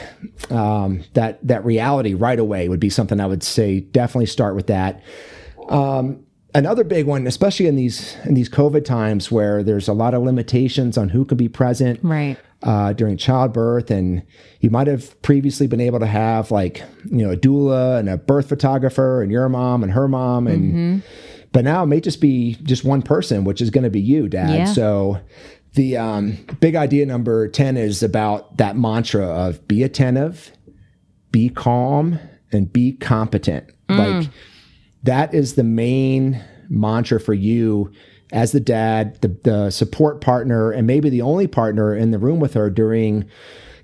um, 0.52 1.04
that, 1.14 1.40
that 1.48 1.66
reality 1.66 2.14
right 2.14 2.38
away 2.38 2.70
would 2.70 2.80
be 2.80 2.90
something 2.90 3.20
I 3.20 3.26
would 3.26 3.42
say 3.42 3.80
definitely 3.80 4.28
start 4.28 4.56
with 4.56 4.68
that. 4.68 5.02
Um, 5.70 6.26
another 6.56 6.84
big 6.84 7.06
one, 7.06 7.28
especially 7.28 7.68
in 7.68 7.76
these 7.76 8.16
in 8.26 8.34
these 8.34 8.50
COVID 8.50 8.86
times 8.86 9.32
where 9.32 9.64
there's 9.64 9.88
a 9.88 9.93
lot 9.93 10.14
of 10.14 10.24
limitations 10.24 10.97
on 10.97 11.10
who 11.10 11.26
can 11.26 11.38
be 11.38 11.47
present 11.47 12.00
right. 12.04 12.38
uh, 12.64 12.93
during 12.93 13.18
childbirth, 13.18 13.91
and 13.91 14.24
you 14.60 14.70
might 14.70 14.88
have 14.88 15.20
previously 15.22 15.68
been 15.68 15.82
able 15.82 16.00
to 16.00 16.08
have 16.08 16.52
like 16.52 16.84
you 17.06 17.26
know 17.26 17.32
a 17.32 17.38
doula 17.38 18.00
and 18.00 18.10
a 18.10 18.18
birth 18.18 18.50
photographer 18.50 19.22
and 19.22 19.32
your 19.32 19.47
mom 19.50 19.84
and 19.84 19.91
her 19.91 20.08
mom, 20.08 20.47
and 20.47 20.74
mm-hmm. 20.74 21.47
but 21.52 21.64
now 21.64 21.84
it 21.84 21.88
may 21.88 22.00
just 22.00 22.22
be 22.22 22.56
just 22.64 22.84
one 22.84 23.02
person, 23.02 23.43
which 23.43 23.62
is 23.62 23.70
going 23.70 23.84
to 23.84 23.89
be 23.89 24.02
you, 24.02 24.28
Dad. 24.28 24.50
Yeah. 24.50 24.66
So. 24.66 25.20
The 25.74 25.97
um, 25.97 26.32
big 26.60 26.76
idea 26.76 27.06
number 27.06 27.47
10 27.47 27.78
is 27.78 28.02
about 28.02 28.58
that 28.58 28.76
mantra 28.76 29.24
of 29.24 29.68
be 29.68 29.84
attentive, 29.84 30.52
be 31.32 31.47
calm, 31.47 32.18
and 32.52 32.74
be 32.74 32.93
competent. 32.93 33.70
Mm. 33.88 34.22
Like, 34.24 34.30
that 35.04 35.34
is 35.34 35.56
the 35.56 35.64
main 35.64 36.43
mantra 36.70 37.20
for 37.20 37.34
you 37.34 37.91
as 38.32 38.52
the 38.52 38.60
dad, 38.60 39.20
the, 39.22 39.30
the 39.43 39.70
support 39.72 40.22
partner, 40.22 40.72
and 40.72 40.86
maybe 40.86 41.10
the 41.10 41.22
only 41.22 41.47
partner 41.47 41.95
in 41.95 42.12
the 42.12 42.20
room 42.20 42.39
with 42.39 42.54
her 42.54 42.70
during, 42.70 43.28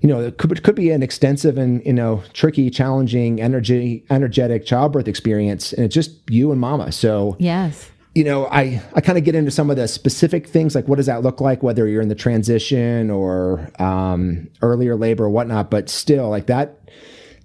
you 0.00 0.08
know, 0.08 0.20
it 0.20 0.38
could, 0.38 0.52
it 0.52 0.62
could 0.62 0.76
be 0.76 0.90
an 0.90 1.02
extensive 1.02 1.58
and, 1.58 1.84
you 1.84 1.92
know, 1.92 2.22
tricky, 2.32 2.70
challenging, 2.70 3.40
energy, 3.40 4.04
energetic 4.08 4.64
childbirth 4.64 5.08
experience. 5.08 5.72
And 5.72 5.84
it's 5.84 5.94
just 5.94 6.12
you 6.30 6.52
and 6.52 6.60
mama. 6.60 6.92
So, 6.92 7.36
yes. 7.40 7.90
You 8.14 8.24
know, 8.24 8.46
I, 8.46 8.80
I 8.94 9.02
kind 9.02 9.18
of 9.18 9.24
get 9.24 9.34
into 9.34 9.50
some 9.50 9.68
of 9.68 9.76
the 9.76 9.88
specific 9.88 10.46
things, 10.46 10.74
like 10.74 10.88
what 10.88 10.96
does 10.96 11.06
that 11.06 11.22
look 11.22 11.40
like, 11.40 11.62
whether 11.62 11.86
you're 11.86 12.00
in 12.00 12.08
the 12.08 12.14
transition 12.14 13.10
or 13.10 13.68
um, 13.78 14.48
earlier 14.62 14.96
labor 14.96 15.24
or 15.24 15.30
whatnot. 15.30 15.70
But 15.70 15.90
still, 15.90 16.30
like 16.30 16.46
that, 16.46 16.88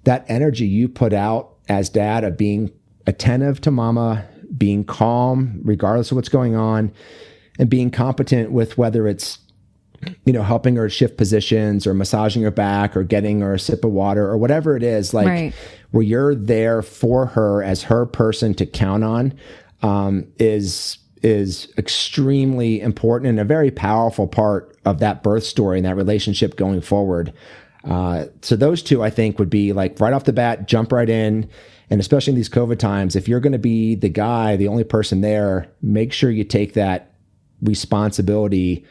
that 0.04 0.24
energy 0.28 0.66
you 0.66 0.88
put 0.88 1.12
out 1.12 1.56
as 1.68 1.90
dad 1.90 2.24
of 2.24 2.38
being 2.38 2.70
attentive 3.06 3.60
to 3.62 3.70
mama, 3.70 4.24
being 4.56 4.84
calm 4.84 5.60
regardless 5.64 6.10
of 6.10 6.16
what's 6.16 6.28
going 6.28 6.54
on, 6.54 6.92
and 7.58 7.68
being 7.68 7.90
competent 7.90 8.52
with 8.52 8.78
whether 8.78 9.06
it's 9.06 9.38
you 10.24 10.32
know 10.32 10.42
helping 10.42 10.76
her 10.76 10.88
shift 10.88 11.16
positions 11.16 11.86
or 11.86 11.94
massaging 11.94 12.42
her 12.42 12.50
back 12.50 12.96
or 12.96 13.04
getting 13.04 13.40
her 13.40 13.54
a 13.54 13.58
sip 13.58 13.84
of 13.84 13.92
water 13.92 14.26
or 14.26 14.36
whatever 14.36 14.76
it 14.76 14.82
is 14.82 15.14
like 15.14 15.26
right. 15.26 15.54
where 15.92 16.02
you're 16.02 16.34
there 16.34 16.82
for 16.82 17.26
her 17.26 17.62
as 17.62 17.84
her 17.84 18.04
person 18.04 18.52
to 18.52 18.66
count 18.66 19.04
on 19.04 19.32
um, 19.82 20.26
is 20.38 20.98
is 21.22 21.72
extremely 21.78 22.80
important 22.80 23.28
and 23.28 23.40
a 23.40 23.44
very 23.44 23.70
powerful 23.70 24.26
part 24.26 24.76
of 24.84 24.98
that 24.98 25.22
birth 25.22 25.44
story 25.44 25.78
and 25.78 25.86
that 25.86 25.94
relationship 25.94 26.56
going 26.56 26.80
forward. 26.80 27.32
Uh, 27.84 28.26
so 28.42 28.56
those 28.56 28.82
two, 28.82 29.02
I 29.02 29.10
think, 29.10 29.38
would 29.38 29.50
be 29.50 29.72
like 29.72 29.98
right 30.00 30.12
off 30.12 30.24
the 30.24 30.32
bat, 30.32 30.66
jump 30.66 30.92
right 30.92 31.08
in. 31.08 31.48
And 31.92 32.00
especially 32.00 32.30
in 32.30 32.36
these 32.36 32.48
COVID 32.48 32.78
times, 32.78 33.16
if 33.16 33.28
you're 33.28 33.38
going 33.38 33.52
to 33.52 33.58
be 33.58 33.94
the 33.96 34.08
guy, 34.08 34.56
the 34.56 34.66
only 34.66 34.82
person 34.82 35.20
there, 35.20 35.70
make 35.82 36.10
sure 36.10 36.30
you 36.30 36.42
take 36.42 36.72
that 36.72 37.12
responsibility. 37.60 38.86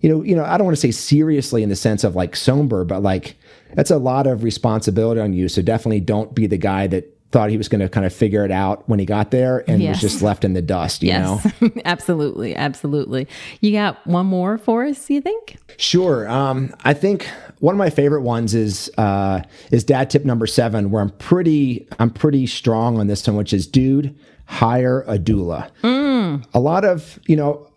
You 0.00 0.08
know, 0.08 0.22
you 0.22 0.34
know, 0.34 0.46
I 0.46 0.56
don't 0.56 0.64
want 0.64 0.74
to 0.74 0.80
say 0.80 0.90
seriously 0.90 1.62
in 1.62 1.68
the 1.68 1.76
sense 1.76 2.04
of 2.04 2.16
like 2.16 2.34
somber, 2.34 2.86
but 2.86 3.02
like 3.02 3.36
that's 3.74 3.90
a 3.90 3.98
lot 3.98 4.26
of 4.26 4.44
responsibility 4.44 5.20
on 5.20 5.34
you. 5.34 5.50
So 5.50 5.60
definitely 5.60 6.00
don't 6.00 6.34
be 6.34 6.46
the 6.46 6.56
guy 6.56 6.86
that 6.86 7.17
thought 7.30 7.50
he 7.50 7.58
was 7.58 7.68
going 7.68 7.80
to 7.80 7.88
kind 7.88 8.06
of 8.06 8.12
figure 8.12 8.44
it 8.44 8.50
out 8.50 8.88
when 8.88 8.98
he 8.98 9.04
got 9.04 9.30
there 9.30 9.62
and 9.68 9.82
yes. 9.82 9.96
was 10.02 10.12
just 10.12 10.22
left 10.22 10.44
in 10.44 10.54
the 10.54 10.62
dust, 10.62 11.02
you 11.02 11.08
yes. 11.08 11.60
know? 11.60 11.70
absolutely. 11.84 12.56
Absolutely. 12.56 13.28
You 13.60 13.72
got 13.72 14.04
one 14.06 14.26
more 14.26 14.56
for 14.56 14.84
us, 14.84 15.10
you 15.10 15.20
think? 15.20 15.56
Sure. 15.76 16.28
Um, 16.28 16.74
I 16.84 16.94
think 16.94 17.28
one 17.60 17.74
of 17.74 17.78
my 17.78 17.90
favorite 17.90 18.22
ones 18.22 18.54
is 18.54 18.90
uh, 18.96 19.42
is 19.70 19.84
dad 19.84 20.10
tip 20.10 20.24
number 20.24 20.46
seven, 20.46 20.90
where 20.90 21.02
I'm 21.02 21.10
pretty 21.10 21.86
I'm 21.98 22.10
pretty 22.10 22.46
strong 22.46 22.98
on 22.98 23.08
this 23.08 23.26
one, 23.26 23.36
which 23.36 23.52
is 23.52 23.66
dude, 23.66 24.18
hire 24.46 25.02
a 25.02 25.18
doula. 25.18 25.70
Mm. 25.82 26.46
A 26.54 26.60
lot 26.60 26.84
of 26.84 27.18
you 27.26 27.36
know 27.36 27.68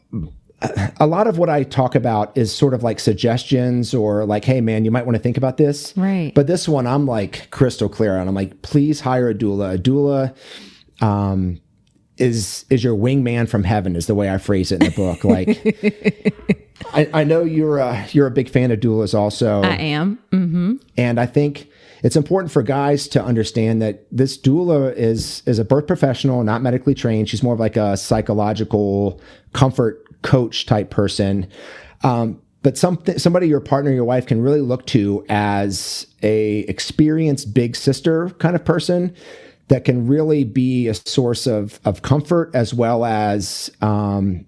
a 0.99 1.07
lot 1.07 1.27
of 1.27 1.37
what 1.37 1.49
I 1.49 1.63
talk 1.63 1.95
about 1.95 2.37
is 2.37 2.53
sort 2.53 2.73
of 2.73 2.83
like 2.83 2.99
suggestions 2.99 3.93
or 3.93 4.25
like, 4.25 4.45
hey 4.45 4.61
man, 4.61 4.85
you 4.85 4.91
might 4.91 5.05
want 5.05 5.15
to 5.15 5.21
think 5.21 5.37
about 5.37 5.57
this. 5.57 5.95
Right. 5.97 6.31
But 6.35 6.47
this 6.47 6.67
one 6.67 6.87
I'm 6.87 7.05
like 7.05 7.49
crystal 7.51 7.89
clear 7.89 8.17
on. 8.17 8.27
I'm 8.27 8.35
like, 8.35 8.61
please 8.61 9.01
hire 9.01 9.29
a 9.29 9.33
doula. 9.33 9.75
A 9.75 9.77
doula 9.77 10.35
um, 11.03 11.59
is 12.17 12.65
is 12.69 12.83
your 12.83 12.95
wingman 12.95 13.49
from 13.49 13.63
heaven 13.63 13.95
is 13.95 14.05
the 14.05 14.15
way 14.15 14.29
I 14.29 14.37
phrase 14.37 14.71
it 14.71 14.83
in 14.83 14.91
the 14.91 14.95
book. 14.95 15.23
Like 15.23 16.85
I, 16.93 17.21
I, 17.21 17.23
know 17.23 17.43
you're 17.43 17.79
a, 17.79 18.07
you're 18.11 18.27
a 18.27 18.31
big 18.31 18.49
fan 18.49 18.71
of 18.71 18.79
doulas 18.79 19.17
also. 19.17 19.61
I 19.63 19.75
am. 19.75 20.19
Mm-hmm. 20.31 20.75
And 20.97 21.19
I 21.19 21.25
think 21.25 21.69
it's 22.03 22.15
important 22.15 22.51
for 22.51 22.63
guys 22.63 23.07
to 23.09 23.23
understand 23.23 23.81
that 23.81 24.05
this 24.11 24.37
doula 24.37 24.93
is 24.95 25.41
is 25.45 25.57
a 25.57 25.65
birth 25.65 25.87
professional, 25.87 26.43
not 26.43 26.61
medically 26.61 26.93
trained. 26.93 27.29
She's 27.29 27.41
more 27.41 27.53
of 27.53 27.59
like 27.59 27.77
a 27.77 27.97
psychological 27.97 29.19
comfort 29.53 30.05
coach 30.21 30.65
type 30.65 30.89
person. 30.89 31.47
Um, 32.03 32.41
but 32.63 32.77
something 32.77 33.17
somebody 33.17 33.47
your 33.47 33.59
partner 33.59 33.91
your 33.91 34.03
wife 34.05 34.27
can 34.27 34.41
really 34.41 34.61
look 34.61 34.85
to 34.87 35.25
as 35.29 36.05
a 36.21 36.59
experienced 36.59 37.53
big 37.53 37.75
sister 37.75 38.29
kind 38.39 38.55
of 38.55 38.63
person 38.63 39.15
that 39.69 39.85
can 39.85 40.05
really 40.05 40.43
be 40.43 40.87
a 40.87 40.93
source 40.93 41.47
of 41.47 41.79
of 41.85 42.01
comfort 42.01 42.51
as 42.53 42.73
well 42.73 43.03
as 43.05 43.71
um, 43.81 44.45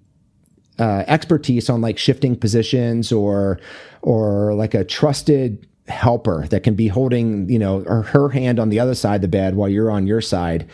uh, 0.80 1.04
expertise 1.08 1.70
on 1.70 1.82
like 1.82 1.98
shifting 1.98 2.36
positions 2.36 3.12
or 3.12 3.60
or 4.02 4.54
like 4.54 4.74
a 4.74 4.84
trusted 4.84 5.68
helper 5.88 6.48
that 6.48 6.64
can 6.64 6.76
be 6.76 6.88
holding 6.88 7.50
you 7.50 7.60
know 7.60 7.84
her, 7.84 8.04
her 8.04 8.30
hand 8.30 8.60
on 8.60 8.70
the 8.70 8.80
other 8.80 8.96
side 8.96 9.16
of 9.16 9.22
the 9.22 9.28
bed 9.28 9.56
while 9.56 9.70
you're 9.70 9.92
on 9.92 10.08
your 10.08 10.22
side 10.22 10.68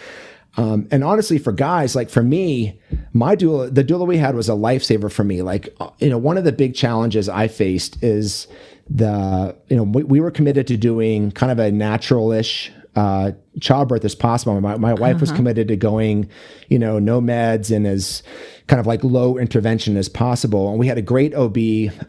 Um, 0.60 0.90
and 0.92 1.06
honestly, 1.06 1.38
for 1.38 1.54
guys, 1.54 1.96
like 1.96 2.10
for 2.10 2.22
me, 2.22 2.78
my 3.14 3.34
doula, 3.38 3.74
the 3.74 3.82
doula 3.82 4.06
we 4.06 4.18
had 4.18 4.36
was 4.36 4.50
a 4.50 4.54
lifesaver 4.54 5.10
for 5.10 5.24
me. 5.24 5.42
Like, 5.42 5.74
uh, 5.80 5.90
you 6.00 6.10
know, 6.10 6.18
one 6.18 6.38
of 6.38 6.44
the 6.44 6.52
big 6.52 6.76
challenges 6.76 7.30
I 7.30 7.48
faced 7.48 8.04
is 8.04 8.46
the, 8.90 9.56
you 9.70 9.78
know, 9.78 9.84
we, 9.84 10.04
we 10.04 10.20
were 10.20 10.32
committed 10.32 10.68
to 10.68 10.76
doing 10.76 11.32
kind 11.32 11.50
of 11.50 11.60
a 11.60 11.72
natural-ish 11.72 12.74
uh, 12.98 13.32
childbirth 13.62 14.04
as 14.04 14.16
possible. 14.16 14.60
My, 14.60 14.76
my 14.76 14.94
wife 14.94 15.16
uh-huh. 15.16 15.22
was 15.22 15.32
committed 15.32 15.70
to 15.70 15.78
going, 15.78 16.30
you 16.68 16.78
know, 16.78 17.00
no 17.00 17.22
meds 17.22 17.74
and 17.74 17.88
as 17.88 18.22
kind 18.68 18.82
of 18.82 18.86
like 18.86 19.02
low 19.02 19.38
intervention 19.38 19.96
as 19.96 20.10
possible. 20.10 20.70
And 20.72 20.78
we 20.78 20.88
had 20.88 20.98
a 20.98 21.02
great 21.02 21.34
OB. 21.34 21.58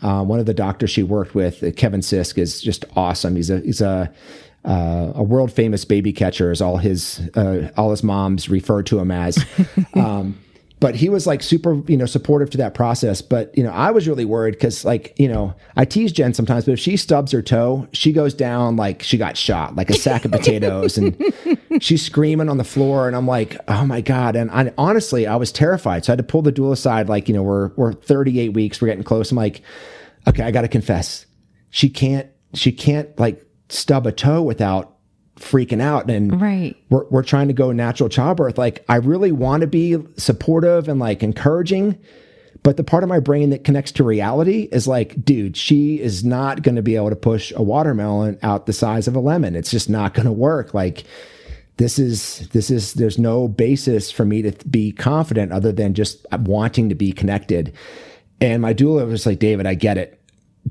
Uh, 0.02 0.24
one 0.24 0.40
of 0.40 0.46
the 0.46 0.54
doctors 0.54 0.90
she 0.90 1.04
worked 1.04 1.36
with, 1.36 1.76
Kevin 1.76 2.00
Sisk, 2.00 2.36
is 2.36 2.60
just 2.60 2.84
awesome. 2.96 3.36
He's 3.36 3.48
a 3.50 3.60
he's 3.60 3.80
a 3.80 4.12
uh, 4.64 5.12
a 5.14 5.22
world 5.22 5.52
famous 5.52 5.84
baby 5.84 6.12
catcher, 6.12 6.50
as 6.50 6.60
all 6.60 6.76
his 6.76 7.20
uh, 7.34 7.70
all 7.76 7.90
his 7.90 8.02
moms 8.02 8.48
refer 8.48 8.82
to 8.84 8.98
him 8.98 9.10
as. 9.10 9.44
Um, 9.94 10.38
but 10.80 10.94
he 10.94 11.10
was 11.10 11.26
like 11.26 11.42
super, 11.42 11.74
you 11.86 11.96
know, 11.96 12.06
supportive 12.06 12.48
to 12.50 12.58
that 12.58 12.72
process. 12.72 13.20
But 13.20 13.56
you 13.56 13.62
know, 13.62 13.70
I 13.70 13.90
was 13.90 14.08
really 14.08 14.24
worried 14.24 14.52
because, 14.52 14.82
like, 14.82 15.14
you 15.18 15.28
know, 15.28 15.54
I 15.76 15.84
tease 15.84 16.10
Jen 16.10 16.32
sometimes, 16.32 16.64
but 16.64 16.72
if 16.72 16.80
she 16.80 16.96
stubs 16.96 17.32
her 17.32 17.42
toe, 17.42 17.86
she 17.92 18.12
goes 18.12 18.32
down 18.32 18.76
like 18.76 19.02
she 19.02 19.18
got 19.18 19.36
shot, 19.36 19.76
like 19.76 19.90
a 19.90 19.94
sack 19.94 20.24
of 20.24 20.32
potatoes, 20.32 20.96
and 20.96 21.22
she's 21.80 22.04
screaming 22.04 22.48
on 22.48 22.56
the 22.56 22.64
floor. 22.64 23.06
And 23.06 23.14
I'm 23.14 23.26
like, 23.26 23.58
oh 23.68 23.84
my 23.84 24.00
god! 24.00 24.36
And 24.36 24.50
I, 24.50 24.72
honestly, 24.78 25.26
I 25.26 25.36
was 25.36 25.52
terrified, 25.52 26.06
so 26.06 26.12
I 26.12 26.14
had 26.14 26.18
to 26.18 26.24
pull 26.24 26.40
the 26.40 26.52
doula 26.52 26.72
aside. 26.72 27.10
Like, 27.10 27.28
you 27.28 27.34
know, 27.34 27.42
we're 27.42 27.68
we're 27.76 27.92
38 27.92 28.54
weeks, 28.54 28.80
we're 28.80 28.88
getting 28.88 29.04
close. 29.04 29.30
I'm 29.30 29.36
like, 29.36 29.60
okay, 30.26 30.42
I 30.42 30.50
got 30.50 30.62
to 30.62 30.68
confess, 30.68 31.26
she 31.68 31.90
can't, 31.90 32.26
she 32.54 32.72
can't 32.72 33.16
like 33.18 33.44
stub 33.70 34.06
a 34.06 34.12
toe 34.12 34.42
without 34.42 34.96
freaking 35.36 35.80
out. 35.80 36.10
And 36.10 36.40
right. 36.40 36.76
we're, 36.90 37.06
we're 37.08 37.22
trying 37.22 37.48
to 37.48 37.54
go 37.54 37.72
natural 37.72 38.08
childbirth. 38.08 38.58
Like 38.58 38.84
i 38.88 38.96
really 38.96 39.32
want 39.32 39.62
to 39.62 39.66
be 39.66 39.96
supportive 40.16 40.88
and 40.88 41.00
like 41.00 41.22
encouraging 41.22 41.98
but 42.62 42.76
the 42.76 42.84
part 42.84 43.02
of 43.02 43.08
my 43.08 43.20
brain 43.20 43.50
that 43.50 43.64
connects 43.64 43.92
to 43.92 44.04
reality 44.04 44.68
is 44.70 44.86
like 44.86 45.24
dude 45.24 45.56
she 45.56 45.98
is 45.98 46.24
not 46.24 46.62
going 46.62 46.76
to 46.76 46.82
be 46.82 46.96
able 46.96 47.10
to 47.10 47.16
push 47.16 47.52
a 47.56 47.62
watermelon 47.62 48.38
out 48.42 48.66
the 48.66 48.72
size 48.72 49.08
of 49.08 49.16
a 49.16 49.20
lemon. 49.20 49.56
It's 49.56 49.70
just 49.70 49.88
not 49.88 50.14
going 50.14 50.26
to 50.26 50.32
work. 50.32 50.74
Like 50.74 51.04
this 51.78 51.98
is 51.98 52.48
this 52.50 52.70
is 52.70 52.94
there's 52.94 53.18
no 53.18 53.48
basis 53.48 54.10
for 54.10 54.26
me 54.26 54.42
to 54.42 54.52
be 54.68 54.92
confident 54.92 55.52
other 55.52 55.72
than 55.72 55.94
just 55.94 56.26
wanting 56.32 56.90
to 56.90 56.94
be 56.94 57.12
connected. 57.12 57.72
And 58.42 58.60
my 58.60 58.74
doula 58.74 59.06
was 59.06 59.26
like 59.26 59.38
david 59.38 59.66
i 59.66 59.74
get 59.74 59.96
it. 59.96 60.20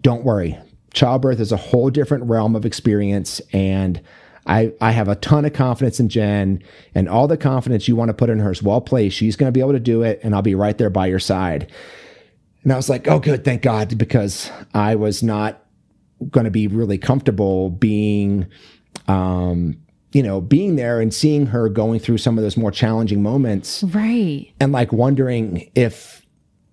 Don't 0.02 0.24
worry 0.24 0.58
childbirth 0.94 1.40
is 1.40 1.52
a 1.52 1.58
whole 1.58 1.90
different 1.90 2.26
realm 2.26 2.56
of 2.56 2.66
experience 2.66 3.42
and 3.54 4.02
I, 4.48 4.74
I 4.82 4.92
have 4.92 5.08
a 5.08 5.16
ton 5.16 5.46
of 5.46 5.54
confidence 5.54 6.00
in 6.00 6.10
Jen 6.10 6.64
and 6.96 7.08
all 7.08 7.28
the 7.28 7.38
confidence 7.38 7.88
you 7.88 7.96
want 7.96 8.10
to 8.10 8.14
put 8.14 8.32
in 8.32 8.40
her 8.40 8.52
is 8.52 8.64
well 8.64 8.82
placed. 8.82 9.16
She's 9.16 9.36
going 9.36 9.48
to 9.48 9.52
be 9.52 9.60
able 9.60 9.74
to 9.74 9.80
do 9.80 10.02
it 10.02 10.20
and 10.24 10.34
I'll 10.34 10.42
be 10.42 10.56
right 10.56 10.78
there 10.78 10.90
by 10.90 11.06
your 11.06 11.20
side. 11.20 11.72
And 12.64 12.74
I 12.74 12.76
was 12.76 12.90
like, 12.90 13.08
oh, 13.08 13.20
good, 13.20 13.46
thank 13.46 13.62
God, 13.62 13.98
because 13.98 14.52
I 14.74 14.96
was 14.96 15.24
not 15.24 15.64
going 16.30 16.46
to 16.46 16.52
be 16.52 16.68
really 16.68 16.98
comfortable 16.98 17.70
being, 17.70 18.48
um, 19.08 19.78
you 20.12 20.24
know, 20.24 20.42
being 20.42 20.76
there 20.76 21.00
and 21.00 21.14
seeing 21.14 21.46
her 21.48 21.70
going 21.70 22.00
through 22.00 22.18
some 22.18 22.38
of 22.38 22.44
those 22.44 22.58
more 22.58 22.72
challenging 22.72 23.22
moments. 23.22 23.84
Right. 23.84 24.52
And 24.60 24.72
like 24.72 24.92
wondering 24.92 25.70
if 25.76 26.19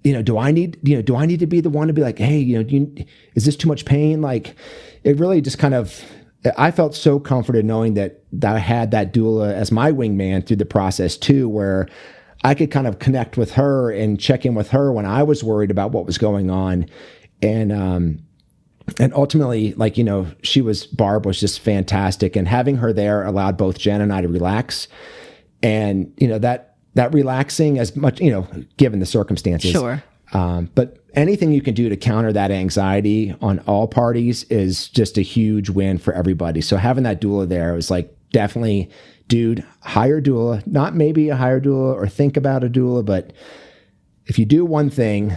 you 0.07 0.13
know, 0.13 0.23
do 0.23 0.39
I 0.39 0.53
need, 0.53 0.79
you 0.85 0.95
know, 0.95 1.03
do 1.03 1.17
I 1.17 1.27
need 1.27 1.41
to 1.41 1.49
be 1.49 1.61
the 1.61 1.69
one 1.69 1.89
to 1.89 1.93
be 1.93 2.01
like, 2.01 2.17
hey, 2.17 2.39
you 2.39 2.63
know, 2.63 2.69
you, 2.69 3.05
is 3.35 3.45
this 3.45 3.57
too 3.57 3.67
much 3.67 3.85
pain? 3.85 4.23
Like, 4.23 4.55
it 5.03 5.19
really 5.19 5.41
just 5.41 5.59
kind 5.59 5.75
of, 5.75 6.01
I 6.57 6.71
felt 6.71 6.95
so 6.95 7.19
comforted 7.19 7.65
knowing 7.65 7.95
that, 7.95 8.23
that 8.35 8.55
I 8.55 8.61
had 8.61 8.93
that 8.93 9.13
doula 9.13 9.53
as 9.53 9.73
my 9.73 9.91
wingman 9.91 10.47
through 10.47 10.59
the 10.59 10.65
process 10.65 11.17
too, 11.17 11.49
where 11.49 11.89
I 12.45 12.55
could 12.55 12.71
kind 12.71 12.87
of 12.87 13.01
connect 13.01 13.37
with 13.37 13.55
her 13.55 13.91
and 13.91 14.21
check 14.21 14.47
in 14.47 14.55
with 14.55 14.71
her 14.71 14.93
when 14.93 15.07
I 15.07 15.25
was 15.25 15.43
worried 15.43 15.73
about 15.73 15.91
what 15.91 16.07
was 16.07 16.19
going 16.19 16.51
on. 16.51 16.87
And, 17.43 17.73
um, 17.73 18.21
and 19.01 19.13
ultimately, 19.13 19.73
like, 19.73 19.99
you 19.99 20.05
know, 20.05 20.29
she 20.45 20.61
was, 20.61 20.87
Barb 20.87 21.27
was 21.27 21.41
just 21.41 21.59
fantastic. 21.59 22.37
And 22.37 22.47
having 22.47 22.77
her 22.77 22.93
there 22.93 23.25
allowed 23.25 23.57
both 23.57 23.77
Jen 23.77 24.01
and 24.01 24.13
I 24.13 24.21
to 24.21 24.29
relax. 24.29 24.87
And, 25.65 26.15
you 26.17 26.29
know, 26.29 26.39
that, 26.39 26.66
that 26.97 27.13
relaxing 27.13 27.79
as 27.79 27.95
much, 27.95 28.21
you 28.21 28.31
know, 28.31 28.49
given 28.79 29.01
the 29.01 29.07
circumstances. 29.07 29.71
Sure. 29.71 30.03
Um, 30.33 30.71
but 30.75 30.99
anything 31.15 31.53
you 31.53 31.61
can 31.61 31.75
do 31.75 31.89
to 31.89 31.97
counter 31.97 32.33
that 32.33 32.51
anxiety 32.51 33.37
on 33.41 33.61
all 33.61 33.87
parties 33.87 34.45
is 34.45 34.89
just 34.89 35.19
a 35.19 35.23
huge 35.23 35.71
win 35.71 35.99
for 35.99 36.15
everybody. 36.15 36.63
So 36.63 36.79
having 36.79 37.05
that 37.05 37.21
doula 37.21 37.49
there 37.49 37.75
was 37.75 37.91
like 37.91 38.17
definitely, 38.33 38.91
dude, 39.29 39.65
hire 39.83 40.23
doula, 40.23 40.67
not 40.67 40.95
maybe 40.95 41.29
a 41.29 41.37
hire 41.37 41.61
doula 41.61 41.95
or 41.95 42.09
think 42.09 42.37
about 42.37 42.65
a 42.65 42.69
doula, 42.69 43.05
but 43.05 43.33
if 44.25 44.39
you 44.39 44.47
do 44.47 44.65
one 44.65 44.89
thing, 44.89 45.35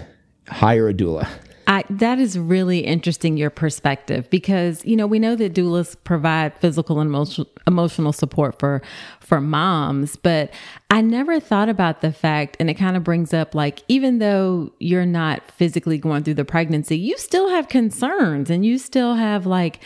hire 0.48 0.88
a 0.88 0.94
doula. 0.94 1.28
I, 1.70 1.84
that 1.92 2.18
is 2.18 2.38
really 2.38 2.80
interesting, 2.80 3.38
your 3.38 3.52
perspective, 3.52 4.28
because 4.32 4.84
you 4.84 4.96
know 4.96 5.06
we 5.06 5.20
know 5.20 5.36
that 5.36 5.54
doulas 5.54 5.96
provide 6.04 6.58
physical 6.58 7.00
and 7.00 7.08
emotional 7.08 7.48
emotional 7.68 8.12
support 8.12 8.58
for 8.58 8.82
for 9.20 9.40
moms, 9.40 10.16
but 10.16 10.52
I 10.90 11.02
never 11.02 11.40
thought 11.40 11.70
about 11.70 12.02
the 12.02 12.12
fact, 12.12 12.58
and 12.60 12.72
it 12.72 12.74
kind 12.74 12.98
of 12.98 13.04
brings 13.04 13.36
up 13.36 13.54
like 13.54 13.84
even 13.88 14.18
though 14.18 14.74
you're 14.80 15.06
not 15.06 15.52
physically 15.52 16.00
going 16.00 16.24
through 16.24 16.34
the 16.34 16.44
pregnancy, 16.44 16.98
you 16.98 17.16
still 17.20 17.50
have 17.50 17.68
concerns, 17.70 18.50
and 18.50 18.66
you 18.66 18.80
still 18.80 19.14
have 19.14 19.46
like 19.46 19.80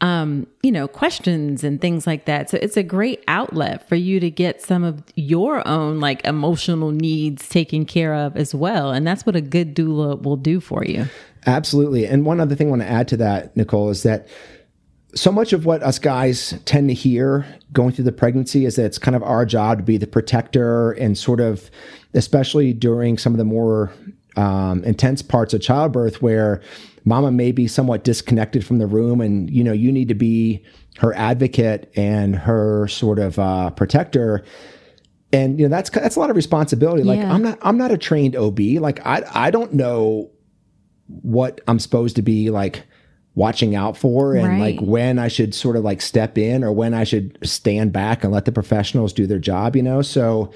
um, 0.00 0.46
you 0.62 0.72
know, 0.72 0.88
questions 0.88 1.62
and 1.62 1.80
things 1.80 2.06
like 2.06 2.24
that. 2.24 2.48
So 2.48 2.58
it's 2.60 2.76
a 2.76 2.82
great 2.82 3.22
outlet 3.28 3.88
for 3.88 3.96
you 3.96 4.18
to 4.20 4.30
get 4.30 4.62
some 4.62 4.82
of 4.82 5.02
your 5.14 5.66
own 5.68 6.00
like 6.00 6.24
emotional 6.24 6.90
needs 6.90 7.48
taken 7.48 7.84
care 7.84 8.14
of 8.14 8.36
as 8.36 8.54
well. 8.54 8.92
And 8.92 9.06
that's 9.06 9.26
what 9.26 9.36
a 9.36 9.40
good 9.40 9.74
doula 9.74 10.22
will 10.22 10.36
do 10.36 10.60
for 10.60 10.84
you. 10.84 11.06
Absolutely. 11.46 12.06
And 12.06 12.24
one 12.24 12.40
other 12.40 12.54
thing 12.54 12.68
I 12.68 12.70
want 12.70 12.82
to 12.82 12.88
add 12.88 13.08
to 13.08 13.16
that, 13.18 13.56
Nicole, 13.56 13.90
is 13.90 14.02
that 14.02 14.26
so 15.14 15.32
much 15.32 15.52
of 15.52 15.66
what 15.66 15.82
us 15.82 15.98
guys 15.98 16.54
tend 16.64 16.88
to 16.88 16.94
hear 16.94 17.44
going 17.72 17.92
through 17.92 18.04
the 18.04 18.12
pregnancy 18.12 18.64
is 18.64 18.76
that 18.76 18.84
it's 18.84 18.98
kind 18.98 19.16
of 19.16 19.22
our 19.22 19.44
job 19.44 19.78
to 19.78 19.84
be 19.84 19.96
the 19.96 20.06
protector 20.06 20.92
and 20.92 21.18
sort 21.18 21.40
of, 21.40 21.70
especially 22.14 22.72
during 22.72 23.18
some 23.18 23.32
of 23.32 23.38
the 23.38 23.44
more 23.44 23.92
um, 24.36 24.84
intense 24.84 25.22
parts 25.22 25.52
of 25.52 25.60
childbirth 25.60 26.22
where 26.22 26.62
mama 27.04 27.30
may 27.30 27.52
be 27.52 27.66
somewhat 27.66 28.04
disconnected 28.04 28.64
from 28.64 28.78
the 28.78 28.86
room 28.86 29.20
and 29.20 29.50
you 29.50 29.64
know 29.64 29.72
you 29.72 29.90
need 29.90 30.08
to 30.08 30.14
be 30.14 30.64
her 30.98 31.14
advocate 31.14 31.90
and 31.96 32.36
her 32.36 32.86
sort 32.88 33.18
of 33.18 33.38
uh, 33.38 33.70
protector 33.70 34.44
and 35.32 35.58
you 35.58 35.68
know 35.68 35.74
that's 35.74 35.90
that's 35.90 36.16
a 36.16 36.20
lot 36.20 36.30
of 36.30 36.36
responsibility 36.36 37.02
like 37.02 37.18
yeah. 37.18 37.32
i'm 37.32 37.42
not 37.42 37.58
i'm 37.62 37.78
not 37.78 37.90
a 37.90 37.98
trained 37.98 38.36
ob 38.36 38.58
like 38.58 39.04
i 39.06 39.22
i 39.32 39.50
don't 39.50 39.72
know 39.72 40.30
what 41.06 41.60
i'm 41.68 41.78
supposed 41.78 42.16
to 42.16 42.22
be 42.22 42.50
like 42.50 42.84
watching 43.34 43.76
out 43.76 43.96
for 43.96 44.34
and 44.34 44.48
right. 44.48 44.76
like 44.76 44.80
when 44.80 45.18
i 45.18 45.28
should 45.28 45.54
sort 45.54 45.76
of 45.76 45.84
like 45.84 46.00
step 46.00 46.36
in 46.36 46.64
or 46.64 46.72
when 46.72 46.92
i 46.92 47.04
should 47.04 47.38
stand 47.46 47.92
back 47.92 48.24
and 48.24 48.32
let 48.32 48.44
the 48.44 48.52
professionals 48.52 49.12
do 49.12 49.26
their 49.26 49.38
job 49.38 49.76
you 49.76 49.82
know 49.82 50.02
so 50.02 50.52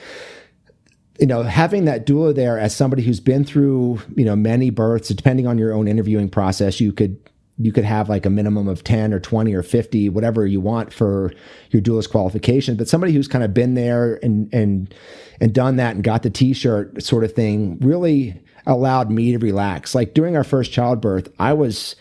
you 1.18 1.26
know, 1.26 1.42
having 1.42 1.84
that 1.84 2.06
doula 2.06 2.34
there 2.34 2.58
as 2.58 2.74
somebody 2.74 3.02
who's 3.02 3.20
been 3.20 3.44
through, 3.44 4.00
you 4.16 4.24
know, 4.24 4.34
many 4.34 4.70
births, 4.70 5.08
depending 5.08 5.46
on 5.46 5.58
your 5.58 5.72
own 5.72 5.86
interviewing 5.86 6.28
process, 6.28 6.80
you 6.80 6.92
could 6.92 7.18
you 7.56 7.72
could 7.72 7.84
have 7.84 8.08
like 8.08 8.26
a 8.26 8.30
minimum 8.30 8.66
of 8.66 8.82
10 8.82 9.14
or 9.14 9.20
20 9.20 9.54
or 9.54 9.62
50 9.62 10.08
whatever 10.08 10.44
you 10.44 10.60
want 10.60 10.92
for 10.92 11.32
your 11.70 11.80
doula's 11.80 12.08
qualification 12.08 12.76
but 12.76 12.88
somebody 12.88 13.12
who's 13.12 13.28
kind 13.28 13.44
of 13.44 13.54
been 13.54 13.74
there 13.74 14.18
and 14.24 14.52
and 14.52 14.92
and 15.40 15.54
done 15.54 15.76
that 15.76 15.94
and 15.94 16.02
got 16.02 16.24
the 16.24 16.30
t-shirt 16.30 17.00
sort 17.00 17.22
of 17.22 17.32
thing 17.32 17.78
really 17.78 18.42
allowed 18.66 19.08
me 19.08 19.30
to 19.30 19.38
relax 19.38 19.94
like 19.94 20.14
during 20.14 20.36
our 20.36 20.42
first 20.42 20.72
childbirth 20.72 21.28
i 21.38 21.52
was 21.52 21.94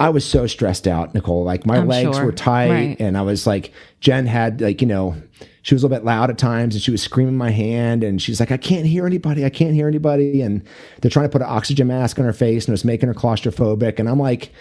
I 0.00 0.10
was 0.10 0.24
so 0.24 0.46
stressed 0.46 0.86
out, 0.86 1.12
Nicole. 1.12 1.42
Like 1.42 1.66
my 1.66 1.78
I'm 1.78 1.88
legs 1.88 2.16
sure. 2.16 2.26
were 2.26 2.32
tight, 2.32 2.70
right. 2.70 2.96
and 3.00 3.18
I 3.18 3.22
was 3.22 3.48
like, 3.48 3.72
Jen 3.98 4.26
had 4.26 4.60
like 4.60 4.80
you 4.80 4.86
know 4.86 5.16
she 5.62 5.74
was 5.74 5.82
a 5.82 5.86
little 5.86 5.98
bit 5.98 6.06
loud 6.06 6.30
at 6.30 6.38
times 6.38 6.74
and 6.74 6.82
she 6.82 6.90
was 6.90 7.02
screaming 7.02 7.36
my 7.36 7.50
hand 7.50 8.04
and 8.04 8.22
she's 8.22 8.40
like, 8.40 8.50
I 8.50 8.56
can't 8.56 8.86
hear 8.86 9.06
anybody. 9.06 9.44
I 9.44 9.50
can't 9.50 9.74
hear 9.74 9.88
anybody. 9.88 10.40
And 10.40 10.66
they're 11.00 11.10
trying 11.10 11.26
to 11.26 11.32
put 11.32 11.42
an 11.42 11.48
oxygen 11.48 11.88
mask 11.88 12.18
on 12.18 12.24
her 12.24 12.32
face 12.32 12.64
and 12.64 12.70
it 12.70 12.72
was 12.72 12.84
making 12.84 13.08
her 13.08 13.14
claustrophobic. 13.14 13.98
And 13.98 14.08
I'm 14.08 14.18
like, 14.18 14.52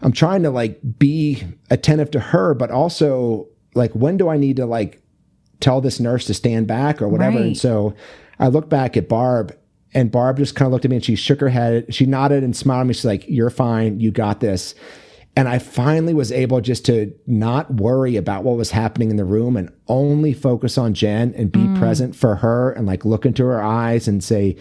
I'm 0.00 0.12
trying 0.12 0.42
to 0.44 0.50
like 0.50 0.80
be 0.98 1.44
attentive 1.70 2.10
to 2.12 2.20
her, 2.20 2.54
but 2.54 2.70
also 2.70 3.48
like, 3.74 3.92
when 3.92 4.16
do 4.16 4.28
I 4.28 4.36
need 4.36 4.56
to 4.56 4.66
like 4.66 5.02
tell 5.60 5.80
this 5.80 6.00
nurse 6.00 6.24
to 6.26 6.34
stand 6.34 6.66
back 6.66 7.02
or 7.02 7.08
whatever? 7.08 7.36
Right. 7.36 7.46
And 7.46 7.58
so 7.58 7.94
I 8.38 8.48
look 8.48 8.68
back 8.68 8.96
at 8.96 9.08
Barb 9.08 9.56
and 9.92 10.10
Barb 10.10 10.38
just 10.38 10.54
kind 10.54 10.66
of 10.66 10.72
looked 10.72 10.84
at 10.84 10.90
me 10.90 10.96
and 10.96 11.04
she 11.04 11.16
shook 11.16 11.40
her 11.40 11.48
head. 11.48 11.94
She 11.94 12.06
nodded 12.06 12.42
and 12.42 12.56
smiled 12.56 12.82
at 12.82 12.86
me. 12.86 12.94
She's 12.94 13.04
like, 13.04 13.24
You're 13.28 13.50
fine. 13.50 14.00
You 14.00 14.10
got 14.10 14.40
this. 14.40 14.74
And 15.36 15.48
I 15.48 15.58
finally 15.58 16.12
was 16.12 16.32
able 16.32 16.60
just 16.60 16.84
to 16.86 17.14
not 17.26 17.74
worry 17.74 18.16
about 18.16 18.42
what 18.42 18.56
was 18.56 18.72
happening 18.72 19.10
in 19.10 19.16
the 19.16 19.24
room 19.24 19.56
and 19.56 19.72
only 19.86 20.32
focus 20.32 20.76
on 20.76 20.92
Jen 20.92 21.32
and 21.36 21.52
be 21.52 21.60
mm. 21.60 21.78
present 21.78 22.16
for 22.16 22.36
her 22.36 22.72
and 22.72 22.86
like 22.86 23.04
look 23.04 23.24
into 23.24 23.44
her 23.44 23.62
eyes 23.62 24.08
and 24.08 24.22
say, 24.24 24.56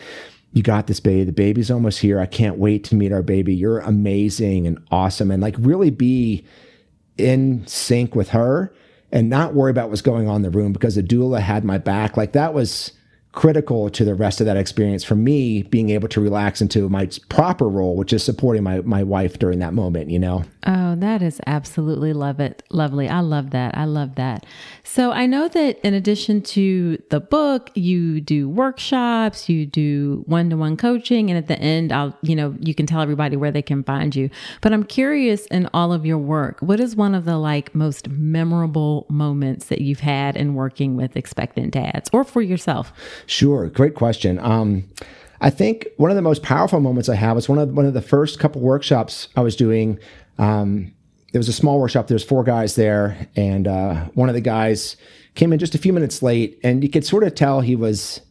You 0.53 0.61
got 0.61 0.87
this, 0.87 0.99
baby. 0.99 1.23
The 1.23 1.31
baby's 1.31 1.71
almost 1.71 1.99
here. 1.99 2.19
I 2.19 2.27
can't 2.27 2.59
wait 2.59 2.83
to 2.85 2.95
meet 2.95 3.11
our 3.11 3.23
baby. 3.23 3.53
You're 3.53 3.79
amazing 3.79 4.67
and 4.67 4.79
awesome. 4.91 5.31
And 5.31 5.41
like 5.41 5.55
really 5.57 5.89
be 5.89 6.45
in 7.17 7.65
sync 7.65 8.15
with 8.15 8.29
her 8.29 8.73
and 9.11 9.29
not 9.29 9.55
worry 9.55 9.71
about 9.71 9.89
what's 9.89 10.01
going 10.01 10.27
on 10.29 10.37
in 10.37 10.41
the 10.43 10.49
room 10.51 10.71
because 10.71 10.95
the 10.95 11.03
doula 11.03 11.41
had 11.41 11.65
my 11.65 11.79
back. 11.79 12.15
Like 12.15 12.33
that 12.33 12.53
was 12.53 12.93
critical 13.31 13.91
to 13.91 14.03
the 14.03 14.15
rest 14.15 14.41
of 14.41 14.47
that 14.47 14.57
experience 14.57 15.03
for 15.03 15.15
me 15.15 15.61
being 15.61 15.91
able 15.91 16.07
to 16.07 16.19
relax 16.19 16.61
into 16.61 16.89
my 16.89 17.07
proper 17.29 17.69
role 17.69 17.95
which 17.95 18.11
is 18.11 18.23
supporting 18.23 18.63
my 18.63 18.81
my 18.81 19.03
wife 19.03 19.37
during 19.37 19.59
that 19.59 19.71
moment 19.71 20.09
you 20.09 20.17
know? 20.17 20.43
Oh 20.65 20.95
that 20.95 21.21
is 21.21 21.39
absolutely 21.45 22.11
love 22.11 22.39
it 22.39 22.63
lovely. 22.71 23.07
I 23.07 23.19
love 23.19 23.51
that. 23.51 23.77
I 23.77 23.85
love 23.85 24.15
that. 24.15 24.47
So 24.83 25.11
i 25.11 25.27
know 25.27 25.47
that 25.47 25.79
in 25.85 25.93
addition 25.93 26.41
to 26.41 27.01
the 27.11 27.19
book 27.19 27.69
you 27.75 28.19
do 28.19 28.49
workshops 28.49 29.47
you 29.47 29.67
do 29.67 30.23
one-to-one 30.25 30.75
coaching 30.75 31.29
and 31.29 31.37
at 31.37 31.47
the 31.47 31.59
end 31.59 31.91
i'll 31.91 32.17
you 32.23 32.35
know 32.35 32.55
you 32.59 32.73
can 32.73 32.87
tell 32.87 33.01
everybody 33.01 33.35
where 33.35 33.51
they 33.51 33.61
can 33.61 33.83
find 33.83 34.15
you. 34.15 34.31
But 34.61 34.73
i'm 34.73 34.83
curious 34.83 35.45
in 35.47 35.69
all 35.71 35.93
of 35.93 36.03
your 36.03 36.17
work 36.17 36.59
what 36.61 36.79
is 36.79 36.95
one 36.95 37.13
of 37.13 37.25
the 37.25 37.37
like 37.37 37.75
most 37.75 38.09
memorable 38.09 39.05
moments 39.07 39.65
that 39.65 39.81
you've 39.81 39.99
had 39.99 40.35
in 40.35 40.55
working 40.55 40.95
with 40.95 41.15
expectant 41.15 41.71
dads 41.71 42.09
or 42.11 42.23
for 42.23 42.41
yourself 42.41 42.91
Sure, 43.25 43.67
great 43.67 43.95
question. 43.95 44.39
Um, 44.39 44.85
I 45.41 45.49
think 45.49 45.87
one 45.97 46.11
of 46.11 46.15
the 46.15 46.21
most 46.21 46.43
powerful 46.43 46.79
moments 46.79 47.09
I 47.09 47.15
have 47.15 47.35
was 47.35 47.47
one 47.47 47.59
of 47.59 47.71
one 47.71 47.85
of 47.85 47.93
the 47.93 48.01
first 48.01 48.39
couple 48.39 48.61
workshops 48.61 49.29
I 49.35 49.41
was 49.41 49.55
doing. 49.55 49.99
Um, 50.37 50.93
there 51.31 51.39
was 51.39 51.47
a 51.47 51.53
small 51.53 51.79
workshop. 51.79 52.07
There 52.07 52.15
was 52.15 52.23
four 52.23 52.43
guys 52.43 52.75
there, 52.75 53.27
and 53.35 53.67
uh, 53.67 54.05
one 54.15 54.29
of 54.29 54.35
the 54.35 54.41
guys 54.41 54.97
came 55.35 55.53
in 55.53 55.59
just 55.59 55.75
a 55.75 55.77
few 55.77 55.93
minutes 55.93 56.21
late, 56.21 56.59
and 56.63 56.83
you 56.83 56.89
could 56.89 57.05
sort 57.05 57.23
of 57.23 57.35
tell 57.35 57.61
he 57.61 57.75
was 57.75 58.21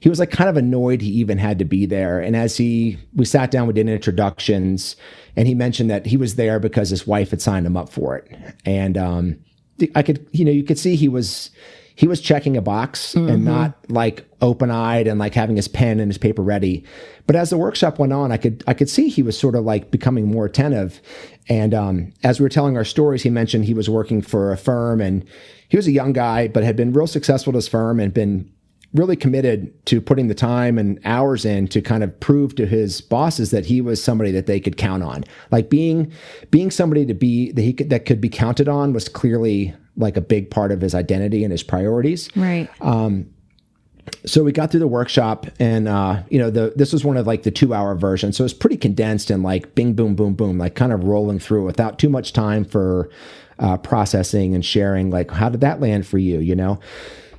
he 0.00 0.08
was 0.08 0.18
like 0.18 0.30
kind 0.30 0.48
of 0.48 0.56
annoyed 0.56 1.00
he 1.00 1.10
even 1.10 1.38
had 1.38 1.58
to 1.58 1.64
be 1.64 1.86
there. 1.86 2.20
And 2.20 2.36
as 2.36 2.56
he 2.56 2.98
we 3.14 3.24
sat 3.24 3.50
down, 3.50 3.66
we 3.66 3.72
did 3.74 3.88
introductions, 3.88 4.96
and 5.34 5.46
he 5.46 5.54
mentioned 5.54 5.90
that 5.90 6.06
he 6.06 6.16
was 6.16 6.36
there 6.36 6.58
because 6.58 6.88
his 6.88 7.06
wife 7.06 7.30
had 7.30 7.42
signed 7.42 7.66
him 7.66 7.76
up 7.76 7.90
for 7.90 8.16
it, 8.16 8.30
and 8.64 8.96
um, 8.96 9.38
I 9.94 10.02
could 10.02 10.26
you 10.32 10.44
know 10.44 10.52
you 10.52 10.64
could 10.64 10.78
see 10.78 10.96
he 10.96 11.08
was 11.08 11.50
he 11.96 12.06
was 12.06 12.20
checking 12.20 12.56
a 12.56 12.62
box 12.62 13.14
mm-hmm. 13.14 13.28
and 13.28 13.44
not 13.44 13.74
like 13.88 14.28
open 14.40 14.70
eyed 14.70 15.08
and 15.08 15.18
like 15.18 15.34
having 15.34 15.56
his 15.56 15.66
pen 15.66 15.98
and 15.98 16.10
his 16.10 16.18
paper 16.18 16.42
ready. 16.42 16.84
But 17.26 17.36
as 17.36 17.50
the 17.50 17.56
workshop 17.56 17.98
went 17.98 18.12
on, 18.12 18.30
I 18.30 18.36
could 18.36 18.62
I 18.66 18.74
could 18.74 18.88
see 18.88 19.08
he 19.08 19.22
was 19.22 19.36
sort 19.36 19.54
of 19.54 19.64
like 19.64 19.90
becoming 19.90 20.30
more 20.30 20.44
attentive. 20.44 21.00
And 21.48 21.74
um, 21.74 22.12
as 22.22 22.38
we 22.38 22.44
were 22.44 22.50
telling 22.50 22.76
our 22.76 22.84
stories, 22.84 23.22
he 23.22 23.30
mentioned 23.30 23.64
he 23.64 23.74
was 23.74 23.90
working 23.90 24.20
for 24.20 24.52
a 24.52 24.58
firm 24.58 25.00
and 25.00 25.24
he 25.68 25.76
was 25.76 25.88
a 25.88 25.92
young 25.92 26.12
guy, 26.12 26.48
but 26.48 26.62
had 26.62 26.76
been 26.76 26.92
real 26.92 27.06
successful 27.06 27.52
at 27.52 27.56
his 27.56 27.66
firm 27.66 27.98
and 27.98 28.12
been 28.12 28.52
really 28.94 29.16
committed 29.16 29.84
to 29.86 30.00
putting 30.00 30.28
the 30.28 30.34
time 30.34 30.78
and 30.78 31.00
hours 31.04 31.44
in 31.44 31.66
to 31.68 31.80
kind 31.80 32.04
of 32.04 32.18
prove 32.20 32.54
to 32.54 32.66
his 32.66 33.00
bosses 33.00 33.50
that 33.50 33.66
he 33.66 33.80
was 33.80 34.02
somebody 34.02 34.30
that 34.30 34.46
they 34.46 34.60
could 34.60 34.76
count 34.76 35.02
on. 35.02 35.24
Like 35.50 35.70
being 35.70 36.12
being 36.50 36.70
somebody 36.70 37.06
to 37.06 37.14
be 37.14 37.52
that 37.52 37.62
he 37.62 37.72
could, 37.72 37.90
that 37.90 38.04
could 38.04 38.20
be 38.20 38.28
counted 38.28 38.68
on 38.68 38.92
was 38.92 39.08
clearly 39.08 39.74
like 39.96 40.16
a 40.16 40.20
big 40.20 40.50
part 40.50 40.72
of 40.72 40.80
his 40.80 40.94
identity 40.94 41.42
and 41.42 41.52
his 41.52 41.62
priorities. 41.62 42.28
Right. 42.36 42.68
Um, 42.80 43.30
so 44.24 44.44
we 44.44 44.52
got 44.52 44.70
through 44.70 44.80
the 44.80 44.86
workshop 44.86 45.46
and 45.58 45.88
uh, 45.88 46.22
you 46.30 46.38
know 46.38 46.50
the 46.50 46.72
this 46.76 46.92
was 46.92 47.04
one 47.04 47.16
of 47.16 47.26
like 47.26 47.42
the 47.42 47.50
two 47.50 47.74
hour 47.74 47.94
version. 47.94 48.32
So 48.32 48.44
it's 48.44 48.54
pretty 48.54 48.76
condensed 48.76 49.30
and 49.30 49.42
like 49.42 49.74
bing 49.74 49.94
boom 49.94 50.14
boom 50.14 50.34
boom 50.34 50.58
like 50.58 50.74
kind 50.74 50.92
of 50.92 51.04
rolling 51.04 51.38
through 51.38 51.64
without 51.64 51.98
too 51.98 52.08
much 52.08 52.32
time 52.32 52.64
for 52.64 53.10
uh, 53.58 53.76
processing 53.78 54.54
and 54.54 54.64
sharing 54.64 55.10
like 55.10 55.30
how 55.30 55.48
did 55.48 55.60
that 55.62 55.80
land 55.80 56.06
for 56.06 56.18
you 56.18 56.38
you 56.38 56.54
know? 56.54 56.80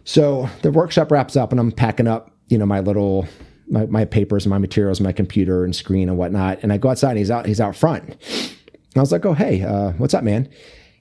So 0.04 0.50
the 0.62 0.72
workshop 0.72 1.12
wraps 1.12 1.36
up 1.36 1.52
and 1.52 1.60
i'm 1.60 1.72
packing 1.72 2.08
up 2.08 2.32
you 2.48 2.58
know 2.58 2.66
my 2.66 2.80
little 2.80 3.28
my, 3.70 3.86
my 3.88 4.06
papers 4.06 4.46
and 4.46 4.50
my 4.50 4.58
materials 4.58 5.02
my 5.02 5.12
computer 5.12 5.64
and 5.64 5.76
screen 5.76 6.10
and 6.10 6.18
whatnot. 6.18 6.60
And 6.64 6.74
i 6.74 6.78
go 6.78 6.90
outside 6.90 7.12
and 7.12 7.20
he's 7.20 7.32
out 7.32 7.46
he's 7.46 7.62
out 7.62 7.76
front. 7.76 8.04
And 8.10 8.98
i 8.98 9.00
was 9.00 9.12
like 9.12 9.26
oh 9.26 9.34
hey 9.34 9.62
uh, 9.62 9.92
what's 9.94 10.14
up 10.14 10.24
man? 10.24 10.50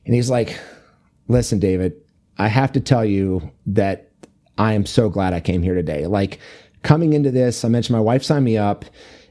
And 0.05 0.15
he's 0.15 0.31
like 0.31 0.59
listen, 1.29 1.59
David, 1.59 1.95
I 2.39 2.49
have 2.49 2.73
to 2.73 2.81
tell 2.81 3.05
you 3.05 3.51
that 3.67 4.11
I 4.59 4.73
am 4.73 4.87
so 4.87 5.09
glad 5.09 5.33
I 5.33 5.41
came 5.41 5.63
here 5.63 5.75
today. 5.75 6.07
Like 6.07 6.39
coming 6.83 7.13
into 7.13 7.31
this, 7.31 7.65
I 7.65 7.69
mentioned 7.69 7.97
my 7.97 8.01
wife 8.03 8.23
signed 8.23 8.45
me 8.45 8.57
up. 8.57 8.85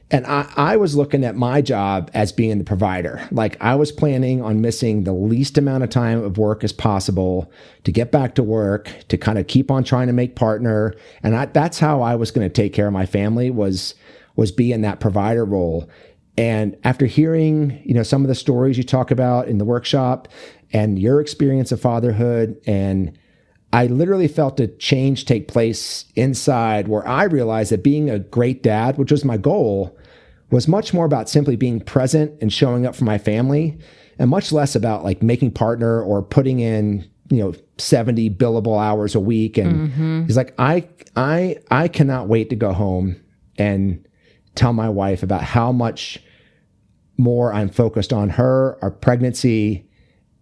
And 0.08 0.24
I, 0.24 0.48
I 0.56 0.76
was 0.76 0.94
looking 0.94 1.24
at 1.24 1.34
my 1.34 1.60
job 1.60 2.12
as 2.14 2.30
being 2.30 2.58
the 2.58 2.64
provider. 2.64 3.26
Like 3.32 3.56
I 3.60 3.74
was 3.74 3.90
planning 3.90 4.40
on 4.40 4.60
missing 4.60 5.02
the 5.02 5.12
least 5.12 5.58
amount 5.58 5.82
of 5.82 5.90
time 5.90 6.22
of 6.22 6.38
work 6.38 6.62
as 6.62 6.72
possible 6.72 7.50
to 7.82 7.90
get 7.90 8.12
back 8.12 8.36
to 8.36 8.44
work, 8.44 8.88
to 9.08 9.18
kind 9.18 9.36
of 9.36 9.48
keep 9.48 9.68
on 9.68 9.82
trying 9.82 10.06
to 10.06 10.12
make 10.12 10.36
partner. 10.36 10.94
And 11.24 11.34
I, 11.34 11.46
that's 11.46 11.80
how 11.80 12.02
I 12.02 12.14
was 12.14 12.30
going 12.30 12.48
to 12.48 12.52
take 12.52 12.72
care 12.72 12.86
of 12.86 12.92
my 12.92 13.04
family 13.04 13.50
was, 13.50 13.96
was 14.36 14.52
be 14.52 14.72
in 14.72 14.82
that 14.82 15.00
provider 15.00 15.44
role. 15.44 15.90
And 16.38 16.76
after 16.84 17.06
hearing, 17.06 17.82
you 17.84 17.94
know, 17.94 18.02
some 18.04 18.22
of 18.22 18.28
the 18.28 18.34
stories 18.34 18.76
you 18.76 18.84
talk 18.84 19.10
about 19.10 19.48
in 19.48 19.58
the 19.58 19.64
workshop 19.64 20.28
and 20.72 20.98
your 20.98 21.20
experience 21.20 21.72
of 21.72 21.80
fatherhood 21.80 22.60
and 22.66 23.16
I 23.72 23.86
literally 23.86 24.28
felt 24.28 24.60
a 24.60 24.68
change 24.68 25.24
take 25.24 25.48
place 25.48 26.06
inside 26.14 26.88
where 26.88 27.06
I 27.06 27.24
realized 27.24 27.72
that 27.72 27.82
being 27.82 28.08
a 28.08 28.18
great 28.18 28.62
dad, 28.62 28.96
which 28.96 29.10
was 29.10 29.24
my 29.24 29.36
goal, 29.36 29.98
was 30.50 30.68
much 30.68 30.94
more 30.94 31.04
about 31.04 31.28
simply 31.28 31.56
being 31.56 31.80
present 31.80 32.32
and 32.40 32.52
showing 32.52 32.86
up 32.86 32.94
for 32.94 33.04
my 33.04 33.18
family 33.18 33.76
and 34.18 34.30
much 34.30 34.52
less 34.52 34.76
about 34.76 35.04
like 35.04 35.22
making 35.22 35.50
partner 35.50 36.00
or 36.00 36.22
putting 36.22 36.60
in, 36.60 37.08
you 37.28 37.38
know, 37.38 37.54
70 37.78 38.30
billable 38.30 38.80
hours 38.82 39.14
a 39.14 39.20
week 39.20 39.58
and 39.58 39.90
mm-hmm. 39.90 40.24
he's 40.24 40.36
like 40.36 40.54
I 40.58 40.88
I 41.16 41.56
I 41.70 41.88
cannot 41.88 42.28
wait 42.28 42.48
to 42.50 42.56
go 42.56 42.72
home 42.72 43.20
and 43.58 44.06
tell 44.54 44.72
my 44.72 44.88
wife 44.88 45.22
about 45.22 45.42
how 45.42 45.72
much 45.72 46.18
more 47.18 47.52
I'm 47.52 47.68
focused 47.68 48.12
on 48.12 48.30
her, 48.30 48.78
our 48.80 48.90
pregnancy, 48.90 49.88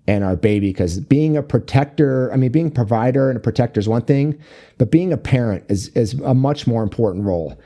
and 0.07 0.24
our 0.24 0.36
baby. 0.36 0.68
Because 0.68 1.00
being 1.00 1.36
a 1.36 1.42
protector, 1.42 2.32
I 2.32 2.36
mean, 2.36 2.52
being 2.52 2.68
a 2.68 2.70
provider 2.70 3.28
and 3.28 3.36
a 3.36 3.40
protector 3.40 3.80
is 3.80 3.88
one 3.88 4.02
thing, 4.02 4.38
but 4.78 4.90
being 4.90 5.12
a 5.12 5.16
parent 5.16 5.64
is 5.68 5.88
is 5.88 6.14
a 6.20 6.34
much 6.34 6.66
more 6.66 6.82
important 6.82 7.24
role. 7.24 7.59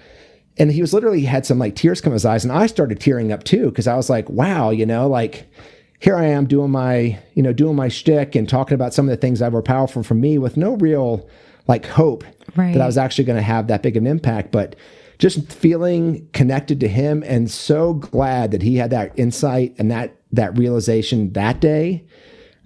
And 0.58 0.72
he 0.72 0.80
was 0.80 0.92
literally 0.92 1.20
he 1.20 1.26
had 1.26 1.46
some 1.46 1.58
like 1.58 1.76
tears 1.76 2.00
come 2.00 2.12
in 2.12 2.14
his 2.14 2.24
eyes, 2.24 2.44
and 2.44 2.52
I 2.52 2.66
started 2.66 3.00
tearing 3.00 3.32
up 3.32 3.44
too 3.44 3.66
because 3.66 3.86
I 3.86 3.96
was 3.96 4.10
like, 4.10 4.28
wow, 4.28 4.70
you 4.70 4.86
know, 4.86 5.08
like 5.08 5.48
here 6.00 6.16
I 6.16 6.26
am 6.26 6.46
doing 6.46 6.70
my, 6.70 7.18
you 7.34 7.42
know, 7.42 7.52
doing 7.52 7.76
my 7.76 7.88
shtick 7.88 8.34
and 8.34 8.48
talking 8.48 8.74
about 8.74 8.94
some 8.94 9.06
of 9.06 9.10
the 9.10 9.20
things 9.20 9.40
that 9.40 9.52
were 9.52 9.62
powerful 9.62 10.02
for 10.02 10.14
me 10.14 10.38
with 10.38 10.56
no 10.56 10.76
real 10.76 11.28
like 11.66 11.86
hope 11.86 12.24
right. 12.56 12.72
that 12.72 12.80
I 12.80 12.86
was 12.86 12.96
actually 12.96 13.24
going 13.24 13.36
to 13.36 13.42
have 13.42 13.66
that 13.66 13.82
big 13.82 13.96
of 13.96 14.02
an 14.02 14.06
impact. 14.06 14.52
But 14.52 14.76
just 15.18 15.52
feeling 15.52 16.28
connected 16.32 16.78
to 16.80 16.88
him 16.88 17.24
and 17.26 17.50
so 17.50 17.94
glad 17.94 18.52
that 18.52 18.62
he 18.62 18.76
had 18.76 18.90
that 18.90 19.12
insight 19.18 19.74
and 19.78 19.90
that 19.90 20.14
that 20.30 20.56
realization 20.56 21.32
that 21.32 21.60
day 21.60 22.04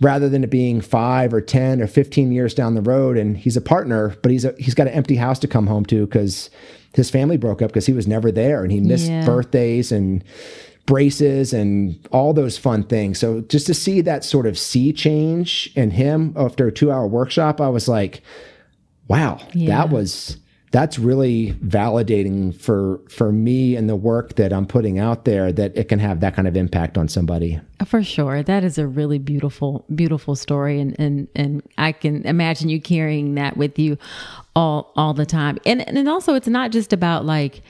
rather 0.02 0.28
than 0.28 0.44
it 0.44 0.50
being 0.50 0.80
5 0.80 1.32
or 1.32 1.40
10 1.40 1.80
or 1.80 1.86
15 1.86 2.32
years 2.32 2.54
down 2.54 2.74
the 2.74 2.82
road 2.82 3.16
and 3.16 3.36
he's 3.36 3.56
a 3.56 3.60
partner 3.60 4.16
but 4.22 4.30
he's 4.30 4.44
a, 4.44 4.54
he's 4.58 4.74
got 4.74 4.88
an 4.88 4.92
empty 4.92 5.16
house 5.16 5.38
to 5.38 5.48
come 5.48 5.68
home 5.68 5.84
to 5.86 6.06
cuz 6.08 6.50
his 6.94 7.08
family 7.08 7.36
broke 7.36 7.62
up 7.62 7.70
because 7.70 7.86
he 7.86 7.92
was 7.92 8.06
never 8.06 8.30
there 8.30 8.62
and 8.62 8.72
he 8.72 8.80
missed 8.80 9.08
yeah. 9.08 9.24
birthdays 9.24 9.90
and 9.90 10.22
braces 10.84 11.52
and 11.52 11.98
all 12.10 12.34
those 12.34 12.58
fun 12.58 12.82
things. 12.82 13.18
So 13.18 13.40
just 13.42 13.66
to 13.68 13.74
see 13.74 14.00
that 14.00 14.24
sort 14.24 14.46
of 14.46 14.58
sea 14.58 14.92
change 14.92 15.70
in 15.76 15.92
him 15.92 16.34
after 16.36 16.66
a 16.66 16.72
2-hour 16.72 17.06
workshop 17.06 17.60
I 17.60 17.68
was 17.68 17.88
like 17.88 18.22
wow, 19.08 19.40
yeah. 19.52 19.68
that 19.68 19.90
was 19.90 20.38
that's 20.72 20.98
really 20.98 21.52
validating 21.64 22.58
for 22.58 22.98
for 23.08 23.30
me 23.30 23.76
and 23.76 23.88
the 23.88 23.94
work 23.94 24.36
that 24.36 24.54
I'm 24.54 24.66
putting 24.66 24.98
out 24.98 25.26
there 25.26 25.52
that 25.52 25.76
it 25.76 25.84
can 25.84 25.98
have 25.98 26.20
that 26.20 26.34
kind 26.34 26.48
of 26.48 26.56
impact 26.56 26.96
on 26.96 27.08
somebody. 27.08 27.60
For 27.84 28.02
sure. 28.02 28.42
That 28.42 28.64
is 28.64 28.78
a 28.78 28.86
really 28.86 29.18
beautiful 29.18 29.84
beautiful 29.94 30.34
story 30.34 30.80
and 30.80 30.98
and 30.98 31.28
and 31.36 31.62
I 31.76 31.92
can 31.92 32.24
imagine 32.26 32.70
you 32.70 32.80
carrying 32.80 33.34
that 33.34 33.58
with 33.58 33.78
you 33.78 33.98
all 34.56 34.92
all 34.96 35.12
the 35.12 35.26
time. 35.26 35.58
And 35.66 35.86
and 35.86 36.08
also 36.08 36.34
it's 36.34 36.48
not 36.48 36.72
just 36.72 36.94
about 36.94 37.26
like 37.26 37.60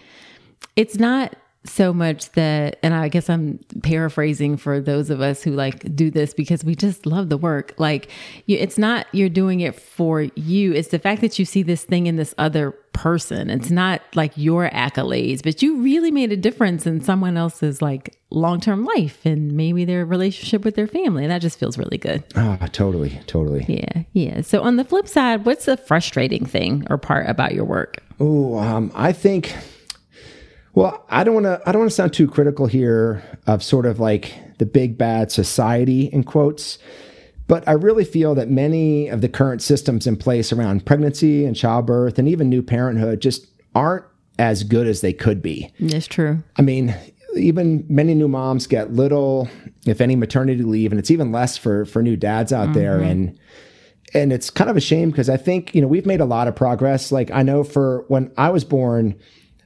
it's 0.76 0.96
not 0.96 1.34
so 1.64 1.92
much 1.92 2.30
that 2.32 2.78
and 2.82 2.92
i 2.92 3.08
guess 3.08 3.30
i'm 3.30 3.58
paraphrasing 3.82 4.56
for 4.56 4.80
those 4.80 5.10
of 5.10 5.20
us 5.20 5.42
who 5.42 5.52
like 5.52 5.94
do 5.94 6.10
this 6.10 6.34
because 6.34 6.64
we 6.64 6.74
just 6.74 7.06
love 7.06 7.28
the 7.28 7.36
work. 7.36 7.74
Like 7.78 8.08
you, 8.46 8.58
it's 8.58 8.78
not 8.78 9.06
you're 9.12 9.28
doing 9.28 9.60
it 9.60 9.74
for 9.74 10.22
you. 10.22 10.72
It's 10.72 10.88
the 10.88 10.98
fact 10.98 11.20
that 11.20 11.38
you 11.38 11.44
see 11.44 11.62
this 11.62 11.84
thing 11.84 12.06
in 12.06 12.16
this 12.16 12.34
other 12.38 12.72
person. 12.92 13.48
It's 13.48 13.70
not 13.70 14.02
like 14.14 14.32
your 14.36 14.68
accolades 14.70 15.42
but 15.42 15.62
you 15.62 15.80
really 15.80 16.10
made 16.10 16.32
a 16.32 16.36
difference 16.36 16.86
in 16.86 17.00
someone 17.00 17.36
else's 17.36 17.80
like 17.80 18.18
long-term 18.30 18.84
life 18.84 19.24
and 19.24 19.52
maybe 19.52 19.84
their 19.84 20.04
relationship 20.04 20.64
with 20.64 20.74
their 20.74 20.86
family. 20.86 21.24
And 21.24 21.30
that 21.30 21.40
just 21.40 21.58
feels 21.58 21.78
really 21.78 21.98
good. 21.98 22.22
Ah 22.36 22.58
totally 22.72 23.20
totally. 23.26 23.64
Yeah 23.68 24.02
yeah. 24.12 24.42
So 24.42 24.62
on 24.62 24.76
the 24.76 24.84
flip 24.84 25.08
side 25.08 25.44
what's 25.44 25.66
the 25.66 25.76
frustrating 25.76 26.44
thing 26.44 26.86
or 26.90 26.98
part 26.98 27.28
about 27.28 27.54
your 27.54 27.64
work? 27.64 28.02
Oh 28.20 28.58
um, 28.58 28.92
i 28.94 29.12
think 29.12 29.54
well, 30.74 31.04
I 31.08 31.24
don't 31.24 31.34
want 31.34 31.46
to. 31.46 31.60
I 31.66 31.72
don't 31.72 31.80
want 31.80 31.90
to 31.90 31.94
sound 31.94 32.12
too 32.12 32.28
critical 32.28 32.66
here 32.66 33.22
of 33.46 33.62
sort 33.62 33.86
of 33.86 34.00
like 34.00 34.34
the 34.58 34.66
big 34.66 34.96
bad 34.96 35.30
society 35.30 36.06
in 36.06 36.24
quotes, 36.24 36.78
but 37.46 37.66
I 37.68 37.72
really 37.72 38.04
feel 38.04 38.34
that 38.36 38.48
many 38.48 39.08
of 39.08 39.20
the 39.20 39.28
current 39.28 39.60
systems 39.60 40.06
in 40.06 40.16
place 40.16 40.52
around 40.52 40.86
pregnancy 40.86 41.44
and 41.44 41.54
childbirth 41.54 42.18
and 42.18 42.28
even 42.28 42.48
new 42.48 42.62
parenthood 42.62 43.20
just 43.20 43.46
aren't 43.74 44.04
as 44.38 44.64
good 44.64 44.86
as 44.86 45.02
they 45.02 45.12
could 45.12 45.42
be. 45.42 45.72
It's 45.78 46.06
true. 46.06 46.42
I 46.56 46.62
mean, 46.62 46.94
even 47.36 47.84
many 47.88 48.14
new 48.14 48.28
moms 48.28 48.66
get 48.66 48.92
little, 48.92 49.48
if 49.86 50.00
any, 50.00 50.16
maternity 50.16 50.62
leave, 50.62 50.90
and 50.90 50.98
it's 50.98 51.10
even 51.10 51.32
less 51.32 51.56
for 51.58 51.84
for 51.84 52.02
new 52.02 52.16
dads 52.16 52.52
out 52.52 52.68
mm-hmm. 52.68 52.74
there. 52.74 53.00
And 53.00 53.38
and 54.14 54.32
it's 54.32 54.50
kind 54.50 54.70
of 54.70 54.76
a 54.76 54.80
shame 54.80 55.10
because 55.10 55.28
I 55.28 55.36
think, 55.36 55.74
you 55.74 55.80
know, 55.80 55.88
we've 55.88 56.06
made 56.06 56.20
a 56.20 56.26
lot 56.26 56.48
of 56.48 56.56
progress. 56.56 57.12
Like 57.12 57.30
I 57.30 57.42
know 57.42 57.64
for 57.64 58.04
when 58.08 58.32
I 58.36 58.50
was 58.50 58.64
born, 58.64 59.18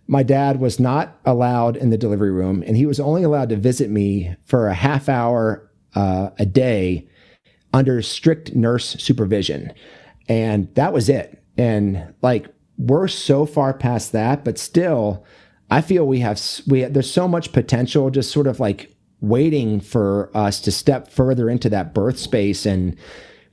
my 0.08 0.22
dad 0.22 0.60
was 0.60 0.78
not 0.78 1.18
allowed 1.24 1.76
in 1.76 1.90
the 1.90 1.98
delivery 1.98 2.30
room 2.30 2.62
and 2.66 2.76
he 2.76 2.86
was 2.86 3.00
only 3.00 3.22
allowed 3.22 3.48
to 3.48 3.56
visit 3.56 3.90
me 3.90 4.34
for 4.44 4.68
a 4.68 4.74
half 4.74 5.08
hour 5.08 5.68
uh, 5.94 6.30
a 6.38 6.46
day 6.46 7.08
under 7.72 8.00
strict 8.02 8.54
nurse 8.54 8.96
supervision. 9.02 9.72
And 10.28 10.72
that 10.74 10.92
was 10.92 11.08
it. 11.08 11.42
And 11.58 12.14
like 12.22 12.46
we're 12.78 13.08
so 13.08 13.46
far 13.46 13.74
past 13.74 14.12
that, 14.12 14.44
but 14.44 14.58
still, 14.58 15.24
I 15.70 15.80
feel 15.80 16.06
we 16.06 16.20
have 16.20 16.40
we 16.66 16.84
there's 16.84 17.10
so 17.10 17.26
much 17.26 17.52
potential 17.52 18.10
just 18.10 18.30
sort 18.30 18.46
of 18.46 18.60
like 18.60 18.94
waiting 19.20 19.80
for 19.80 20.30
us 20.34 20.60
to 20.60 20.70
step 20.70 21.10
further 21.10 21.48
into 21.48 21.68
that 21.70 21.94
birth 21.94 22.18
space 22.18 22.66
and 22.66 22.96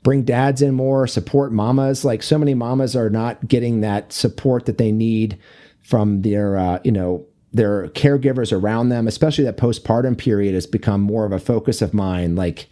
bring 0.03 0.23
dads 0.23 0.61
in 0.61 0.75
more, 0.75 1.07
support 1.07 1.51
mamas. 1.51 2.03
Like 2.05 2.21
so 2.21 2.37
many 2.37 2.53
mamas 2.53 2.95
are 2.95 3.09
not 3.09 3.47
getting 3.47 3.81
that 3.81 4.11
support 4.11 4.65
that 4.65 4.77
they 4.77 4.91
need 4.91 5.39
from 5.83 6.21
their, 6.21 6.57
uh, 6.57 6.79
you 6.83 6.91
know, 6.91 7.25
their 7.51 7.87
caregivers 7.89 8.51
around 8.51 8.89
them, 8.89 9.07
especially 9.07 9.43
that 9.43 9.57
postpartum 9.57 10.17
period 10.17 10.55
has 10.55 10.65
become 10.65 11.01
more 11.01 11.25
of 11.25 11.31
a 11.31 11.39
focus 11.39 11.81
of 11.81 11.93
mine. 11.93 12.35
Like, 12.35 12.67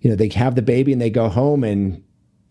you 0.00 0.08
know, 0.08 0.16
they 0.16 0.28
have 0.28 0.54
the 0.54 0.62
baby 0.62 0.92
and 0.92 1.02
they 1.02 1.10
go 1.10 1.28
home 1.28 1.62
and, 1.62 2.02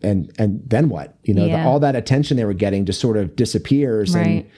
and, 0.02 0.30
and 0.38 0.62
then 0.68 0.88
what? 0.88 1.16
You 1.24 1.34
know, 1.34 1.46
yeah. 1.46 1.62
the, 1.62 1.68
all 1.68 1.80
that 1.80 1.96
attention 1.96 2.36
they 2.36 2.44
were 2.44 2.54
getting 2.54 2.84
just 2.84 3.00
sort 3.00 3.16
of 3.16 3.34
disappears. 3.34 4.14
Right. 4.14 4.26
And, 4.26 4.50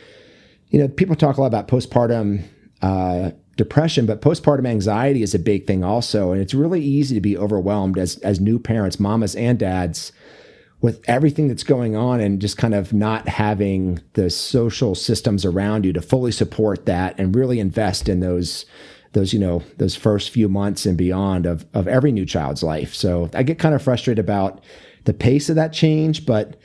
you 0.68 0.78
know, 0.80 0.88
people 0.88 1.16
talk 1.16 1.38
a 1.38 1.40
lot 1.40 1.46
about 1.46 1.68
postpartum, 1.68 2.44
uh, 2.82 3.30
depression, 3.56 4.04
but 4.04 4.20
postpartum 4.20 4.66
anxiety 4.66 5.22
is 5.22 5.34
a 5.34 5.38
big 5.38 5.66
thing 5.66 5.82
also. 5.82 6.32
And 6.32 6.42
it's 6.42 6.52
really 6.52 6.82
easy 6.82 7.14
to 7.14 7.20
be 7.20 7.38
overwhelmed 7.38 7.96
as, 7.96 8.18
as 8.18 8.40
new 8.40 8.58
parents, 8.58 9.00
mamas 9.00 9.34
and 9.36 9.58
dads, 9.58 10.12
with 10.80 11.02
everything 11.08 11.48
that's 11.48 11.64
going 11.64 11.96
on 11.96 12.20
and 12.20 12.40
just 12.40 12.58
kind 12.58 12.74
of 12.74 12.92
not 12.92 13.28
having 13.28 14.00
the 14.12 14.28
social 14.28 14.94
systems 14.94 15.44
around 15.44 15.84
you 15.84 15.92
to 15.92 16.02
fully 16.02 16.30
support 16.30 16.86
that 16.86 17.18
and 17.18 17.34
really 17.34 17.58
invest 17.58 18.08
in 18.08 18.20
those 18.20 18.66
those 19.12 19.32
you 19.32 19.38
know 19.38 19.62
those 19.78 19.96
first 19.96 20.30
few 20.30 20.48
months 20.48 20.84
and 20.84 20.98
beyond 20.98 21.46
of 21.46 21.64
of 21.72 21.88
every 21.88 22.12
new 22.12 22.26
child's 22.26 22.62
life. 22.62 22.94
So 22.94 23.30
I 23.32 23.42
get 23.42 23.58
kind 23.58 23.74
of 23.74 23.82
frustrated 23.82 24.22
about 24.22 24.62
the 25.04 25.14
pace 25.14 25.48
of 25.48 25.56
that 25.56 25.72
change, 25.72 26.26
but 26.26 26.56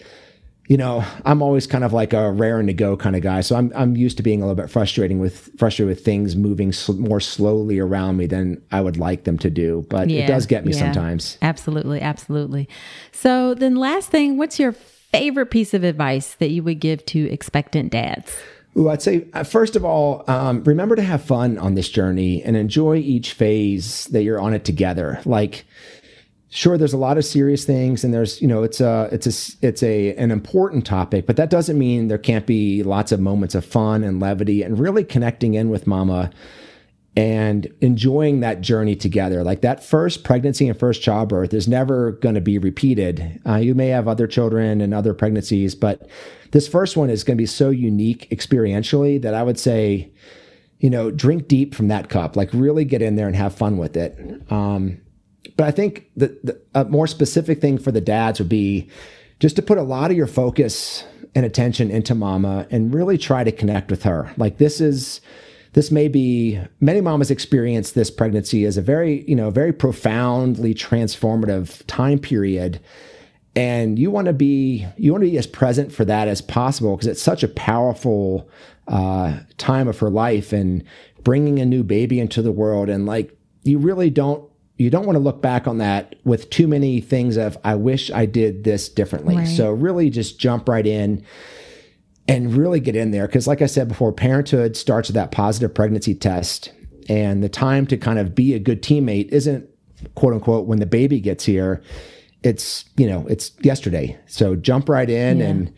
you 0.67 0.77
know, 0.77 1.03
I'm 1.25 1.41
always 1.41 1.67
kind 1.67 1.83
of 1.83 1.91
like 1.91 2.13
a 2.13 2.31
raring 2.31 2.67
to 2.67 2.73
go 2.73 2.95
kind 2.95 3.15
of 3.15 3.21
guy. 3.21 3.41
So 3.41 3.55
I'm 3.55 3.71
I'm 3.75 3.95
used 3.95 4.17
to 4.17 4.23
being 4.23 4.41
a 4.41 4.45
little 4.45 4.61
bit 4.61 4.69
frustrating 4.69 5.19
with 5.19 5.49
frustrated 5.57 5.95
with 5.95 6.05
things 6.05 6.35
moving 6.35 6.71
sl- 6.71 6.93
more 6.93 7.19
slowly 7.19 7.79
around 7.79 8.17
me 8.17 8.27
than 8.27 8.61
I 8.71 8.81
would 8.81 8.97
like 8.97 9.25
them 9.25 9.37
to 9.39 9.49
do. 9.49 9.85
But 9.89 10.09
yeah, 10.09 10.23
it 10.23 10.27
does 10.27 10.45
get 10.45 10.65
me 10.65 10.73
yeah. 10.73 10.79
sometimes. 10.79 11.37
Absolutely, 11.41 11.99
absolutely. 12.01 12.69
So 13.11 13.53
then, 13.53 13.75
last 13.75 14.11
thing, 14.11 14.37
what's 14.37 14.59
your 14.59 14.71
favorite 14.71 15.47
piece 15.47 15.73
of 15.73 15.83
advice 15.83 16.35
that 16.35 16.51
you 16.51 16.63
would 16.63 16.79
give 16.79 17.05
to 17.07 17.29
expectant 17.29 17.91
dads? 17.91 18.33
Ooh, 18.77 18.89
I'd 18.89 19.01
say 19.01 19.27
uh, 19.33 19.43
first 19.43 19.75
of 19.75 19.83
all, 19.83 20.23
um, 20.27 20.63
remember 20.63 20.95
to 20.95 21.01
have 21.01 21.21
fun 21.21 21.57
on 21.57 21.75
this 21.75 21.89
journey 21.89 22.41
and 22.43 22.55
enjoy 22.55 22.95
each 22.97 23.33
phase 23.33 24.05
that 24.05 24.23
you're 24.23 24.39
on 24.39 24.53
it 24.53 24.63
together. 24.63 25.19
Like 25.25 25.65
sure 26.53 26.77
there's 26.77 26.93
a 26.93 26.97
lot 26.97 27.17
of 27.17 27.25
serious 27.25 27.63
things 27.63 28.03
and 28.03 28.13
there's 28.13 28.41
you 28.41 28.47
know 28.47 28.61
it's 28.61 28.81
a 28.81 29.09
it's 29.11 29.25
a 29.25 29.65
it's 29.65 29.81
a 29.81 30.13
an 30.15 30.31
important 30.31 30.85
topic 30.85 31.25
but 31.25 31.37
that 31.37 31.49
doesn't 31.49 31.79
mean 31.79 32.09
there 32.09 32.17
can't 32.17 32.45
be 32.45 32.83
lots 32.83 33.11
of 33.11 33.19
moments 33.19 33.55
of 33.55 33.65
fun 33.65 34.03
and 34.03 34.19
levity 34.19 34.61
and 34.61 34.77
really 34.77 35.03
connecting 35.03 35.53
in 35.53 35.69
with 35.69 35.87
mama 35.87 36.29
and 37.17 37.67
enjoying 37.81 38.39
that 38.39 38.61
journey 38.61 38.95
together. 38.95 39.43
Like 39.43 39.59
that 39.61 39.83
first 39.83 40.23
pregnancy 40.23 40.69
and 40.69 40.79
first 40.79 41.01
childbirth 41.01 41.53
is 41.53 41.67
never 41.67 42.13
going 42.13 42.35
to 42.35 42.41
be 42.41 42.57
repeated. 42.57 43.41
Uh, 43.45 43.57
you 43.57 43.75
may 43.75 43.89
have 43.89 44.07
other 44.07 44.27
children 44.27 44.79
and 44.79 44.93
other 44.93 45.13
pregnancies 45.13 45.73
but 45.75 46.07
this 46.51 46.67
first 46.67 46.95
one 46.95 47.09
is 47.09 47.23
going 47.23 47.37
to 47.37 47.41
be 47.41 47.47
so 47.47 47.69
unique 47.69 48.29
experientially 48.29 49.21
that 49.21 49.33
i 49.33 49.41
would 49.41 49.59
say 49.59 50.11
you 50.81 50.89
know 50.89 51.11
drink 51.11 51.47
deep 51.47 51.73
from 51.73 51.87
that 51.87 52.09
cup. 52.09 52.35
Like 52.35 52.49
really 52.51 52.83
get 52.83 53.01
in 53.01 53.15
there 53.15 53.27
and 53.27 53.35
have 53.35 53.55
fun 53.55 53.77
with 53.77 53.95
it. 53.95 54.41
Um, 54.51 54.99
but 55.57 55.67
I 55.67 55.71
think 55.71 56.09
the, 56.15 56.59
a 56.73 56.85
more 56.85 57.07
specific 57.07 57.61
thing 57.61 57.77
for 57.77 57.91
the 57.91 58.01
dads 58.01 58.39
would 58.39 58.49
be 58.49 58.89
just 59.39 59.55
to 59.55 59.61
put 59.61 59.77
a 59.77 59.83
lot 59.83 60.11
of 60.11 60.17
your 60.17 60.27
focus 60.27 61.03
and 61.33 61.45
attention 61.45 61.89
into 61.89 62.13
mama 62.13 62.67
and 62.69 62.93
really 62.93 63.17
try 63.17 63.43
to 63.43 63.51
connect 63.51 63.89
with 63.89 64.03
her. 64.03 64.31
Like 64.37 64.57
this 64.57 64.79
is 64.81 65.21
this 65.73 65.89
may 65.89 66.07
be 66.09 66.59
many 66.81 66.99
mamas 66.99 67.31
experience 67.31 67.91
this 67.91 68.11
pregnancy 68.11 68.65
as 68.65 68.75
a 68.75 68.81
very, 68.81 69.23
you 69.27 69.35
know, 69.35 69.49
very 69.49 69.71
profoundly 69.71 70.73
transformative 70.73 71.85
time 71.87 72.19
period. 72.19 72.81
And 73.55 73.97
you 73.97 74.11
want 74.11 74.27
to 74.27 74.33
be 74.33 74.85
you 74.97 75.11
want 75.11 75.23
to 75.23 75.29
be 75.29 75.37
as 75.37 75.47
present 75.47 75.91
for 75.91 76.05
that 76.05 76.27
as 76.27 76.41
possible 76.41 76.95
because 76.95 77.07
it's 77.07 77.21
such 77.21 77.43
a 77.43 77.47
powerful 77.47 78.49
uh, 78.87 79.39
time 79.57 79.87
of 79.87 79.99
her 79.99 80.09
life 80.09 80.53
and 80.53 80.83
bringing 81.23 81.59
a 81.59 81.65
new 81.65 81.83
baby 81.83 82.19
into 82.19 82.41
the 82.41 82.51
world 82.51 82.89
and 82.89 83.05
like 83.05 83.37
you 83.63 83.77
really 83.77 84.09
don't 84.09 84.50
you 84.81 84.89
don't 84.89 85.05
want 85.05 85.15
to 85.15 85.19
look 85.19 85.43
back 85.43 85.67
on 85.67 85.77
that 85.77 86.15
with 86.23 86.49
too 86.49 86.67
many 86.67 87.01
things 87.01 87.37
of 87.37 87.55
I 87.63 87.75
wish 87.75 88.09
I 88.09 88.25
did 88.25 88.63
this 88.63 88.89
differently. 88.89 89.35
Right. 89.35 89.47
So 89.47 89.71
really 89.71 90.09
just 90.09 90.39
jump 90.39 90.67
right 90.67 90.85
in 90.87 91.23
and 92.27 92.55
really 92.55 92.79
get 92.79 92.95
in 92.95 93.11
there 93.11 93.27
because 93.27 93.45
like 93.45 93.61
I 93.61 93.67
said 93.67 93.87
before 93.87 94.11
parenthood 94.11 94.75
starts 94.75 95.09
with 95.09 95.13
that 95.15 95.31
positive 95.31 95.71
pregnancy 95.71 96.15
test 96.15 96.73
and 97.07 97.43
the 97.43 97.49
time 97.49 97.85
to 97.87 97.97
kind 97.97 98.17
of 98.17 98.33
be 98.33 98.55
a 98.55 98.59
good 98.59 98.81
teammate 98.81 99.29
isn't 99.29 99.69
quote 100.15 100.33
unquote 100.33 100.65
when 100.65 100.79
the 100.79 100.87
baby 100.87 101.19
gets 101.19 101.45
here 101.45 101.83
it's 102.41 102.85
you 102.97 103.07
know 103.07 103.25
it's 103.27 103.51
yesterday 103.61 104.17
so 104.25 104.55
jump 104.55 104.89
right 104.89 105.11
in 105.11 105.39
yeah. 105.39 105.45
and 105.45 105.73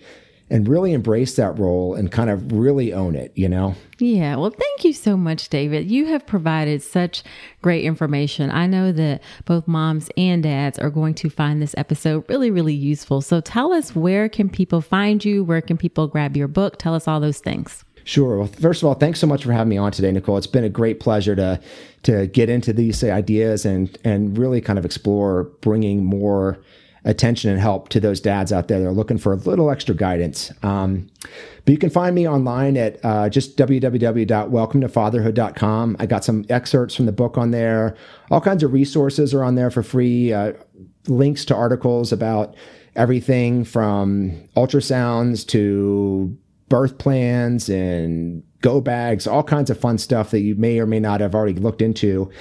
and 0.49 0.67
really 0.67 0.93
embrace 0.93 1.35
that 1.35 1.57
role 1.57 1.95
and 1.95 2.11
kind 2.11 2.29
of 2.29 2.51
really 2.51 2.93
own 2.93 3.15
it, 3.15 3.31
you 3.35 3.49
know? 3.49 3.75
Yeah. 3.99 4.35
Well, 4.35 4.51
thank 4.51 4.83
you 4.83 4.93
so 4.93 5.15
much, 5.15 5.49
David. 5.49 5.89
You 5.89 6.05
have 6.07 6.27
provided 6.27 6.83
such 6.83 7.23
great 7.61 7.85
information. 7.85 8.51
I 8.51 8.67
know 8.67 8.91
that 8.91 9.21
both 9.45 9.67
moms 9.67 10.09
and 10.17 10.43
dads 10.43 10.77
are 10.77 10.89
going 10.89 11.13
to 11.15 11.29
find 11.29 11.61
this 11.61 11.73
episode 11.77 12.25
really, 12.27 12.51
really 12.51 12.73
useful. 12.73 13.21
So 13.21 13.41
tell 13.41 13.71
us 13.71 13.95
where 13.95 14.29
can 14.29 14.49
people 14.49 14.81
find 14.81 15.23
you? 15.23 15.43
Where 15.43 15.61
can 15.61 15.77
people 15.77 16.07
grab 16.07 16.35
your 16.35 16.47
book? 16.47 16.77
Tell 16.77 16.93
us 16.93 17.07
all 17.07 17.19
those 17.19 17.39
things. 17.39 17.83
Sure. 18.05 18.37
Well, 18.37 18.47
first 18.47 18.81
of 18.81 18.87
all, 18.87 18.95
thanks 18.95 19.19
so 19.19 19.27
much 19.27 19.45
for 19.45 19.53
having 19.53 19.69
me 19.69 19.77
on 19.77 19.91
today, 19.91 20.11
Nicole. 20.11 20.37
It's 20.37 20.47
been 20.47 20.65
a 20.65 20.69
great 20.69 20.99
pleasure 20.99 21.35
to 21.35 21.59
to 22.03 22.27
get 22.27 22.49
into 22.49 22.73
these 22.73 23.01
ideas 23.03 23.65
and 23.65 23.97
and 24.03 24.37
really 24.37 24.59
kind 24.59 24.77
of 24.77 24.83
explore 24.83 25.45
bringing 25.61 26.03
more 26.03 26.59
attention 27.05 27.51
and 27.51 27.59
help 27.59 27.89
to 27.89 27.99
those 27.99 28.21
dads 28.21 28.53
out 28.53 28.67
there 28.67 28.79
that 28.79 28.87
are 28.87 28.93
looking 28.93 29.17
for 29.17 29.33
a 29.33 29.37
little 29.37 29.69
extra 29.69 29.93
guidance. 29.93 30.51
Um, 30.63 31.09
but 31.65 31.71
you 31.71 31.77
can 31.77 31.89
find 31.89 32.15
me 32.15 32.27
online 32.27 32.77
at 32.77 32.99
uh, 33.03 33.29
just 33.29 33.57
www.welcometofatherhood.com. 33.57 35.97
I 35.99 36.05
got 36.05 36.23
some 36.23 36.45
excerpts 36.49 36.95
from 36.95 37.05
the 37.05 37.11
book 37.11 37.37
on 37.37 37.51
there. 37.51 37.95
All 38.31 38.41
kinds 38.41 38.63
of 38.63 38.73
resources 38.73 39.33
are 39.33 39.43
on 39.43 39.55
there 39.55 39.69
for 39.69 39.83
free. 39.83 40.31
Uh, 40.31 40.53
links 41.07 41.43
to 41.45 41.55
articles 41.55 42.11
about 42.11 42.55
everything 42.95 43.65
from 43.65 44.47
ultrasounds 44.55 45.45
to 45.47 46.37
birth 46.69 46.97
plans 46.97 47.69
and 47.69 48.43
go 48.61 48.81
bags, 48.81 49.27
all 49.27 49.43
kinds 49.43 49.69
of 49.69 49.79
fun 49.79 49.97
stuff 49.97 50.31
that 50.31 50.39
you 50.39 50.55
may 50.55 50.79
or 50.79 50.85
may 50.85 50.99
not 50.99 51.19
have 51.19 51.35
already 51.35 51.59
looked 51.59 51.81
into. 51.81 52.31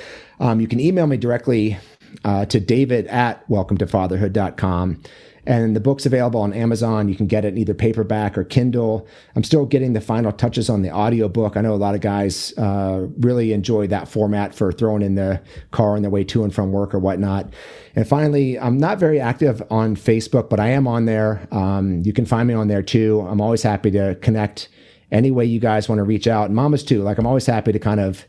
Um, 0.40 0.60
you 0.60 0.68
can 0.68 0.80
email 0.80 1.06
me 1.06 1.16
directly 1.16 1.78
uh, 2.24 2.44
to 2.46 2.60
david 2.60 3.06
at 3.08 3.46
welcometofatherhood.com. 3.48 5.02
And 5.44 5.74
the 5.74 5.80
book's 5.80 6.06
available 6.06 6.40
on 6.40 6.52
Amazon. 6.52 7.08
You 7.08 7.16
can 7.16 7.26
get 7.26 7.44
it 7.44 7.48
in 7.48 7.58
either 7.58 7.74
paperback 7.74 8.38
or 8.38 8.44
Kindle. 8.44 9.08
I'm 9.34 9.42
still 9.42 9.66
getting 9.66 9.92
the 9.92 10.00
final 10.00 10.30
touches 10.30 10.70
on 10.70 10.82
the 10.82 10.92
audiobook. 10.92 11.56
I 11.56 11.62
know 11.62 11.74
a 11.74 11.76
lot 11.76 11.96
of 11.96 12.00
guys 12.00 12.56
uh, 12.56 13.08
really 13.18 13.52
enjoy 13.52 13.88
that 13.88 14.06
format 14.06 14.54
for 14.54 14.70
throwing 14.70 15.02
in 15.02 15.16
the 15.16 15.42
car 15.72 15.96
on 15.96 16.02
their 16.02 16.12
way 16.12 16.22
to 16.24 16.44
and 16.44 16.54
from 16.54 16.70
work 16.70 16.94
or 16.94 17.00
whatnot. 17.00 17.52
And 17.96 18.06
finally, 18.06 18.56
I'm 18.56 18.78
not 18.78 18.98
very 18.98 19.18
active 19.18 19.62
on 19.68 19.96
Facebook, 19.96 20.48
but 20.48 20.60
I 20.60 20.68
am 20.68 20.86
on 20.86 21.06
there. 21.06 21.48
Um, 21.50 22.02
you 22.04 22.12
can 22.12 22.24
find 22.24 22.46
me 22.46 22.54
on 22.54 22.68
there 22.68 22.82
too. 22.82 23.26
I'm 23.28 23.40
always 23.40 23.64
happy 23.64 23.90
to 23.90 24.14
connect 24.22 24.68
any 25.10 25.32
way 25.32 25.44
you 25.44 25.58
guys 25.58 25.88
want 25.88 25.98
to 25.98 26.04
reach 26.04 26.28
out. 26.28 26.46
And 26.46 26.54
mamas 26.54 26.84
too. 26.84 27.02
Like 27.02 27.18
I'm 27.18 27.26
always 27.26 27.46
happy 27.46 27.72
to 27.72 27.80
kind 27.80 27.98
of 27.98 28.24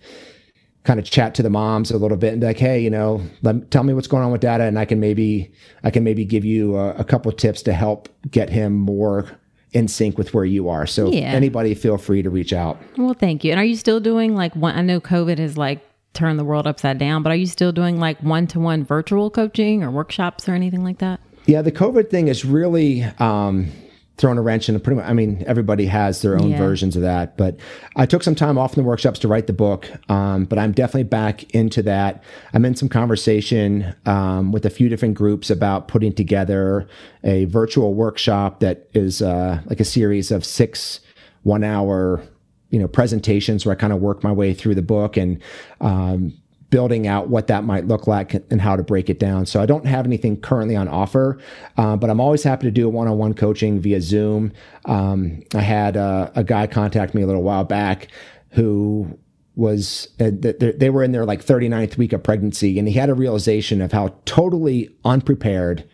kind 0.84 1.00
of 1.00 1.06
chat 1.06 1.34
to 1.36 1.44
the 1.44 1.50
moms 1.50 1.92
a 1.92 1.98
little 1.98 2.18
bit 2.18 2.34
and 2.34 2.42
be 2.42 2.48
like, 2.48 2.60
hey, 2.60 2.80
you 2.80 2.90
know, 2.90 3.22
let, 3.42 3.72
tell 3.72 3.84
me 3.84 3.94
what's 3.94 4.08
going 4.08 4.24
on 4.24 4.32
with 4.32 4.42
data, 4.42 4.66
and 4.66 4.78
I 4.78 4.86
can 4.86 5.00
maybe 5.00 5.52
I 5.84 5.90
can 5.90 6.04
maybe 6.04 6.26
give 6.26 6.46
you 6.46 6.76
a, 6.78 6.94
a 6.96 7.04
couple 7.04 7.32
tips 7.32 7.62
to 7.64 7.74
help 7.74 8.10
get 8.30 8.50
him 8.50 8.76
more 8.76 9.30
in 9.72 9.88
sync 9.88 10.18
with 10.18 10.34
where 10.34 10.46
you 10.46 10.70
are. 10.70 10.86
So 10.86 11.12
yeah. 11.12 11.22
anybody 11.22 11.74
feel 11.74 11.98
free 11.98 12.22
to 12.22 12.30
reach 12.30 12.54
out. 12.54 12.80
Well, 12.98 13.14
thank 13.14 13.44
you. 13.44 13.52
And 13.52 13.60
are 13.60 13.66
you 13.66 13.76
still 13.76 14.00
doing 14.00 14.36
like 14.36 14.56
one? 14.56 14.76
I 14.76 14.82
know 14.82 15.02
COVID 15.02 15.40
has 15.40 15.58
like 15.58 15.82
turned 16.14 16.38
the 16.38 16.44
world 16.44 16.68
upside 16.68 17.00
down, 17.00 17.24
but 17.24 17.32
are 17.32 17.36
you 17.36 17.48
still 17.48 17.72
doing 17.72 18.00
like 18.00 18.22
one 18.22 18.46
to 18.48 18.60
one 18.60 18.84
virtual 18.84 19.32
coaching 19.32 19.84
or 19.84 19.90
workshops 19.90 20.48
or 20.48 20.54
anything 20.54 20.84
like 20.84 21.00
that? 21.00 21.20
Yeah, 21.46 21.62
the 21.62 21.72
COVID 21.72 22.10
thing 22.10 22.28
is 22.28 22.46
really. 22.46 23.04
Um, 23.20 23.72
thrown 24.18 24.38
a 24.38 24.42
wrench 24.42 24.70
in 24.70 24.80
pretty 24.80 24.98
much, 24.98 25.10
I 25.10 25.14
mean, 25.14 25.44
everybody 25.48 25.86
has 25.88 26.22
their 26.22 26.38
own 26.40 26.52
yeah. 26.52 26.58
versions 26.58 26.96
of 26.96 27.02
that. 27.02 27.36
But 27.36 27.58
I 27.96 28.06
took 28.06 28.22
some 28.22 28.36
time 28.36 28.58
off 28.58 28.78
in 28.78 28.84
the 28.84 28.88
workshops 28.88 29.20
to 29.20 29.28
write 29.28 29.48
the 29.48 29.54
book. 29.54 29.90
Um, 30.10 30.46
but 30.46 30.60
I'm 30.60 30.72
definitely 30.72 31.04
back 31.04 31.44
into 31.56 31.82
that. 31.84 32.24
I'm 32.54 32.64
in 32.66 32.76
some 32.76 32.90
conversation 32.90 33.96
um, 34.06 34.52
with 34.52 34.66
a 34.66 34.70
few 34.70 34.88
different 34.88 35.16
groups 35.16 35.50
about 35.50 35.88
putting 35.88 36.14
together 36.14 36.88
a 37.24 37.46
virtual 37.46 37.94
workshop 37.96 38.60
that 38.60 38.88
is 38.94 39.22
uh, 39.22 39.62
like 39.66 39.80
a 39.80 39.86
series 39.86 40.32
of 40.32 40.46
six 40.46 41.00
one 41.42 41.64
hour 41.64 42.24
you 42.70 42.80
know 42.80 42.88
presentations 42.88 43.66
where 43.66 43.76
I 43.76 43.78
kind 43.78 43.94
of 43.94 44.00
work 44.00 44.24
my 44.24 44.32
way 44.32 44.54
through 44.54 44.76
the 44.76 44.82
book 44.82 45.16
and 45.16 45.42
um, 45.80 46.34
building 46.74 47.06
out 47.06 47.28
what 47.28 47.46
that 47.46 47.64
might 47.64 47.86
look 47.86 48.08
like 48.08 48.34
and 48.34 48.60
how 48.60 48.76
to 48.76 48.82
break 48.82 49.08
it 49.08 49.20
down. 49.20 49.46
So 49.46 49.62
I 49.62 49.68
don't 49.68 49.86
have 49.86 50.08
anything 50.08 50.42
currently 50.42 50.76
on 50.76 50.88
offer, 50.88 51.38
uh, 51.78 51.96
but 51.98 52.10
I'm 52.10 52.20
always 52.20 52.42
happy 52.42 52.66
to 52.66 52.72
do 52.72 52.88
a 52.88 52.90
one-on-one 52.90 53.36
coaching 53.36 53.80
via 53.80 54.02
Zoom. 54.02 54.52
Um, 54.86 55.44
I 55.54 55.62
had 55.62 55.96
uh, 55.96 56.32
a 56.34 56.44
guy 56.44 56.66
contact 56.66 57.14
me 57.14 57.22
a 57.22 57.28
little 57.28 57.44
while 57.44 57.64
back 57.64 58.08
who 58.54 59.20
was 59.56 60.08
uh, 60.20 60.32
they 60.34 60.90
were 60.90 61.04
in 61.04 61.12
their 61.12 61.26
like 61.26 61.46
39th 61.46 61.96
week 61.98 62.12
of 62.12 62.24
pregnancy 62.24 62.80
and 62.80 62.88
he 62.88 62.96
had 62.96 63.12
a 63.12 63.14
realization 63.14 63.80
of 63.80 63.92
how 63.92 64.16
totally 64.26 64.90
unprepared 65.06 65.88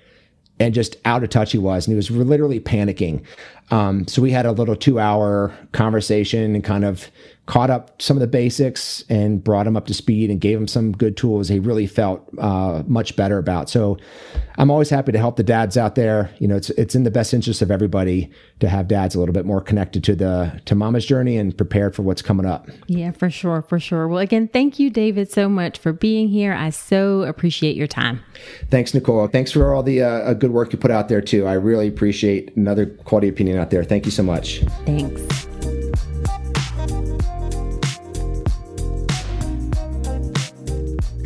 and 0.61 0.73
just 0.73 0.95
out 1.03 1.23
of 1.23 1.29
touch 1.29 1.51
he 1.51 1.57
was 1.57 1.85
and 1.85 1.91
he 1.91 1.97
was 1.97 2.09
literally 2.09 2.61
panicking 2.61 3.21
um, 3.69 4.07
so 4.07 4.21
we 4.21 4.31
had 4.31 4.45
a 4.45 4.53
little 4.53 4.77
two 4.77 4.97
hour 4.97 5.53
conversation 5.73 6.55
and 6.55 6.63
kind 6.63 6.85
of 6.85 7.11
caught 7.49 7.71
up 7.71 7.99
some 7.99 8.15
of 8.15 8.21
the 8.21 8.27
basics 8.27 9.03
and 9.09 9.43
brought 9.43 9.65
him 9.65 9.75
up 9.75 9.87
to 9.87 9.93
speed 9.93 10.29
and 10.29 10.39
gave 10.39 10.55
him 10.55 10.67
some 10.67 10.91
good 10.91 11.17
tools 11.17 11.47
he 11.47 11.57
really 11.57 11.87
felt 11.87 12.23
uh, 12.37 12.83
much 12.85 13.15
better 13.15 13.39
about. 13.39 13.67
So 13.67 13.97
I'm 14.59 14.69
always 14.69 14.91
happy 14.91 15.11
to 15.13 15.17
help 15.17 15.35
the 15.35 15.41
dads 15.41 15.75
out 15.75 15.95
there. 15.95 16.29
You 16.37 16.47
know, 16.47 16.55
it's 16.55 16.69
it's 16.71 16.93
in 16.93 17.05
the 17.05 17.09
best 17.11 17.33
interest 17.33 17.63
of 17.63 17.71
everybody 17.71 18.29
to 18.59 18.69
have 18.69 18.87
dads 18.87 19.15
a 19.15 19.19
little 19.19 19.33
bit 19.33 19.47
more 19.47 19.61
connected 19.61 20.03
to 20.03 20.15
the 20.15 20.61
to 20.65 20.75
mama's 20.75 21.07
journey 21.07 21.37
and 21.37 21.57
prepared 21.57 21.95
for 21.95 22.03
what's 22.03 22.21
coming 22.21 22.45
up. 22.45 22.69
Yeah, 22.85 23.09
for 23.11 23.31
sure, 23.31 23.63
for 23.63 23.79
sure. 23.79 24.07
Well, 24.07 24.19
again, 24.19 24.47
thank 24.47 24.77
you, 24.77 24.91
David, 24.91 25.31
so 25.31 25.49
much 25.49 25.79
for 25.79 25.91
being 25.91 26.27
here. 26.27 26.53
I 26.53 26.69
so 26.69 27.23
appreciate 27.23 27.75
your 27.75 27.87
time. 27.87 28.23
Thanks, 28.69 28.93
Nicole. 28.93 29.27
Thanks 29.27 29.51
for 29.51 29.73
all 29.73 29.81
the 29.81 30.03
uh, 30.03 30.35
good 30.35 30.51
work 30.51 30.71
you 30.71 30.77
put 30.77 30.91
out 30.91 31.09
there 31.09 31.21
too. 31.21 31.47
I 31.47 31.53
really 31.53 31.87
appreciate 31.87 32.55
another 32.55 32.85
quality 32.85 33.27
opinion 33.27 33.57
out 33.57 33.71
there. 33.71 33.83
Thank 33.83 34.05
you 34.05 34.11
so 34.11 34.21
much. 34.21 34.61
Thanks. 34.85 35.48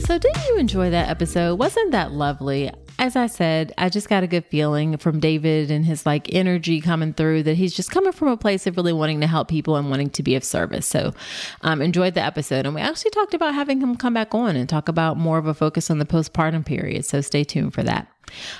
So, 0.05 0.17
didn't 0.17 0.45
you 0.49 0.57
enjoy 0.57 0.89
that 0.89 1.07
episode? 1.07 1.55
Wasn't 1.55 1.91
that 1.91 2.11
lovely? 2.11 2.69
As 2.99 3.15
I 3.15 3.27
said, 3.27 3.73
I 3.77 3.89
just 3.89 4.07
got 4.07 4.23
a 4.23 4.27
good 4.27 4.45
feeling 4.45 4.97
from 4.97 5.19
David 5.19 5.71
and 5.71 5.85
his 5.85 6.05
like 6.05 6.33
energy 6.33 6.79
coming 6.79 7.13
through 7.13 7.43
that 7.43 7.55
he's 7.55 7.73
just 7.73 7.91
coming 7.91 8.11
from 8.11 8.29
a 8.29 8.37
place 8.37 8.67
of 8.67 8.77
really 8.77 8.93
wanting 8.93 9.19
to 9.21 9.27
help 9.27 9.47
people 9.47 9.75
and 9.75 9.89
wanting 9.89 10.09
to 10.11 10.23
be 10.23 10.35
of 10.35 10.43
service. 10.43 10.87
So, 10.87 11.13
um, 11.61 11.81
enjoyed 11.81 12.13
the 12.13 12.21
episode. 12.21 12.65
And 12.65 12.75
we 12.75 12.81
actually 12.81 13.11
talked 13.11 13.33
about 13.33 13.53
having 13.53 13.81
him 13.81 13.95
come 13.95 14.13
back 14.13 14.33
on 14.33 14.55
and 14.55 14.69
talk 14.69 14.87
about 14.87 15.17
more 15.17 15.37
of 15.37 15.47
a 15.47 15.53
focus 15.53 15.89
on 15.89 15.99
the 15.99 16.05
postpartum 16.05 16.65
period. 16.65 17.05
So, 17.05 17.21
stay 17.21 17.43
tuned 17.43 17.73
for 17.73 17.83
that. 17.83 18.07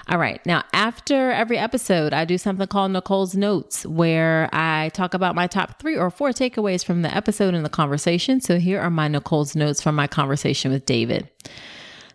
All 0.08 0.18
right. 0.18 0.44
Now, 0.46 0.64
after 0.74 1.32
every 1.32 1.58
episode, 1.58 2.14
I 2.14 2.26
do 2.26 2.38
something 2.38 2.68
called 2.68 2.92
Nicole's 2.92 3.36
Notes, 3.36 3.86
where 3.86 4.50
I 4.54 4.90
talk 4.90 5.14
about 5.14 5.36
my 5.36 5.48
top 5.48 5.80
three 5.80 5.96
or 5.96 6.10
four 6.10 6.30
takeaways 6.30 6.84
from 6.84 7.02
the 7.02 7.16
episode 7.16 7.54
and 7.54 7.66
the 7.66 7.70
conversation. 7.70 8.42
So 8.42 8.60
here 8.60 8.80
are 8.82 8.90
my 8.90 9.08
Nicole's 9.08 9.56
Notes 9.56 9.82
from 9.82 9.96
my 9.96 10.08
conversation 10.08 10.72
with 10.72 10.86
David. 10.86 11.30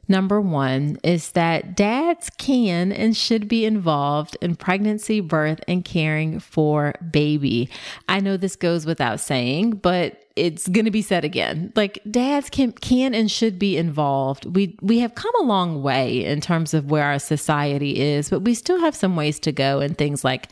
Number 0.08 0.40
one 0.40 0.98
is 1.04 1.32
that 1.32 1.76
dads 1.76 2.30
can 2.38 2.92
and 2.92 3.16
should 3.16 3.46
be 3.46 3.66
involved 3.66 4.36
in 4.40 4.56
pregnancy, 4.56 5.20
birth, 5.20 5.60
and 5.68 5.84
caring 5.84 6.40
for 6.40 6.94
baby. 7.10 7.68
I 8.08 8.20
know 8.20 8.36
this 8.36 8.56
goes 8.56 8.86
without 8.86 9.20
saying, 9.20 9.72
but 9.72 10.24
it's 10.38 10.68
going 10.68 10.84
to 10.84 10.90
be 10.90 11.02
said 11.02 11.24
again. 11.24 11.72
Like 11.76 12.00
dads 12.10 12.50
can 12.50 12.72
can 12.72 13.14
and 13.14 13.30
should 13.30 13.58
be 13.58 13.76
involved. 13.76 14.44
We 14.56 14.76
we 14.80 15.00
have 15.00 15.14
come 15.14 15.34
a 15.40 15.44
long 15.44 15.82
way 15.82 16.24
in 16.24 16.40
terms 16.40 16.74
of 16.74 16.90
where 16.90 17.04
our 17.04 17.18
society 17.18 18.00
is, 18.00 18.30
but 18.30 18.40
we 18.40 18.54
still 18.54 18.80
have 18.80 18.94
some 18.94 19.16
ways 19.16 19.38
to 19.40 19.52
go 19.52 19.80
in 19.80 19.94
things 19.94 20.24
like 20.24 20.48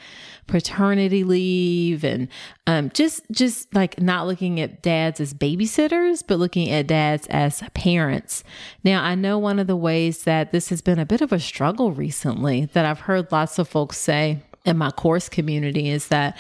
paternity 0.47 1.25
leave 1.25 2.05
and 2.05 2.29
um, 2.67 2.91
just 2.91 3.23
just 3.33 3.73
like 3.75 4.01
not 4.01 4.27
looking 4.27 4.61
at 4.61 4.81
dads 4.81 5.21
as 5.21 5.35
babysitters 5.35 6.23
but 6.27 6.39
looking 6.39 6.71
at 6.71 6.87
dads 6.87 7.27
as 7.29 7.63
parents 7.75 8.45
now 8.85 9.03
i 9.03 9.15
know 9.15 9.39
one 9.39 9.59
of 9.59 9.67
the 9.67 9.77
ways 9.77 10.23
that 10.23 10.53
this 10.53 10.69
has 10.69 10.81
been 10.81 10.99
a 11.01 11.07
bit 11.07 11.21
of 11.21 11.33
a 11.33 11.41
struggle 11.41 11.91
recently 11.91 12.67
that 12.67 12.85
i've 12.85 13.01
heard 13.01 13.31
lots 13.33 13.59
of 13.59 13.67
folks 13.67 13.99
say 13.99 14.41
in 14.65 14.77
my 14.77 14.91
course 14.91 15.29
community 15.29 15.89
is 15.89 16.09
that 16.09 16.37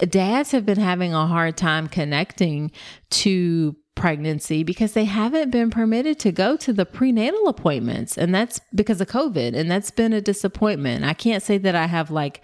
dads 0.00 0.52
have 0.52 0.66
been 0.66 0.78
having 0.78 1.14
a 1.14 1.26
hard 1.26 1.56
time 1.56 1.88
connecting 1.88 2.70
to 3.10 3.76
pregnancy 3.94 4.62
because 4.62 4.92
they 4.92 5.04
haven't 5.04 5.50
been 5.50 5.70
permitted 5.70 6.18
to 6.20 6.32
go 6.32 6.56
to 6.56 6.72
the 6.72 6.86
prenatal 6.86 7.48
appointments. 7.48 8.16
And 8.16 8.34
that's 8.34 8.60
because 8.74 9.00
of 9.00 9.08
covid. 9.08 9.54
And 9.54 9.70
that's 9.70 9.90
been 9.90 10.12
a 10.12 10.20
disappointment. 10.20 11.04
I 11.04 11.14
can't 11.14 11.42
say 11.42 11.58
that 11.58 11.74
i 11.74 11.86
have 11.86 12.10
like 12.10 12.42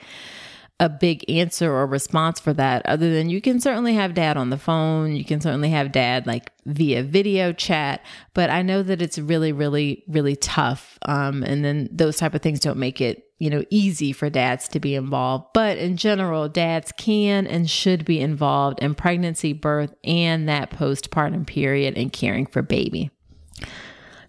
a 0.80 0.88
big 0.88 1.28
answer 1.28 1.72
or 1.72 1.86
response 1.86 2.38
for 2.38 2.52
that 2.52 2.86
other 2.86 3.12
than 3.12 3.28
you 3.28 3.40
can 3.40 3.58
certainly 3.58 3.94
have 3.94 4.14
dad 4.14 4.36
on 4.36 4.50
the 4.50 4.58
phone. 4.58 5.16
You 5.16 5.24
can 5.24 5.40
certainly 5.40 5.70
have 5.70 5.90
dad 5.90 6.26
like 6.26 6.52
via 6.66 7.02
video 7.02 7.52
chat. 7.52 8.04
But 8.34 8.50
i 8.50 8.62
know 8.62 8.82
that 8.82 9.02
it's 9.02 9.18
really 9.18 9.52
really 9.52 10.04
really 10.06 10.36
tough. 10.36 10.98
Um, 11.02 11.42
and 11.42 11.64
then 11.64 11.88
those 11.90 12.18
type 12.18 12.34
of 12.34 12.42
things 12.42 12.60
don't 12.60 12.78
make 12.78 13.00
it 13.00 13.27
you 13.38 13.50
know 13.50 13.64
easy 13.70 14.12
for 14.12 14.30
dads 14.30 14.68
to 14.68 14.80
be 14.80 14.94
involved. 14.94 15.46
But 15.54 15.78
in 15.78 15.96
general 15.96 16.48
dads 16.48 16.92
can 16.92 17.46
and 17.46 17.68
should 17.68 18.04
be 18.04 18.20
involved 18.20 18.80
in 18.80 18.94
pregnancy 18.94 19.52
birth 19.52 19.94
and 20.04 20.48
that 20.48 20.70
postpartum 20.70 21.46
period 21.46 21.96
and 21.96 22.12
caring 22.12 22.46
for 22.46 22.62
baby 22.62 23.10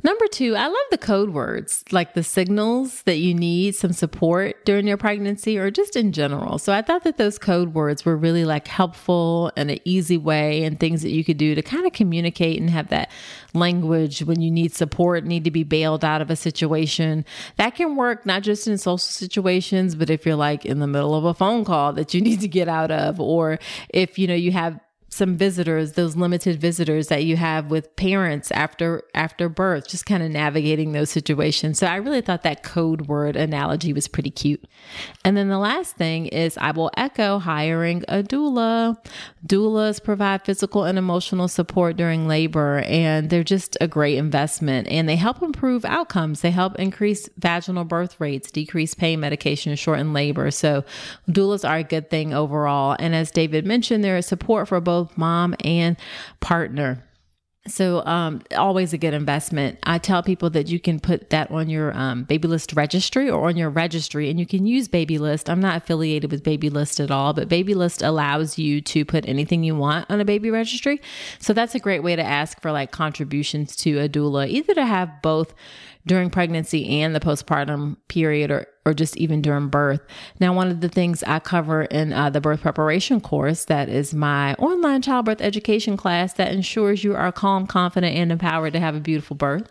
Number 0.02 0.28
two, 0.28 0.56
I 0.56 0.68
love 0.68 0.78
the 0.92 0.98
code 0.98 1.32
words, 1.32 1.84
like 1.92 2.14
the 2.14 2.24
signals 2.24 3.02
that 3.04 3.18
you 3.18 3.34
need 3.34 3.76
some 3.76 3.92
support 3.92 4.64
during 4.64 4.88
your 4.88 4.96
pregnancy 4.96 5.58
or 5.58 5.70
just 5.72 5.98
in 5.98 6.14
general. 6.14 6.58
So 6.58 6.72
I 6.72 6.82
thought 6.82 7.04
that 7.04 7.18
those 7.18 7.38
code 7.38 7.74
words 7.74 8.06
were 8.06 8.16
really 8.16 8.46
like 8.46 8.70
helpful 8.70 9.52
and 9.58 9.70
an 9.70 9.80
easy 9.84 10.16
way 10.16 10.64
and 10.64 10.80
things 10.80 11.02
that 11.02 11.10
you 11.10 11.26
could 11.26 11.36
do 11.36 11.54
to 11.54 11.62
kind 11.62 11.86
of 11.86 11.92
communicate 11.92 12.62
and 12.62 12.70
have 12.70 12.88
that 12.90 13.12
language 13.54 14.24
when 14.24 14.40
you 14.42 14.50
need 14.50 14.74
support, 14.74 15.26
need 15.26 15.44
to 15.44 15.52
be 15.52 15.64
bailed 15.64 16.06
out 16.06 16.22
of 16.22 16.30
a 16.30 16.36
situation. 16.38 17.26
That 17.58 17.76
can 17.76 17.98
work 17.98 18.26
not 18.26 18.42
just 18.42 18.68
in 18.68 18.78
social 18.78 19.00
situations, 19.00 19.96
but 19.96 20.10
if 20.10 20.26
you're 20.26 20.36
like 20.36 20.66
in 20.66 20.80
the 20.80 20.88
middle 20.88 21.14
of 21.14 21.26
a 21.26 21.34
phone 21.34 21.66
call 21.66 21.92
that 21.94 22.14
you 22.14 22.22
need 22.30 22.40
to 22.40 22.48
get 22.48 22.70
out 22.70 22.90
of, 22.90 23.20
or 23.20 23.60
if, 23.90 24.18
you 24.18 24.28
know, 24.28 24.36
you 24.36 24.54
have 24.54 24.80
some 25.10 25.36
visitors 25.36 25.94
those 25.94 26.16
limited 26.16 26.62
visitors 26.62 27.08
that 27.08 27.24
you 27.26 27.36
have 27.36 27.72
with 27.72 27.96
parents 27.96 28.52
after 28.52 29.04
after 29.16 29.50
birth 29.50 29.88
just 29.88 30.06
kind 30.06 30.22
of 30.22 30.30
navigating 30.30 30.92
those 30.92 31.10
situations. 31.10 31.80
So 31.80 31.88
i 31.88 31.96
really 31.96 32.22
thought 32.22 32.44
that 32.44 32.64
code 32.64 33.08
word 33.08 33.36
analogy 33.36 33.92
was 33.92 34.08
pretty 34.08 34.30
cute. 34.30 34.64
And 35.26 35.36
then 35.36 35.50
the 35.50 35.58
last 35.58 35.96
thing 35.96 36.28
is 36.28 36.58
i 36.58 36.72
will 36.72 36.92
echo 36.96 37.40
hiring 37.40 38.04
a 38.08 38.22
doula. 38.22 38.98
Doulas 39.46 40.02
provide 40.04 40.46
physical 40.46 40.84
and 40.84 40.98
emotional 40.98 41.48
support 41.48 41.98
during 41.98 42.28
labor 42.28 42.80
and 42.86 43.30
they're 43.30 43.44
just 43.44 43.78
a 43.82 43.88
great 43.88 44.18
investment. 44.18 44.88
And 44.90 45.10
they 45.10 45.16
help 45.16 45.42
improve 45.42 45.86
outcomes. 45.86 46.42
They 46.42 46.52
help 46.52 46.78
increase 46.78 47.28
vaginal 47.38 47.84
birth 47.84 48.20
rates 48.20 48.52
decrease 48.52 48.94
pain 48.94 49.20
medication 49.20 49.76
shorten 49.76 50.14
labor. 50.14 50.52
So 50.52 50.84
doulas 51.28 51.68
are 51.68 51.78
a 51.78 51.84
good 51.84 52.12
thing 52.12 52.32
overall. 52.32 52.96
And 53.00 53.16
as 53.16 53.32
david 53.32 53.66
mentioned 53.66 54.04
there 54.04 54.18
is 54.18 54.28
support 54.28 54.68
for 54.68 54.80
both 54.80 54.99
both 55.00 55.18
mom 55.18 55.56
and 55.64 55.98
partner. 56.40 57.04
So, 57.68 58.04
um, 58.06 58.42
always 58.58 58.94
a 58.94 58.98
good 58.98 59.14
investment. 59.14 59.78
I 59.84 60.00
tell 60.00 60.24
people 60.24 60.50
that 60.52 60.70
you 60.70 60.80
can 60.80 61.00
put 61.00 61.30
that 61.30 61.52
on 61.52 61.70
your 61.70 61.96
um, 61.96 62.24
Babylist 62.24 62.74
registry 62.74 63.30
or 63.30 63.48
on 63.48 63.58
your 63.58 63.70
registry, 63.70 64.30
and 64.30 64.40
you 64.40 64.48
can 64.48 64.66
use 64.66 64.88
Babylist. 64.88 65.50
I'm 65.50 65.60
not 65.60 65.78
affiliated 65.78 66.32
with 66.32 66.44
Babylist 66.44 67.00
at 67.00 67.12
all, 67.12 67.34
but 67.34 67.50
Babylist 67.50 68.02
allows 68.02 68.58
you 68.58 68.82
to 68.82 69.06
put 69.06 69.28
anything 69.28 69.64
you 69.64 69.76
want 69.76 70.10
on 70.10 70.20
a 70.20 70.26
baby 70.26 70.50
registry. 70.50 71.02
So, 71.40 71.54
that's 71.54 71.76
a 71.76 71.80
great 71.80 72.02
way 72.02 72.16
to 72.16 72.24
ask 72.24 72.60
for 72.62 72.72
like 72.72 72.92
contributions 72.92 73.76
to 73.78 74.00
a 74.00 74.10
doula, 74.10 74.48
either 74.48 74.74
to 74.74 74.86
have 74.86 75.22
both 75.22 75.54
during 76.08 76.30
pregnancy 76.30 77.02
and 77.02 77.14
the 77.14 77.20
postpartum 77.20 77.98
period 78.08 78.50
or 78.52 78.66
or 78.86 78.94
just 78.94 79.18
even 79.18 79.42
during 79.42 79.68
birth. 79.68 80.02
Now, 80.40 80.54
one 80.54 80.70
of 80.70 80.82
the 80.82 80.90
things 80.90 81.22
I 81.24 81.40
cover 81.40 81.84
in 81.84 82.14
uh, 82.14 82.30
the 82.30 82.42
birth 82.42 82.62
preparation 82.62 83.20
course, 83.20 83.66
that 83.66 83.90
is 83.90 84.14
my 84.14 84.54
online 84.56 85.02
childbirth 85.02 85.42
education 85.42 85.98
class 85.98 86.34
that 86.34 86.52
ensures 86.52 87.04
you 87.04 87.16
are 87.16 87.32
calm, 87.32 87.68
confident, 87.68 88.16
and 88.16 88.32
empowered 88.32 88.74
to 88.74 88.80
have 88.80 88.96
a 88.96 89.00
beautiful 89.00 89.36
birth. 89.36 89.70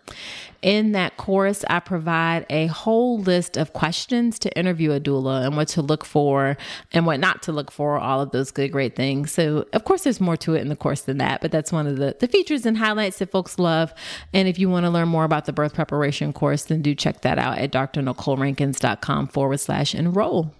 In 0.60 0.92
that 0.92 1.16
course, 1.16 1.64
I 1.70 1.78
provide 1.78 2.44
a 2.50 2.66
whole 2.66 3.20
list 3.20 3.56
of 3.56 3.72
questions 3.72 4.40
to 4.40 4.58
interview 4.58 4.90
a 4.90 5.00
doula 5.00 5.46
and 5.46 5.56
what 5.56 5.68
to 5.68 5.82
look 5.82 6.04
for 6.04 6.56
and 6.92 7.06
what 7.06 7.20
not 7.20 7.42
to 7.44 7.52
look 7.52 7.70
for, 7.70 7.96
all 7.96 8.20
of 8.20 8.32
those 8.32 8.50
good, 8.50 8.72
great 8.72 8.96
things. 8.96 9.30
So, 9.30 9.66
of 9.72 9.84
course, 9.84 10.02
there's 10.02 10.20
more 10.20 10.36
to 10.38 10.54
it 10.54 10.60
in 10.60 10.68
the 10.68 10.76
course 10.76 11.02
than 11.02 11.18
that, 11.18 11.40
but 11.40 11.52
that's 11.52 11.70
one 11.70 11.86
of 11.86 11.96
the, 11.96 12.16
the 12.18 12.26
features 12.26 12.66
and 12.66 12.76
highlights 12.76 13.18
that 13.18 13.30
folks 13.30 13.58
love. 13.58 13.94
And 14.34 14.48
if 14.48 14.58
you 14.58 14.68
want 14.68 14.84
to 14.84 14.90
learn 14.90 15.08
more 15.08 15.24
about 15.24 15.44
the 15.44 15.52
birth 15.52 15.74
preparation 15.74 16.32
course, 16.32 16.64
then 16.64 16.82
do 16.82 16.92
check 16.92 17.20
that 17.20 17.38
out 17.38 17.58
at 17.58 17.70
drnicolerankins.com 17.70 18.97
forward 19.26 19.60
slash 19.60 19.94
enroll. 19.94 20.52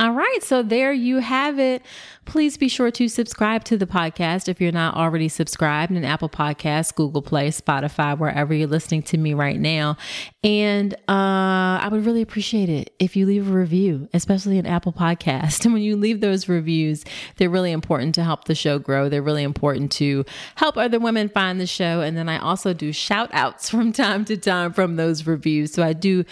All 0.00 0.12
right, 0.12 0.38
so 0.44 0.62
there 0.62 0.92
you 0.92 1.18
have 1.18 1.58
it. 1.58 1.82
Please 2.24 2.56
be 2.56 2.68
sure 2.68 2.88
to 2.92 3.08
subscribe 3.08 3.64
to 3.64 3.76
the 3.76 3.86
podcast 3.86 4.48
if 4.48 4.60
you're 4.60 4.70
not 4.70 4.94
already 4.94 5.28
subscribed 5.28 5.90
in 5.90 6.04
Apple 6.04 6.28
Podcasts, 6.28 6.94
Google 6.94 7.20
Play, 7.20 7.48
Spotify, 7.48 8.16
wherever 8.16 8.54
you're 8.54 8.68
listening 8.68 9.02
to 9.04 9.18
me 9.18 9.34
right 9.34 9.58
now. 9.58 9.96
And 10.44 10.94
uh, 11.08 11.82
I 11.82 11.88
would 11.90 12.06
really 12.06 12.22
appreciate 12.22 12.68
it 12.68 12.94
if 13.00 13.16
you 13.16 13.26
leave 13.26 13.50
a 13.50 13.52
review, 13.52 14.08
especially 14.14 14.56
in 14.56 14.66
Apple 14.66 14.92
Podcast. 14.92 15.64
And 15.68 15.74
when 15.74 15.82
you 15.82 15.96
leave 15.96 16.20
those 16.20 16.48
reviews, 16.48 17.04
they're 17.36 17.50
really 17.50 17.72
important 17.72 18.14
to 18.14 18.24
help 18.24 18.44
the 18.44 18.54
show 18.54 18.78
grow. 18.78 19.08
They're 19.08 19.20
really 19.20 19.42
important 19.42 19.90
to 19.92 20.24
help 20.54 20.76
other 20.76 21.00
women 21.00 21.28
find 21.28 21.60
the 21.60 21.66
show. 21.66 22.02
And 22.02 22.16
then 22.16 22.28
I 22.28 22.38
also 22.38 22.72
do 22.72 22.92
shout 22.92 23.30
outs 23.32 23.68
from 23.70 23.92
time 23.92 24.24
to 24.26 24.36
time 24.36 24.72
from 24.72 24.94
those 24.94 25.26
reviews. 25.26 25.72
So 25.72 25.82
I 25.82 25.92
do 25.92 26.24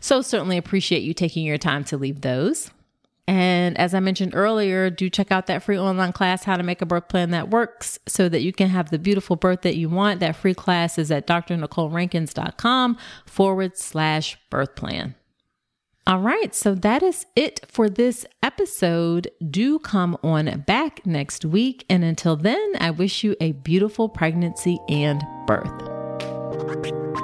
so 0.00 0.20
certainly 0.20 0.58
appreciate 0.58 1.02
you 1.02 1.14
taking 1.14 1.46
your 1.46 1.58
time 1.58 1.84
to 1.84 1.96
leave 1.96 2.20
those. 2.20 2.70
And 3.26 3.78
as 3.78 3.94
I 3.94 4.00
mentioned 4.00 4.34
earlier, 4.34 4.90
do 4.90 5.08
check 5.08 5.32
out 5.32 5.46
that 5.46 5.62
free 5.62 5.78
online 5.78 6.12
class, 6.12 6.44
How 6.44 6.56
to 6.56 6.62
Make 6.62 6.82
a 6.82 6.86
Birth 6.86 7.08
Plan 7.08 7.30
That 7.30 7.48
Works, 7.48 7.98
so 8.06 8.28
that 8.28 8.42
you 8.42 8.52
can 8.52 8.68
have 8.68 8.90
the 8.90 8.98
beautiful 8.98 9.36
birth 9.36 9.62
that 9.62 9.76
you 9.76 9.88
want. 9.88 10.20
That 10.20 10.36
free 10.36 10.54
class 10.54 10.98
is 10.98 11.10
at 11.10 11.26
drnicolerankins.com 11.26 12.98
forward 13.24 13.78
slash 13.78 14.38
birth 14.50 14.74
plan. 14.74 15.14
All 16.06 16.20
right, 16.20 16.54
so 16.54 16.74
that 16.74 17.02
is 17.02 17.24
it 17.34 17.60
for 17.66 17.88
this 17.88 18.26
episode. 18.42 19.30
Do 19.50 19.78
come 19.78 20.18
on 20.22 20.60
back 20.66 21.06
next 21.06 21.46
week. 21.46 21.86
And 21.88 22.04
until 22.04 22.36
then, 22.36 22.74
I 22.78 22.90
wish 22.90 23.24
you 23.24 23.36
a 23.40 23.52
beautiful 23.52 24.10
pregnancy 24.10 24.78
and 24.90 25.22
birth. 25.46 27.23